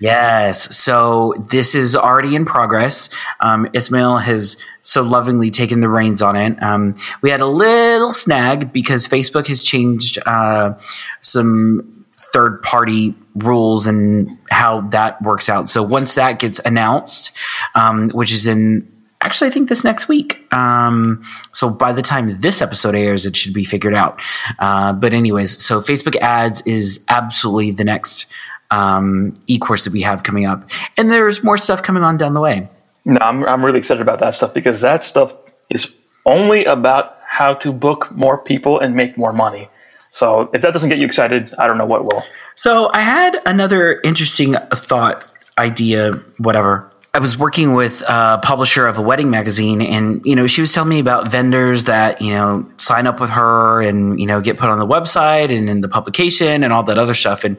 Yes. 0.00 0.76
So 0.76 1.34
this 1.50 1.74
is 1.74 1.96
already 1.96 2.36
in 2.36 2.44
progress. 2.44 3.08
Um, 3.40 3.68
Ismail 3.72 4.18
has 4.18 4.56
so 4.82 5.02
lovingly 5.02 5.50
taken 5.50 5.80
the 5.80 5.88
reins 5.88 6.22
on 6.22 6.36
it. 6.36 6.62
Um, 6.62 6.94
we 7.20 7.30
had 7.30 7.40
a 7.40 7.46
little 7.46 8.12
snag 8.12 8.72
because 8.72 9.08
Facebook 9.08 9.48
has 9.48 9.62
changed 9.62 10.18
uh, 10.24 10.74
some 11.20 12.04
third 12.16 12.62
party 12.62 13.14
rules 13.34 13.86
and 13.86 14.38
how 14.50 14.82
that 14.82 15.20
works 15.22 15.48
out. 15.48 15.68
So 15.68 15.82
once 15.82 16.14
that 16.14 16.38
gets 16.38 16.60
announced, 16.64 17.32
um, 17.74 18.10
which 18.10 18.32
is 18.32 18.46
in 18.46 18.90
actually, 19.20 19.48
I 19.48 19.50
think 19.50 19.68
this 19.68 19.82
next 19.82 20.06
week. 20.06 20.46
Um, 20.54 21.22
so 21.52 21.68
by 21.70 21.92
the 21.92 22.02
time 22.02 22.40
this 22.40 22.62
episode 22.62 22.94
airs, 22.94 23.26
it 23.26 23.36
should 23.36 23.52
be 23.52 23.64
figured 23.64 23.94
out. 23.94 24.20
Uh, 24.60 24.92
but 24.92 25.12
anyways, 25.12 25.60
so 25.62 25.80
Facebook 25.80 26.16
ads 26.16 26.62
is 26.62 27.04
absolutely 27.08 27.72
the 27.72 27.84
next 27.84 28.26
um, 28.70 29.34
e-course 29.46 29.84
that 29.84 29.92
we 29.92 30.02
have 30.02 30.22
coming 30.22 30.46
up, 30.46 30.68
and 30.96 31.10
there's 31.10 31.42
more 31.42 31.58
stuff 31.58 31.82
coming 31.82 32.02
on 32.02 32.16
down 32.16 32.34
the 32.34 32.40
way. 32.40 32.68
No, 33.04 33.18
I'm 33.20 33.44
I'm 33.44 33.64
really 33.64 33.78
excited 33.78 34.00
about 34.00 34.18
that 34.20 34.34
stuff 34.34 34.52
because 34.52 34.80
that 34.82 35.04
stuff 35.04 35.34
is 35.70 35.94
only 36.26 36.64
about 36.64 37.16
how 37.26 37.54
to 37.54 37.72
book 37.72 38.10
more 38.12 38.38
people 38.38 38.78
and 38.78 38.94
make 38.94 39.16
more 39.16 39.32
money. 39.32 39.68
So 40.10 40.50
if 40.52 40.62
that 40.62 40.72
doesn't 40.72 40.88
get 40.88 40.98
you 40.98 41.04
excited, 41.04 41.54
I 41.58 41.66
don't 41.66 41.78
know 41.78 41.86
what 41.86 42.04
will. 42.04 42.22
So 42.54 42.90
I 42.92 43.00
had 43.00 43.40
another 43.46 44.00
interesting 44.02 44.54
thought, 44.72 45.24
idea, 45.58 46.12
whatever. 46.38 46.90
I 47.14 47.20
was 47.20 47.38
working 47.38 47.74
with 47.74 48.02
a 48.08 48.38
publisher 48.42 48.86
of 48.86 48.98
a 48.98 49.02
wedding 49.02 49.30
magazine 49.30 49.80
and, 49.80 50.20
you 50.24 50.36
know, 50.36 50.46
she 50.46 50.60
was 50.60 50.72
telling 50.72 50.90
me 50.90 50.98
about 50.98 51.30
vendors 51.30 51.84
that, 51.84 52.20
you 52.20 52.32
know, 52.32 52.66
sign 52.76 53.06
up 53.06 53.20
with 53.20 53.30
her 53.30 53.80
and, 53.80 54.20
you 54.20 54.26
know, 54.26 54.40
get 54.40 54.56
put 54.56 54.70
on 54.70 54.78
the 54.78 54.86
website 54.86 55.56
and 55.56 55.68
in 55.68 55.80
the 55.80 55.88
publication 55.88 56.62
and 56.62 56.72
all 56.72 56.82
that 56.84 56.98
other 56.98 57.14
stuff. 57.14 57.44
And 57.44 57.56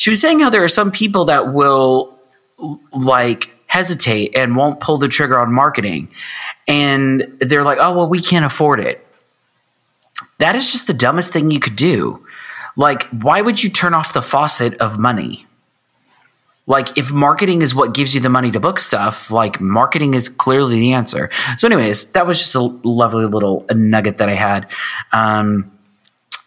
she 0.00 0.08
was 0.08 0.18
saying 0.18 0.40
how 0.40 0.48
there 0.48 0.64
are 0.64 0.68
some 0.68 0.90
people 0.90 1.26
that 1.26 1.52
will 1.52 2.18
like 2.90 3.52
hesitate 3.66 4.34
and 4.34 4.56
won't 4.56 4.80
pull 4.80 4.96
the 4.96 5.08
trigger 5.08 5.38
on 5.38 5.52
marketing. 5.52 6.08
And 6.66 7.36
they're 7.38 7.64
like, 7.64 7.76
oh, 7.78 7.94
well, 7.94 8.08
we 8.08 8.22
can't 8.22 8.46
afford 8.46 8.80
it. 8.80 9.06
That 10.38 10.56
is 10.56 10.72
just 10.72 10.86
the 10.86 10.94
dumbest 10.94 11.34
thing 11.34 11.50
you 11.50 11.60
could 11.60 11.76
do. 11.76 12.24
Like, 12.78 13.08
why 13.08 13.42
would 13.42 13.62
you 13.62 13.68
turn 13.68 13.92
off 13.92 14.14
the 14.14 14.22
faucet 14.22 14.72
of 14.80 14.98
money? 14.98 15.44
Like, 16.66 16.96
if 16.96 17.12
marketing 17.12 17.60
is 17.60 17.74
what 17.74 17.92
gives 17.92 18.14
you 18.14 18.22
the 18.22 18.30
money 18.30 18.50
to 18.52 18.60
book 18.60 18.78
stuff, 18.78 19.30
like, 19.30 19.60
marketing 19.60 20.14
is 20.14 20.30
clearly 20.30 20.80
the 20.80 20.94
answer. 20.94 21.28
So, 21.58 21.68
anyways, 21.68 22.12
that 22.12 22.26
was 22.26 22.38
just 22.38 22.54
a 22.54 22.62
lovely 22.62 23.26
little 23.26 23.66
nugget 23.70 24.16
that 24.16 24.30
I 24.30 24.34
had. 24.34 24.66
Um, 25.12 25.69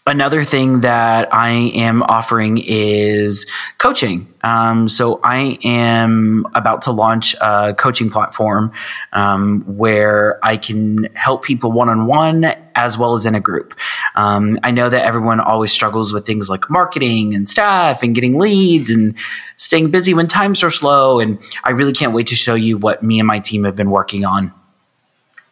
Another 0.05 0.43
thing 0.43 0.81
that 0.81 1.33
I 1.33 1.51
am 1.75 2.03
offering 2.03 2.61
is 2.61 3.49
coaching. 3.77 4.27
Um, 4.43 4.89
so 4.89 5.21
I 5.23 5.57
am 5.63 6.45
about 6.53 6.81
to 6.83 6.91
launch 6.91 7.35
a 7.39 7.73
coaching 7.73 8.09
platform 8.09 8.73
um, 9.13 9.61
where 9.61 10.45
I 10.45 10.57
can 10.57 11.05
help 11.13 11.45
people 11.45 11.71
one 11.71 11.87
on 11.87 12.05
one 12.05 12.43
as 12.75 12.97
well 12.97 13.13
as 13.13 13.25
in 13.25 13.33
a 13.33 13.39
group. 13.39 13.75
Um, 14.15 14.59
I 14.61 14.71
know 14.71 14.89
that 14.89 15.05
everyone 15.05 15.39
always 15.39 15.71
struggles 15.71 16.11
with 16.11 16.25
things 16.25 16.49
like 16.49 16.69
marketing 16.69 17.33
and 17.33 17.47
staff 17.47 18.03
and 18.03 18.13
getting 18.13 18.37
leads 18.37 18.89
and 18.89 19.15
staying 19.55 19.89
busy 19.89 20.13
when 20.13 20.27
times 20.27 20.63
are 20.63 20.69
slow. 20.69 21.21
And 21.21 21.39
I 21.63 21.71
really 21.71 21.93
can't 21.93 22.11
wait 22.11 22.27
to 22.27 22.35
show 22.35 22.55
you 22.55 22.77
what 22.77 23.03
me 23.03 23.19
and 23.19 23.27
my 23.27 23.39
team 23.39 23.63
have 23.63 23.77
been 23.77 23.89
working 23.89 24.25
on. 24.25 24.53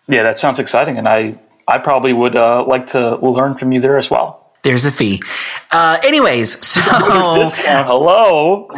Yeah, 0.10 0.24
that 0.24 0.38
sounds 0.38 0.60
exciting. 0.60 0.98
And 0.98 1.08
I, 1.08 1.40
I 1.70 1.78
probably 1.78 2.12
would 2.12 2.36
uh, 2.36 2.66
like 2.66 2.88
to 2.88 3.16
learn 3.16 3.56
from 3.56 3.72
you 3.72 3.80
there 3.80 3.98
as 3.98 4.12
well. 4.12 4.41
There's 4.64 4.86
a 4.86 4.92
fee. 4.92 5.22
Uh, 5.72 6.00
anyways, 6.04 6.64
so 6.66 6.82
hello. 6.82 8.70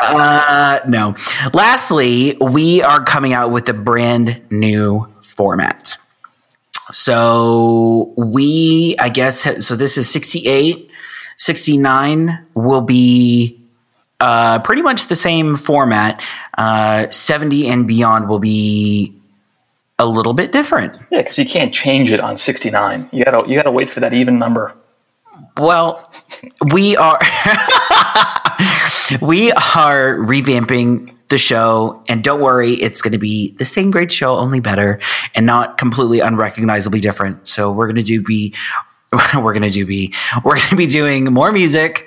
Uh, 0.00 0.80
no. 0.86 1.14
Lastly, 1.52 2.36
we 2.40 2.82
are 2.82 3.02
coming 3.02 3.32
out 3.32 3.50
with 3.50 3.68
a 3.68 3.74
brand 3.74 4.40
new 4.50 5.06
format. 5.22 5.96
So 6.92 8.14
we, 8.16 8.96
I 8.98 9.08
guess, 9.08 9.66
so 9.66 9.76
this 9.76 9.98
is 9.98 10.08
68. 10.08 10.90
69 11.36 12.46
will 12.54 12.80
be 12.80 13.60
uh, 14.20 14.60
pretty 14.60 14.82
much 14.82 15.06
the 15.06 15.16
same 15.16 15.56
format. 15.56 16.24
Uh, 16.56 17.08
70 17.10 17.68
and 17.68 17.86
beyond 17.86 18.28
will 18.28 18.38
be 18.38 19.14
a 19.98 20.06
little 20.06 20.32
bit 20.32 20.52
different. 20.52 20.96
Yeah, 21.10 21.18
because 21.18 21.38
you 21.38 21.44
can't 21.46 21.72
change 21.74 22.10
it 22.10 22.20
on 22.20 22.36
69. 22.36 23.10
You 23.12 23.24
gotta 23.24 23.48
you 23.48 23.56
gotta 23.56 23.70
wait 23.70 23.90
for 23.90 24.00
that 24.00 24.14
even 24.14 24.38
number. 24.38 24.74
Well, 25.58 26.10
we 26.72 26.96
are 26.96 27.18
we 29.20 29.52
are 29.52 30.16
revamping 30.18 31.14
the 31.28 31.38
show 31.38 32.02
and 32.08 32.24
don't 32.24 32.40
worry 32.40 32.72
it's 32.72 33.02
going 33.02 33.12
to 33.12 33.18
be 33.18 33.52
the 33.58 33.64
same 33.64 33.90
great 33.90 34.10
show 34.10 34.36
only 34.36 34.60
better 34.60 34.98
and 35.34 35.44
not 35.44 35.76
completely 35.76 36.20
unrecognizably 36.20 37.00
different. 37.00 37.46
So 37.46 37.70
we're 37.70 37.86
going 37.86 37.96
to 37.96 38.02
do 38.02 38.22
be 38.22 38.54
we're 39.12 39.52
going 39.52 39.62
to 39.62 39.70
do 39.70 39.86
be 39.86 40.14
we're 40.44 40.56
going 40.56 40.68
to 40.68 40.76
be 40.76 40.86
doing 40.86 41.24
more 41.24 41.52
music 41.52 42.06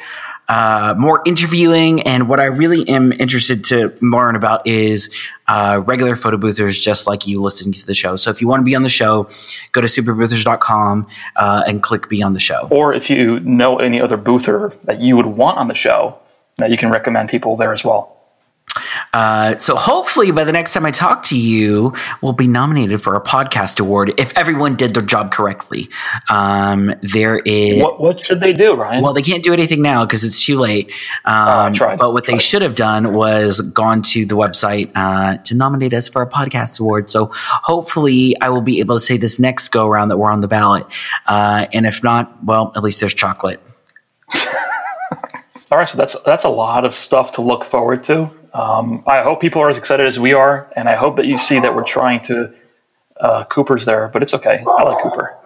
uh, 0.52 0.94
more 0.98 1.22
interviewing. 1.26 2.02
And 2.02 2.28
what 2.28 2.42
I 2.42 2.46
really 2.46 2.88
am 2.90 3.14
interested 3.14 3.64
to 3.66 3.98
learn 4.02 4.36
about 4.36 4.68
is 4.68 5.16
uh, 5.48 5.82
regular 5.86 6.18
photo 6.18 6.36
boothers 6.36 6.78
just 6.82 7.08
like 7.08 7.26
you 7.26 7.42
listening 7.42 7.72
to 7.72 7.86
the 7.88 7.96
show. 7.96 8.18
So 8.18 8.32
if 8.32 8.42
you 8.42 8.50
want 8.50 8.60
to 8.60 8.66
be 8.66 8.76
on 8.76 8.84
the 8.84 8.90
show, 8.90 9.30
go 9.72 9.80
to 9.80 9.88
superboothers.com 9.88 11.08
uh, 11.38 11.64
and 11.66 11.82
click 11.82 12.10
be 12.10 12.22
on 12.22 12.34
the 12.34 12.42
show. 12.42 12.68
Or 12.70 12.94
if 12.94 13.10
you 13.10 13.40
know 13.40 13.80
any 13.80 14.02
other 14.02 14.18
boother 14.18 14.74
that 14.84 15.00
you 15.00 15.16
would 15.16 15.26
want 15.26 15.58
on 15.58 15.70
the 15.70 15.74
show, 15.74 16.20
you 16.68 16.76
can 16.76 16.92
recommend 16.92 17.30
people 17.30 17.56
there 17.56 17.72
as 17.72 17.86
well. 17.86 18.21
Uh, 19.14 19.58
so 19.58 19.76
hopefully 19.76 20.32
by 20.32 20.44
the 20.44 20.52
next 20.52 20.74
time 20.74 20.86
I 20.86 20.92
talk 20.92 21.24
to 21.24 21.38
you, 21.38 21.94
we'll 22.22 22.34
be 22.34 22.48
nominated 22.48 23.02
for 23.02 23.16
a 23.16 23.22
podcast 23.22 23.80
award 23.80 24.14
if 24.18 24.36
everyone 24.38 24.76
did 24.76 24.94
their 24.94 25.04
job 25.04 25.32
correctly. 25.32 25.90
Um, 26.30 26.94
there 27.02 27.40
is 27.40 27.82
what, 27.82 28.00
what, 28.00 28.20
should 28.20 28.40
they 28.40 28.54
do, 28.54 28.74
Ryan? 28.76 29.04
Well, 29.04 29.14
they 29.14 29.22
can't 29.22 29.44
do 29.44 29.54
anything 29.54 29.82
now 29.82 30.06
because 30.06 30.24
it's 30.24 30.46
too 30.46 30.58
late. 30.58 30.92
Um, 31.26 31.74
uh, 31.80 31.98
but 31.98 32.14
what 32.14 32.26
they 32.26 32.38
should 32.38 32.62
have 32.62 32.76
done 32.76 33.14
was 33.14 33.62
gone 33.62 34.02
to 34.04 34.26
the 34.26 34.36
website 34.36 34.92
uh, 34.96 35.38
to 35.38 35.56
nominate 35.56 35.94
us 35.94 36.08
for 36.08 36.22
a 36.22 36.30
podcast 36.30 36.80
award. 36.80 37.10
So 37.10 37.30
hopefully 37.34 38.36
I 38.42 38.50
will 38.50 38.62
be 38.62 38.80
able 38.80 38.96
to 38.96 39.02
say 39.02 39.18
this 39.18 39.40
next 39.40 39.70
go 39.70 39.88
around 39.88 40.10
that 40.10 40.18
we're 40.18 40.32
on 40.32 40.42
the 40.42 40.48
ballot. 40.48 40.86
Uh, 41.26 41.68
and 41.74 41.86
if 41.86 42.04
not, 42.04 42.44
well, 42.44 42.72
at 42.76 42.84
least 42.84 43.00
there's 43.00 43.14
chocolate. 43.14 43.62
All 45.72 45.78
right, 45.78 45.88
so 45.88 45.98
that's 45.98 46.22
that's 46.24 46.44
a 46.44 46.50
lot 46.50 46.84
of 46.84 46.94
stuff 46.94 47.34
to 47.34 47.42
look 47.42 47.64
forward 47.64 48.04
to. 48.04 48.30
Um, 48.54 49.04
I 49.08 49.22
hope 49.22 49.42
people 49.42 49.62
are 49.62 49.70
as 49.70 49.78
excited 49.78 50.06
as 50.06 50.20
we 50.20 50.34
are, 50.34 50.72
and 50.76 50.90
I 50.90 50.96
hope 50.96 51.16
that 51.16 51.26
you 51.26 51.38
see 51.38 51.60
that 51.60 51.76
we're 51.76 51.84
trying 51.84 52.22
to. 52.24 52.54
Uh, 53.20 53.44
Cooper's 53.46 53.86
there, 53.86 54.08
but 54.08 54.24
it's 54.24 54.34
okay. 54.34 54.64
I 54.66 54.84
like 54.84 55.04
Cooper. 55.04 55.38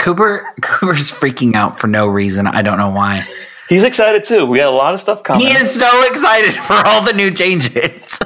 Cooper 0.00 0.44
Cooper's 0.60 1.10
freaking 1.12 1.54
out 1.54 1.78
for 1.78 1.86
no 1.86 2.08
reason. 2.08 2.46
I 2.46 2.62
don't 2.62 2.78
know 2.78 2.90
why. 2.90 3.24
He's 3.68 3.84
excited 3.84 4.24
too. 4.24 4.44
We 4.46 4.58
got 4.58 4.72
a 4.72 4.76
lot 4.76 4.92
of 4.92 5.00
stuff 5.00 5.22
coming. 5.22 5.46
He 5.46 5.52
is 5.52 5.72
so 5.72 6.04
excited 6.06 6.54
for 6.54 6.74
all 6.84 7.04
the 7.04 7.12
new 7.12 7.30
changes. 7.30 8.18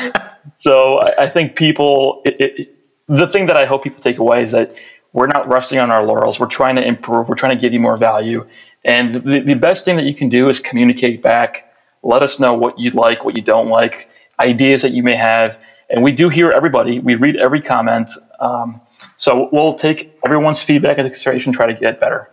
so 0.56 0.98
I, 1.00 1.24
I, 1.24 1.28
think 1.28 1.56
people. 1.56 2.22
It, 2.24 2.40
it, 2.40 2.74
the 3.08 3.26
thing 3.26 3.46
that 3.46 3.56
I 3.56 3.66
hope 3.66 3.84
people 3.84 4.02
take 4.02 4.18
away 4.18 4.42
is 4.42 4.52
that 4.52 4.74
we're 5.12 5.26
not 5.26 5.46
resting 5.48 5.78
on 5.78 5.90
our 5.90 6.04
laurels. 6.04 6.40
We're 6.40 6.46
trying 6.46 6.76
to 6.76 6.86
improve. 6.86 7.28
We're 7.28 7.34
trying 7.34 7.56
to 7.56 7.60
give 7.60 7.72
you 7.72 7.80
more 7.80 7.96
value. 7.96 8.46
And 8.84 9.14
the, 9.14 9.40
the 9.40 9.54
best 9.54 9.84
thing 9.84 9.96
that 9.96 10.04
you 10.04 10.14
can 10.14 10.28
do 10.28 10.48
is 10.48 10.60
communicate 10.60 11.22
back. 11.22 11.73
Let 12.04 12.22
us 12.22 12.38
know 12.38 12.54
what 12.54 12.78
you 12.78 12.90
like, 12.90 13.24
what 13.24 13.36
you 13.36 13.42
don't 13.42 13.68
like, 13.68 14.08
ideas 14.40 14.82
that 14.82 14.92
you 14.92 15.02
may 15.02 15.16
have. 15.16 15.58
And 15.88 16.02
we 16.02 16.12
do 16.12 16.28
hear 16.28 16.50
everybody. 16.50 16.98
We 16.98 17.14
read 17.14 17.36
every 17.36 17.60
comment. 17.60 18.10
Um, 18.40 18.80
so 19.16 19.48
we'll 19.52 19.74
take 19.74 20.16
everyone's 20.24 20.62
feedback 20.62 20.98
as 20.98 21.06
into 21.06 21.14
consideration, 21.14 21.52
try 21.52 21.66
to 21.66 21.74
get 21.74 22.00
better. 22.00 22.30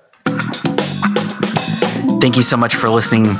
Thank 2.21 2.37
you 2.37 2.43
so 2.43 2.55
much 2.55 2.75
for 2.75 2.89
listening. 2.89 3.35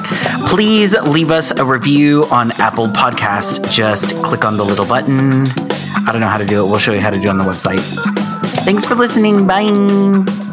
Please 0.48 1.00
leave 1.02 1.30
us 1.30 1.52
a 1.52 1.64
review 1.64 2.26
on 2.32 2.52
Apple 2.54 2.88
Podcast. 2.88 3.72
Just 3.72 4.16
click 4.24 4.44
on 4.44 4.58
the 4.58 4.66
little 4.66 4.86
button. 4.86 5.46
I 6.08 6.12
don't 6.12 6.20
know 6.22 6.28
how 6.28 6.38
to 6.38 6.46
do 6.46 6.66
it. 6.66 6.68
We'll 6.68 6.80
show 6.80 6.94
you 6.94 7.02
how 7.02 7.12
to 7.12 7.18
do 7.18 7.24
it 7.24 7.30
on 7.30 7.38
the 7.38 7.44
website. 7.44 7.82
Thanks 8.64 8.86
for 8.86 8.96
listening. 8.96 9.46
Bye. 9.46 10.51